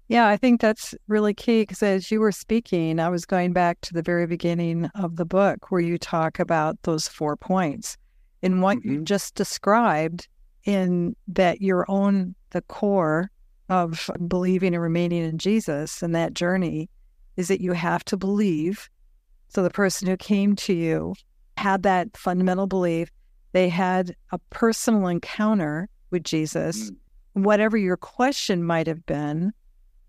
Yeah, 0.08 0.26
I 0.26 0.38
think 0.38 0.60
that's 0.60 0.94
really 1.06 1.34
key 1.34 1.62
because 1.62 1.82
as 1.82 2.10
you 2.10 2.20
were 2.20 2.32
speaking, 2.32 2.98
I 2.98 3.10
was 3.10 3.26
going 3.26 3.52
back 3.52 3.80
to 3.82 3.92
the 3.92 4.02
very 4.02 4.26
beginning 4.26 4.86
of 4.94 5.16
the 5.16 5.26
book 5.26 5.70
where 5.70 5.82
you 5.82 5.98
talk 5.98 6.38
about 6.38 6.82
those 6.82 7.06
four 7.06 7.36
points. 7.36 7.98
And 8.42 8.62
what 8.62 8.78
mm-hmm. 8.78 8.90
you 8.90 9.02
just 9.02 9.34
described 9.34 10.26
in 10.64 11.14
that 11.28 11.60
your 11.60 11.84
own 11.88 12.34
the 12.50 12.62
core 12.62 13.30
of 13.68 14.10
believing 14.26 14.74
and 14.74 14.82
remaining 14.82 15.24
in 15.24 15.36
Jesus 15.36 16.02
and 16.02 16.14
that 16.14 16.32
journey 16.32 16.88
is 17.36 17.48
that 17.48 17.60
you 17.60 17.72
have 17.72 18.02
to 18.06 18.16
believe. 18.16 18.88
So 19.48 19.62
the 19.62 19.70
person 19.70 20.08
who 20.08 20.16
came 20.16 20.56
to 20.56 20.72
you 20.72 21.14
had 21.58 21.82
that 21.82 22.16
fundamental 22.16 22.66
belief. 22.66 23.10
They 23.52 23.68
had 23.68 24.14
a 24.32 24.38
personal 24.50 25.06
encounter 25.08 25.88
with 26.10 26.24
Jesus. 26.24 26.90
Mm. 26.90 26.96
Whatever 27.34 27.76
your 27.76 27.96
question 27.96 28.64
might 28.64 28.86
have 28.86 29.04
been, 29.06 29.52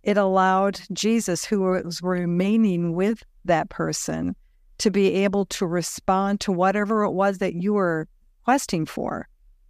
it 0.03 0.17
allowed 0.17 0.79
Jesus, 0.93 1.45
who 1.45 1.61
was 1.61 2.01
remaining 2.01 2.93
with 2.93 3.23
that 3.45 3.69
person, 3.69 4.35
to 4.79 4.89
be 4.89 5.13
able 5.13 5.45
to 5.45 5.67
respond 5.67 6.39
to 6.41 6.51
whatever 6.51 7.03
it 7.03 7.11
was 7.11 7.39
that 7.39 7.55
you 7.55 7.73
were 7.73 8.07
questing 8.45 8.85
for. 8.85 9.27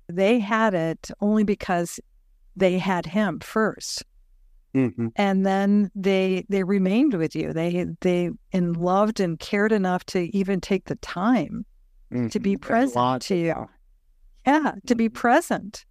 They 0.07 0.39
had 0.39 0.73
it 0.73 1.11
only 1.21 1.43
because 1.43 1.99
they 2.55 2.77
had 2.77 3.05
him 3.05 3.39
1st 3.39 4.03
mm-hmm. 4.75 5.07
and 5.15 5.45
then 5.45 5.89
they 5.95 6.45
they 6.49 6.63
remained 6.63 7.13
with 7.13 7.35
you. 7.35 7.53
They 7.53 7.85
they 8.01 8.31
and 8.51 8.75
loved 8.75 9.19
and 9.19 9.39
cared 9.39 9.71
enough 9.71 10.05
to 10.07 10.35
even 10.35 10.61
take 10.61 10.85
the 10.85 10.95
time 10.95 11.65
mm-hmm. 12.11 12.27
to 12.29 12.39
be 12.39 12.57
present 12.57 13.21
to 13.23 13.35
you. 13.35 13.69
Yeah, 14.45 14.73
to 14.87 14.95
be 14.95 15.07
mm-hmm. 15.07 15.15
present. 15.15 15.85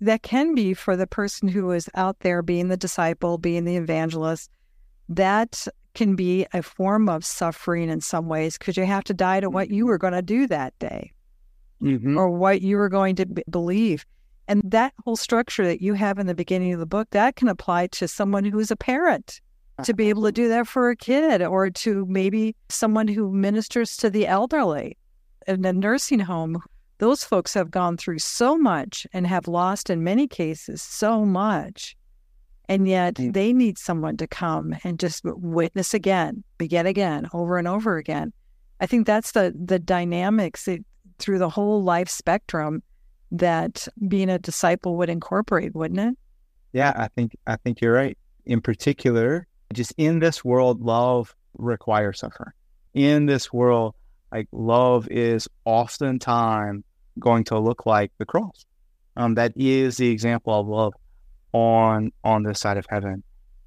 That 0.00 0.22
can 0.22 0.54
be 0.54 0.74
for 0.74 0.96
the 0.96 1.06
person 1.06 1.46
who 1.46 1.70
is 1.70 1.88
out 1.94 2.18
there 2.20 2.42
being 2.42 2.68
the 2.68 2.76
disciple, 2.76 3.38
being 3.38 3.64
the 3.64 3.76
evangelist. 3.76 4.50
That 5.08 5.68
can 5.94 6.16
be 6.16 6.46
a 6.52 6.62
form 6.62 7.08
of 7.08 7.24
suffering 7.24 7.88
in 7.88 8.00
some 8.00 8.26
ways 8.26 8.58
because 8.58 8.76
you 8.76 8.84
have 8.84 9.04
to 9.04 9.14
die 9.14 9.40
to 9.40 9.50
what 9.50 9.70
you 9.70 9.86
were 9.86 9.98
going 9.98 10.14
to 10.14 10.22
do 10.22 10.46
that 10.48 10.76
day 10.78 11.12
mm-hmm. 11.82 12.16
or 12.16 12.30
what 12.30 12.62
you 12.62 12.76
were 12.76 12.88
going 12.88 13.16
to 13.16 13.26
b- 13.26 13.44
believe. 13.48 14.06
And 14.48 14.62
that 14.64 14.92
whole 15.04 15.16
structure 15.16 15.64
that 15.66 15.80
you 15.82 15.94
have 15.94 16.18
in 16.18 16.26
the 16.26 16.34
beginning 16.34 16.72
of 16.72 16.80
the 16.80 16.86
book, 16.86 17.08
that 17.10 17.36
can 17.36 17.48
apply 17.48 17.88
to 17.88 18.08
someone 18.08 18.44
who's 18.44 18.70
a 18.70 18.76
parent 18.76 19.40
to 19.84 19.94
be 19.94 20.08
able 20.08 20.22
to 20.22 20.32
do 20.32 20.48
that 20.48 20.66
for 20.66 20.90
a 20.90 20.96
kid 20.96 21.42
or 21.42 21.70
to 21.70 22.06
maybe 22.06 22.54
someone 22.68 23.08
who 23.08 23.32
ministers 23.32 23.96
to 23.96 24.10
the 24.10 24.26
elderly 24.26 24.96
in 25.46 25.64
a 25.64 25.72
nursing 25.72 26.20
home. 26.20 26.62
Those 26.98 27.24
folks 27.24 27.54
have 27.54 27.70
gone 27.70 27.96
through 27.96 28.20
so 28.20 28.56
much 28.56 29.06
and 29.12 29.26
have 29.26 29.48
lost, 29.48 29.90
in 29.90 30.04
many 30.04 30.28
cases, 30.28 30.82
so 30.82 31.24
much. 31.24 31.96
And 32.68 32.86
yet 32.86 33.14
mm. 33.14 33.32
they 33.32 33.52
need 33.52 33.76
someone 33.76 34.16
to 34.18 34.26
come 34.26 34.74
and 34.84 34.98
just 34.98 35.24
witness 35.24 35.94
again, 35.94 36.44
begin 36.58 36.86
again, 36.86 37.28
over 37.32 37.58
and 37.58 37.66
over 37.66 37.96
again. 37.96 38.32
I 38.80 38.86
think 38.86 39.06
that's 39.06 39.32
the 39.32 39.54
the 39.56 39.78
dynamics 39.78 40.66
it, 40.68 40.84
through 41.18 41.38
the 41.38 41.48
whole 41.48 41.82
life 41.82 42.08
spectrum 42.08 42.82
that 43.30 43.88
being 44.08 44.28
a 44.28 44.38
disciple 44.38 44.96
would 44.96 45.08
incorporate, 45.08 45.74
wouldn't 45.74 46.00
it? 46.00 46.18
Yeah, 46.72 46.92
I 46.96 47.08
think 47.08 47.36
I 47.46 47.56
think 47.56 47.80
you're 47.80 47.92
right. 47.92 48.16
In 48.46 48.60
particular, 48.60 49.46
just 49.72 49.92
in 49.96 50.18
this 50.18 50.44
world, 50.44 50.82
love 50.82 51.34
requires 51.54 52.20
suffering. 52.20 52.52
In 52.94 53.26
this 53.26 53.52
world, 53.52 53.94
like 54.32 54.48
love 54.52 55.08
is 55.10 55.48
oftentimes 55.64 56.84
going 57.18 57.44
to 57.44 57.58
look 57.58 57.86
like 57.86 58.10
the 58.18 58.24
cross. 58.24 58.64
Um, 59.16 59.34
that 59.34 59.52
is 59.56 59.98
the 59.98 60.08
example 60.08 60.58
of 60.58 60.66
love 60.66 60.94
on 61.52 62.12
on 62.24 62.42
this 62.42 62.60
side 62.60 62.78
of 62.78 62.86
heaven, 62.88 63.22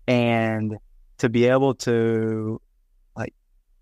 and 0.08 0.76
to 1.20 1.30
be 1.30 1.46
able 1.46 1.76
to 1.76 2.60
like 3.16 3.34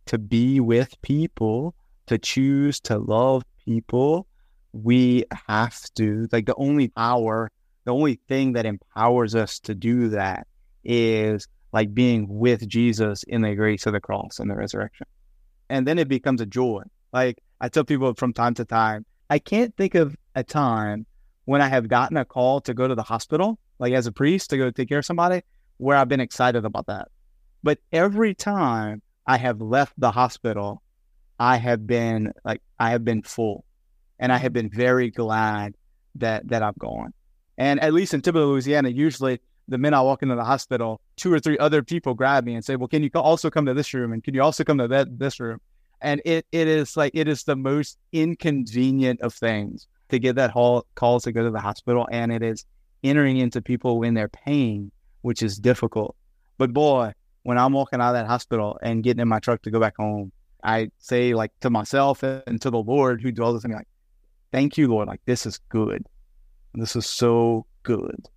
to 0.08 0.18
be 0.18 0.60
with 0.60 1.02
people, 1.02 1.74
to 2.08 2.18
choose 2.18 2.80
to 2.82 2.98
love 2.98 3.44
people 3.66 4.28
we 4.74 5.24
have 5.48 5.80
to 5.94 6.28
like 6.32 6.48
the 6.48 6.56
only 6.56 6.90
power 6.90 7.50
the 7.86 7.94
only 7.94 8.20
thing 8.28 8.54
that 8.54 8.66
empowers 8.66 9.36
us 9.36 9.60
to 9.60 9.76
do 9.76 10.10
that 10.10 10.48
is 10.84 11.48
like 11.72 11.94
being 11.94 12.28
with 12.28 12.68
jesus 12.68 13.24
in 13.24 13.42
the 13.42 13.54
grace 13.56 13.86
of 13.86 13.94
the 13.94 14.02
cross 14.02 14.40
and 14.40 14.50
the 14.50 14.56
resurrection 14.56 15.06
and 15.70 15.88
then 15.88 16.00
it 16.00 16.08
becomes 16.08 16.42
a 16.42 16.46
joy 16.46 16.84
like 17.12 17.42
i 17.62 17.68
tell 17.70 17.84
people 17.84 18.14
from 18.14 18.34
time 18.34 18.54
to 18.54 18.66
time 18.66 19.06
i 19.30 19.40
can't 19.40 19.76
think 19.76 19.96
of 19.96 20.16
a 20.36 20.44
time 20.44 21.06
when 21.46 21.62
i 21.62 21.68
have 21.68 21.88
gotten 21.88 22.18
a 22.18 22.26
call 22.26 22.62
to 22.62 22.74
go 22.74 22.88
to 22.88 22.96
the 22.96 23.04
hospital 23.04 23.60
like 23.80 23.94
as 23.94 24.08
a 24.08 24.12
priest 24.12 24.50
to 24.50 24.58
go 24.58 24.72
take 24.72 24.90
care 24.90 25.00
of 25.00 25.06
somebody 25.06 25.42
where 25.78 25.98
i've 25.98 26.10
been 26.10 26.20
excited 26.20 26.66
about 26.66 26.88
that 26.88 27.08
but 27.64 27.80
every 27.92 28.34
time 28.34 29.02
i 29.28 29.38
have 29.38 29.62
left 29.62 29.94
the 29.98 30.12
hospital 30.12 30.82
i 31.40 31.58
have 31.58 31.86
been 31.88 32.34
like 32.44 32.62
i 32.80 32.92
have 32.92 33.04
been 33.04 33.22
full 33.22 33.66
and 34.24 34.32
I 34.32 34.38
have 34.38 34.54
been 34.54 34.70
very 34.70 35.12
glad 35.12 35.76
that 36.16 36.48
that 36.48 36.64
I've 36.64 36.78
gone. 36.78 37.14
And 37.58 37.80
at 37.82 37.94
least 37.94 38.14
in 38.14 38.22
Thibodaux, 38.22 38.52
Louisiana, 38.52 38.88
usually 38.88 39.42
the 39.68 39.78
minute 39.78 39.98
I 39.98 40.02
walk 40.02 40.24
into 40.24 40.36
the 40.36 40.44
hospital, 40.44 41.02
two 41.16 41.32
or 41.32 41.40
three 41.40 41.58
other 41.58 41.84
people 41.84 42.14
grab 42.14 42.46
me 42.46 42.56
and 42.56 42.64
say, 42.64 42.76
"Well, 42.76 42.88
can 42.88 43.04
you 43.04 43.10
also 43.16 43.50
come 43.50 43.66
to 43.66 43.74
this 43.74 43.94
room? 43.94 44.14
And 44.14 44.24
can 44.24 44.34
you 44.34 44.42
also 44.42 44.64
come 44.64 44.78
to 44.78 44.88
that 44.88 45.20
this 45.20 45.40
room?" 45.40 45.60
And 46.02 46.22
it 46.26 46.46
it 46.52 46.68
is 46.68 46.98
like 46.98 47.12
it 47.16 47.28
is 47.28 47.44
the 47.44 47.56
most 47.56 47.98
inconvenient 48.12 49.22
of 49.22 49.34
things 49.34 49.88
to 50.10 50.20
get 50.20 50.36
that 50.36 50.52
call 50.54 50.86
call 50.96 51.20
to 51.22 51.32
go 51.32 51.44
to 51.44 51.52
the 51.52 51.60
hospital, 51.60 52.08
and 52.12 52.32
it 52.32 52.44
is 52.44 52.66
entering 53.04 53.38
into 53.38 53.62
people 53.62 54.00
when 54.00 54.14
they're 54.14 54.30
paying, 54.30 54.92
which 55.22 55.42
is 55.42 55.58
difficult. 55.58 56.16
But 56.58 56.74
boy, 56.74 57.14
when 57.44 57.58
I'm 57.58 57.74
walking 57.74 58.02
out 58.02 58.10
of 58.10 58.14
that 58.16 58.28
hospital 58.28 58.78
and 58.82 59.04
getting 59.04 59.22
in 59.22 59.28
my 59.28 59.40
truck 59.40 59.62
to 59.64 59.72
go 59.72 59.80
back 59.80 59.96
home, 59.98 60.32
I 60.64 60.90
say 61.00 61.34
like 61.34 61.52
to 61.62 61.70
myself 61.70 62.24
and 62.24 62.62
to 62.62 62.70
the 62.70 62.82
Lord 62.82 63.22
who 63.22 63.32
dwells 63.32 63.64
in 63.66 63.72
me, 63.72 63.78
like, 63.78 63.88
Thank 64.54 64.78
you, 64.78 64.88
Lord. 64.88 65.08
Like, 65.08 65.22
this 65.26 65.48
is 65.48 65.58
good. 65.70 66.06
This 66.76 66.96
is 66.96 67.08
so 67.08 67.66
good. 67.82 68.30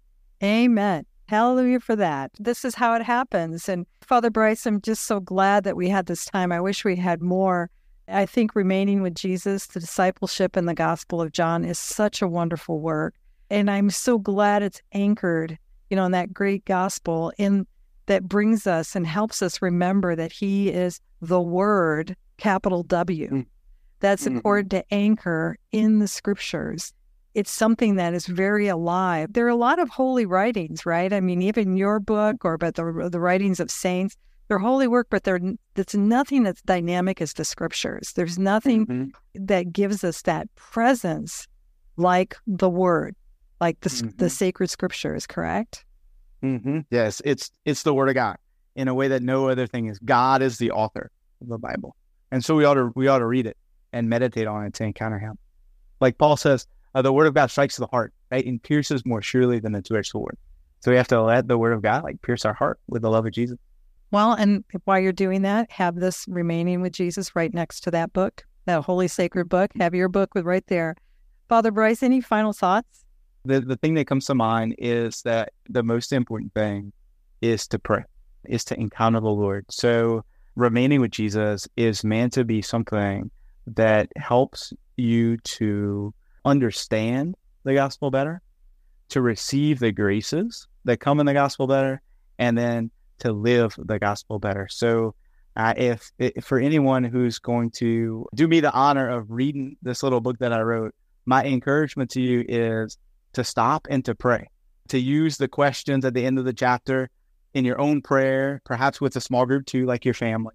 Amen. 0.42 1.04
Hallelujah 1.28 1.80
for 1.80 1.96
that. 1.96 2.30
This 2.38 2.64
is 2.64 2.74
how 2.74 2.94
it 2.94 3.02
happens. 3.02 3.68
And 3.68 3.86
Father 4.00 4.30
Brice, 4.30 4.66
I'm 4.66 4.80
just 4.80 5.04
so 5.04 5.20
glad 5.20 5.64
that 5.64 5.76
we 5.76 5.88
had 5.88 6.06
this 6.06 6.24
time. 6.24 6.52
I 6.52 6.60
wish 6.60 6.84
we 6.84 6.96
had 6.96 7.20
more. 7.20 7.70
I 8.08 8.26
think 8.26 8.54
remaining 8.54 9.02
with 9.02 9.14
Jesus, 9.14 9.66
the 9.66 9.80
discipleship 9.80 10.54
and 10.54 10.68
the 10.68 10.74
Gospel 10.74 11.20
of 11.20 11.32
John 11.32 11.64
is 11.64 11.78
such 11.78 12.22
a 12.22 12.28
wonderful 12.28 12.80
work. 12.80 13.14
And 13.50 13.70
I'm 13.70 13.90
so 13.90 14.18
glad 14.18 14.62
it's 14.62 14.80
anchored, 14.92 15.58
you 15.90 15.96
know, 15.96 16.04
in 16.04 16.12
that 16.12 16.32
great 16.32 16.64
gospel 16.64 17.32
in 17.38 17.66
that 18.06 18.28
brings 18.28 18.66
us 18.68 18.94
and 18.94 19.04
helps 19.06 19.42
us 19.42 19.60
remember 19.60 20.14
that 20.14 20.30
he 20.30 20.70
is 20.70 21.00
the 21.20 21.40
word, 21.40 22.16
capital 22.36 22.84
W. 22.84 23.28
Mm 23.30 23.46
that's 24.00 24.24
mm-hmm. 24.24 24.36
important 24.36 24.70
to 24.70 24.94
anchor 24.94 25.58
in 25.72 25.98
the 25.98 26.08
scriptures. 26.08 26.92
It's 27.37 27.53
something 27.53 27.97
that 27.97 28.14
is 28.14 28.26
very 28.26 28.66
alive. 28.66 29.34
There 29.34 29.45
are 29.45 29.51
a 29.51 29.57
lot 29.68 29.78
of 29.78 29.91
holy 29.91 30.24
writings, 30.24 30.87
right? 30.87 31.12
I 31.12 31.20
mean, 31.20 31.43
even 31.43 31.76
your 31.76 32.01
book 32.01 32.45
or 32.47 32.57
but 32.57 32.76
the 32.76 33.11
the 33.12 33.20
writings 33.20 33.61
of 33.61 33.70
saints, 33.70 34.16
they're 34.49 34.59
holy 34.59 34.89
work, 34.89 35.09
but 35.11 35.24
they're 35.24 35.41
it's 35.76 35.95
nothing 35.95 36.45
that's 36.45 36.62
dynamic 36.62 37.20
as 37.20 37.34
the 37.34 37.45
scriptures. 37.45 38.14
There's 38.16 38.39
nothing 38.39 38.87
mm-hmm. 38.87 39.45
that 39.45 39.70
gives 39.70 40.03
us 40.03 40.22
that 40.22 40.49
presence 40.55 41.47
like 41.97 42.37
the 42.47 42.70
word. 42.70 43.14
like 43.61 43.80
the, 43.80 43.91
mm-hmm. 43.91 44.16
the 44.16 44.30
sacred 44.30 44.70
scriptures, 44.70 45.26
correct? 45.26 45.84
Mm-hmm. 46.43 46.80
Yes, 46.91 47.20
it's 47.24 47.51
it's 47.64 47.82
the 47.82 47.93
word 47.95 48.09
of 48.09 48.14
God 48.14 48.37
in 48.74 48.89
a 48.89 48.95
way 48.95 49.09
that 49.09 49.22
no 49.22 49.49
other 49.49 49.66
thing 49.66 49.87
is. 49.87 49.99
God 49.99 50.43
is 50.43 50.59
the 50.59 50.70
author 50.70 51.11
of 51.41 51.49
the 51.49 51.59
Bible, 51.59 51.97
and 52.30 52.45
so 52.45 52.55
we 52.55 52.64
ought 52.64 52.74
to 52.74 52.93
we 52.95 53.09
ought 53.09 53.20
to 53.20 53.26
read 53.26 53.47
it 53.47 53.57
and 53.93 54.09
meditate 54.09 54.47
on 54.47 54.64
it 54.64 54.74
to 54.74 54.84
encounter 54.84 55.18
Him. 55.18 55.37
Like 56.01 56.18
Paul 56.18 56.37
says, 56.37 56.66
uh, 56.97 57.03
the 57.03 57.12
word 57.12 57.26
of 57.26 57.34
God 57.34 57.51
strikes 57.51 57.76
the 57.76 57.86
heart, 57.86 58.14
right, 58.32 58.44
and 58.47 58.62
pierces 58.62 59.05
more 59.05 59.20
surely 59.20 59.59
than 59.59 59.74
a 59.74 59.82
two-edged 59.82 60.09
sword. 60.09 60.38
So 60.80 60.90
we 60.90 60.97
have 60.97 61.09
to 61.09 61.22
let 61.22 61.47
the 61.47 61.59
word 61.59 61.74
of 61.74 61.82
God 61.82 62.05
like 62.05 62.22
pierce 62.22 62.47
our 62.47 62.55
heart 62.55 62.80
with 62.88 63.03
the 63.03 63.11
love 63.11 63.26
of 63.26 63.32
Jesus. 63.32 63.59
Well, 64.12 64.32
and 64.32 64.64
while 64.84 64.99
you're 64.99 65.12
doing 65.12 65.42
that, 65.42 65.70
have 65.70 65.97
this 65.97 66.24
remaining 66.26 66.80
with 66.80 66.94
Jesus 66.94 67.36
right 67.36 67.53
next 67.53 67.80
to 67.80 67.90
that 67.90 68.14
book, 68.14 68.47
that 68.64 68.82
holy 68.82 69.09
sacred 69.09 69.51
book. 69.51 69.72
Have 69.78 69.94
your 69.94 70.09
book 70.09 70.34
with 70.34 70.47
right 70.47 70.66
there. 70.68 70.97
Father 71.51 71.70
Brice, 71.70 72.03
any 72.03 72.22
final 72.22 72.55
thoughts? 72.55 73.05
The 73.44 73.61
the 73.61 73.76
thing 73.76 73.94
that 73.94 74.07
comes 74.07 74.24
to 74.26 74.34
mind 74.34 74.74
is 74.78 75.20
that 75.22 75.53
the 75.68 75.82
most 75.82 76.12
important 76.12 76.55
thing 76.55 76.92
is 77.42 77.68
to 77.68 77.78
pray, 77.78 78.05
is 78.47 78.64
to 78.64 78.80
encounter 78.80 79.20
the 79.20 79.28
Lord. 79.28 79.66
So 79.70 80.24
remaining 80.55 81.03
with 81.03 81.11
Jesus 81.11 81.68
is 81.76 82.03
meant 82.05 82.32
to 82.32 82.44
be 82.44 82.62
something 82.62 83.30
that 83.66 84.09
helps 84.16 84.72
you 84.97 85.36
to 85.38 86.14
understand 86.47 87.34
the 87.64 87.74
gospel 87.74 88.11
better, 88.11 88.40
to 89.11 89.20
receive 89.20 89.78
the 89.78 89.92
graces 89.92 90.66
that 90.84 91.01
come 91.01 91.20
in 91.20 91.26
the 91.26 91.34
gospel 91.34 91.66
better, 91.66 92.01
and 92.38 92.57
then 92.57 92.90
to 93.18 93.32
live 93.32 93.74
the 93.78 93.99
gospel 93.99 94.38
better. 94.38 94.68
So, 94.70 95.14
uh, 95.57 95.74
if, 95.76 96.12
if, 96.18 96.44
for 96.44 96.59
anyone 96.59 97.03
who's 97.03 97.38
going 97.38 97.70
to 97.70 98.26
do 98.34 98.47
me 98.47 98.61
the 98.61 98.72
honor 98.72 99.09
of 99.09 99.30
reading 99.30 99.76
this 99.82 100.03
little 100.03 100.20
book 100.20 100.38
that 100.38 100.53
I 100.53 100.61
wrote, 100.61 100.94
my 101.24 101.44
encouragement 101.44 102.11
to 102.11 102.20
you 102.20 102.44
is 102.47 102.99
to 103.32 103.42
stop 103.42 103.86
and 103.90 104.05
to 104.05 104.14
pray, 104.14 104.49
to 104.88 104.99
use 104.99 105.38
the 105.38 105.49
questions 105.49 106.05
at 106.05 106.14
the 106.14 106.24
end 106.24 106.38
of 106.38 106.44
the 106.44 106.53
chapter 106.53 107.11
in 107.55 107.64
your 107.64 107.80
own 107.80 108.03
prayer, 108.03 108.61
perhaps 108.64 109.01
with 109.01 109.16
a 109.16 109.20
small 109.20 109.47
group 109.47 109.64
too, 109.66 109.86
like 109.86 110.05
your 110.05 110.14
family. 110.14 110.55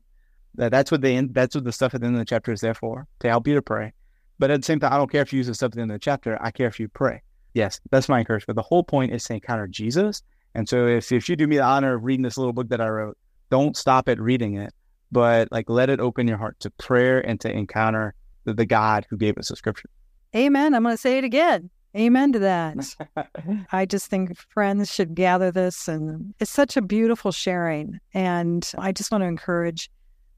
That 0.55 0.71
that's 0.71 0.91
what 0.91 1.01
the 1.01 1.09
end, 1.09 1.33
that's 1.33 1.55
what 1.55 1.63
the 1.63 1.71
stuff 1.71 1.95
at 1.95 2.01
the 2.01 2.07
end 2.07 2.15
of 2.15 2.19
the 2.19 2.25
chapter 2.25 2.51
is 2.51 2.61
there 2.61 2.75
for, 2.75 3.07
to 3.21 3.27
help 3.29 3.47
you 3.47 3.55
to 3.55 3.61
pray. 3.61 3.93
But 4.41 4.51
at 4.51 4.59
the 4.59 4.65
same 4.65 4.81
time, 4.81 4.91
I 4.91 4.97
don't 4.97 5.09
care 5.09 5.21
if 5.21 5.31
you 5.31 5.37
use 5.37 5.47
the 5.47 5.55
stuff 5.55 5.67
at 5.67 5.75
the 5.75 5.81
end 5.81 5.91
of 5.91 5.95
the 5.95 5.99
chapter. 5.99 6.37
I 6.41 6.51
care 6.51 6.67
if 6.67 6.81
you 6.81 6.89
pray. 6.89 7.21
Yes, 7.53 7.79
that's 7.89 8.09
my 8.09 8.19
encouragement. 8.19 8.55
But 8.57 8.61
The 8.61 8.67
whole 8.67 8.83
point 8.83 9.13
is 9.13 9.23
to 9.25 9.35
encounter 9.35 9.67
Jesus 9.67 10.21
and 10.55 10.67
so 10.67 10.87
if, 10.87 11.11
if 11.11 11.29
you 11.29 11.35
do 11.35 11.47
me 11.47 11.57
the 11.57 11.63
honor 11.63 11.95
of 11.95 12.03
reading 12.03 12.23
this 12.23 12.37
little 12.37 12.53
book 12.53 12.69
that 12.69 12.81
I 12.81 12.89
wrote, 12.89 13.17
don't 13.49 13.75
stop 13.75 14.09
at 14.09 14.19
reading 14.19 14.57
it, 14.57 14.73
but 15.11 15.51
like 15.51 15.69
let 15.69 15.89
it 15.89 15.99
open 15.99 16.27
your 16.27 16.37
heart 16.37 16.59
to 16.61 16.69
prayer 16.71 17.19
and 17.19 17.39
to 17.41 17.51
encounter 17.51 18.13
the, 18.45 18.53
the 18.53 18.65
God 18.65 19.05
who 19.09 19.17
gave 19.17 19.37
us 19.37 19.49
the 19.49 19.55
scripture. 19.55 19.89
Amen. 20.35 20.73
I'm 20.73 20.83
going 20.83 20.95
to 20.95 21.01
say 21.01 21.17
it 21.17 21.23
again. 21.23 21.69
Amen 21.95 22.31
to 22.33 22.39
that. 22.39 22.95
I 23.73 23.85
just 23.85 24.07
think 24.07 24.37
friends 24.37 24.93
should 24.93 25.13
gather 25.13 25.51
this, 25.51 25.89
and 25.89 26.33
it's 26.39 26.49
such 26.49 26.77
a 26.77 26.81
beautiful 26.81 27.33
sharing. 27.33 27.99
And 28.13 28.69
I 28.77 28.93
just 28.93 29.11
want 29.11 29.23
to 29.23 29.27
encourage, 29.27 29.89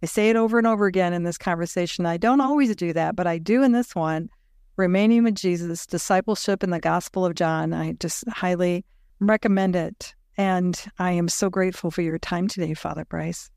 I 0.03 0.05
say 0.05 0.29
it 0.29 0.35
over 0.35 0.57
and 0.57 0.67
over 0.67 0.85
again 0.85 1.13
in 1.13 1.23
this 1.23 1.37
conversation. 1.37 2.05
I 2.05 2.17
don't 2.17 2.41
always 2.41 2.75
do 2.75 2.91
that, 2.91 3.15
but 3.15 3.25
I 3.25 3.37
do 3.37 3.63
in 3.63 3.71
this 3.71 3.95
one 3.95 4.29
remaining 4.75 5.23
with 5.23 5.35
Jesus, 5.35 5.85
discipleship 5.85 6.61
in 6.61 6.71
the 6.71 6.79
Gospel 6.81 7.25
of 7.25 7.35
John. 7.35 7.71
I 7.71 7.93
just 7.93 8.27
highly 8.27 8.83
recommend 9.21 9.77
it. 9.77 10.13
And 10.37 10.77
I 10.99 11.11
am 11.11 11.29
so 11.29 11.49
grateful 11.49 11.89
for 11.89 12.01
your 12.01 12.19
time 12.19 12.49
today, 12.49 12.73
Father 12.73 13.05
Brice. 13.05 13.49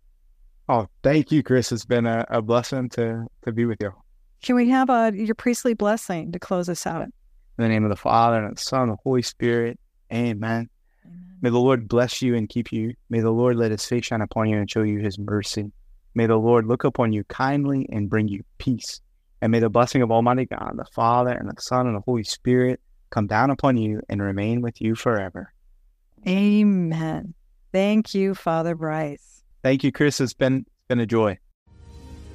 Oh, 0.69 0.87
thank 1.03 1.33
you, 1.33 1.43
Kris. 1.43 1.73
It's 1.73 1.85
been 1.85 2.07
a, 2.07 2.25
a 2.29 2.41
blessing 2.41 2.91
to, 2.91 3.27
to 3.45 3.51
be 3.51 3.65
with 3.65 3.79
you. 3.81 3.93
Can 4.41 4.55
we 4.55 4.69
have 4.69 4.89
a, 4.89 4.93
uh, 4.93 5.11
your 5.11 5.35
priestly 5.35 5.75
blessing 5.75 6.31
to 6.31 6.39
close 6.39 6.69
us 6.69 6.87
out? 6.87 7.03
In 7.03 7.11
the 7.57 7.69
name 7.69 7.83
of 7.83 7.91
the 7.91 7.97
Father, 7.97 8.45
and 8.45 8.57
the 8.57 8.61
Son, 8.61 8.83
and 8.83 8.93
the 8.93 8.99
Holy 9.03 9.23
Spirit. 9.23 9.81
Amen. 10.13 10.69
Amen. 11.05 11.39
May 11.43 11.51
the 11.51 11.59
Lord 11.59 11.89
bless 11.89 12.23
you 12.23 12.37
and 12.37 12.49
keep 12.49 12.71
you. 12.71 12.95
May 13.11 13.19
the 13.19 13.33
Lord 13.33 13.57
let 13.57 13.73
his 13.73 13.85
face 13.85 14.05
shine 14.05 14.21
upon 14.21 14.49
you 14.49 14.59
and 14.59 14.71
show 14.71 14.83
you 14.83 15.01
his 15.01 15.19
mercy. 15.19 15.73
May 16.17 16.25
the 16.27 16.39
Lord 16.39 16.67
look 16.67 16.85
upon 16.85 17.13
you 17.13 17.25
kindly 17.25 17.87
and 17.93 18.09
bring 18.09 18.27
you 18.27 18.43
peace. 18.57 19.03
And 19.43 19.53
may 19.53 19.59
the 19.59 19.69
blessing 19.69 20.01
of 20.01 20.11
Almighty 20.11 20.47
God, 20.47 20.73
the 20.77 20.87
Father, 20.87 21.31
and 21.31 21.47
the 21.47 21.61
Son, 21.61 21.87
and 21.87 21.95
the 21.95 22.01
Holy 22.01 22.25
Spirit 22.25 22.81
come 23.11 23.27
down 23.27 23.51
upon 23.51 23.77
you 23.77 24.01
and 24.09 24.23
remain 24.23 24.63
with 24.63 24.81
you 24.81 24.95
forever. 24.95 25.53
Amen. 26.27 27.35
Thank 27.71 28.15
you, 28.15 28.35
Father 28.35 28.75
Brice. 28.75 29.45
Thank 29.63 29.85
you, 29.85 29.93
Kris. 29.93 30.19
It's 30.19 30.33
been 30.33 30.65
been 30.89 31.01
a 31.01 31.07
joy. 31.07 31.39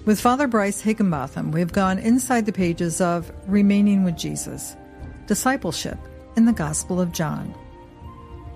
With 0.06 0.22
Father 0.22 0.48
Brice 0.48 0.80
Higginbotham, 0.80 1.52
we've 1.52 1.74
gone 1.74 1.98
inside 1.98 2.46
the 2.46 2.54
pages 2.54 3.02
of 3.02 3.32
Remaining 3.48 4.04
with 4.04 4.16
Jesus, 4.16 4.78
Discipleship 5.26 5.98
in 6.36 6.46
the 6.46 6.54
Gospel 6.54 7.02
of 7.02 7.12
John. 7.12 7.56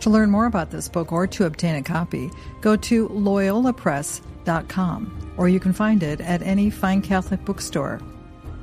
To 0.02 0.10
learn 0.10 0.30
more 0.30 0.46
about 0.46 0.72
this 0.72 0.88
book 0.88 1.12
or 1.12 1.28
to 1.28 1.46
obtain 1.46 1.76
a 1.76 1.84
copy, 1.84 2.32
go 2.62 2.76
to 2.76 3.10
loyolapress.com 3.10 5.26
or 5.38 5.50
you 5.50 5.60
can 5.60 5.74
find 5.74 6.04
it 6.04 6.22
at 6.22 6.42
any 6.42 6.70
fine 6.70 7.02
Catholic 7.02 7.44
bookstore. 7.46 8.00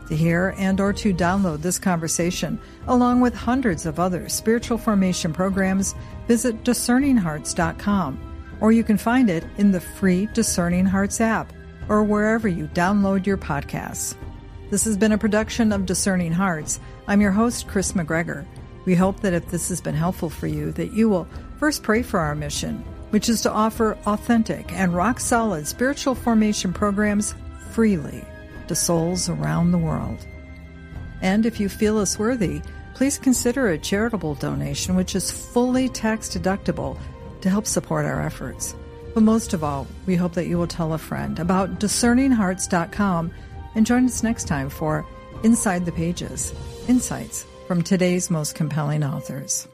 To 0.08 0.16
hear 0.16 0.54
and 0.58 0.80
or 0.80 0.92
to 0.94 1.14
download 1.14 1.62
this 1.62 1.78
conversation, 1.78 2.58
along 2.86 3.20
with 3.20 3.34
hundreds 3.34 3.86
of 3.86 4.00
other 4.00 4.28
spiritual 4.28 4.78
formation 4.78 5.32
programs, 5.32 5.94
visit 6.28 6.64
discerninghearts.com, 6.64 8.58
or 8.60 8.72
you 8.72 8.84
can 8.84 8.98
find 8.98 9.30
it 9.30 9.44
in 9.58 9.70
the 9.70 9.80
free 9.80 10.26
Discerning 10.34 10.86
Hearts 10.86 11.20
app 11.20 11.52
or 11.88 12.02
wherever 12.02 12.48
you 12.48 12.66
download 12.68 13.26
your 13.26 13.38
podcasts. 13.38 14.16
This 14.70 14.84
has 14.84 14.96
been 14.96 15.12
a 15.12 15.18
production 15.18 15.72
of 15.72 15.86
Discerning 15.86 16.32
Hearts. 16.32 16.80
I'm 17.06 17.20
your 17.20 17.32
host, 17.32 17.68
Kris 17.68 17.92
McGregor. 17.92 18.46
We 18.84 18.94
hope 18.94 19.20
that 19.20 19.32
if 19.32 19.50
this 19.50 19.68
has 19.68 19.80
been 19.80 19.94
helpful 19.94 20.30
for 20.30 20.46
you, 20.46 20.72
that 20.72 20.92
you 20.92 21.08
will 21.08 21.28
first 21.58 21.82
pray 21.82 22.02
for 22.02 22.18
our 22.18 22.34
mission, 22.34 22.84
which 23.10 23.28
is 23.28 23.42
to 23.42 23.52
offer 23.52 23.96
authentic 24.06 24.72
and 24.72 24.94
rock 24.94 25.20
solid 25.20 25.66
spiritual 25.66 26.14
formation 26.14 26.72
programs 26.72 27.34
freely 27.70 28.24
to 28.68 28.74
souls 28.74 29.28
around 29.28 29.70
the 29.70 29.78
world. 29.78 30.26
And 31.20 31.46
if 31.46 31.60
you 31.60 31.68
feel 31.68 31.98
us 31.98 32.18
worthy, 32.18 32.60
please 32.94 33.18
consider 33.18 33.68
a 33.68 33.78
charitable 33.78 34.34
donation, 34.34 34.96
which 34.96 35.14
is 35.14 35.30
fully 35.30 35.88
tax 35.88 36.28
deductible 36.28 36.98
to 37.42 37.50
help 37.50 37.66
support 37.66 38.04
our 38.04 38.20
efforts. 38.20 38.74
But 39.14 39.22
most 39.22 39.52
of 39.52 39.62
all, 39.62 39.86
we 40.06 40.16
hope 40.16 40.32
that 40.34 40.46
you 40.46 40.58
will 40.58 40.66
tell 40.66 40.92
a 40.92 40.98
friend 40.98 41.38
about 41.38 41.78
discerninghearts.com 41.78 43.32
and 43.74 43.86
join 43.86 44.04
us 44.06 44.22
next 44.22 44.48
time 44.48 44.68
for 44.68 45.06
Inside 45.42 45.84
the 45.84 45.92
Pages 45.92 46.52
Insights 46.88 47.46
from 47.72 47.82
today's 47.82 48.30
most 48.30 48.54
compelling 48.54 49.02
authors. 49.02 49.66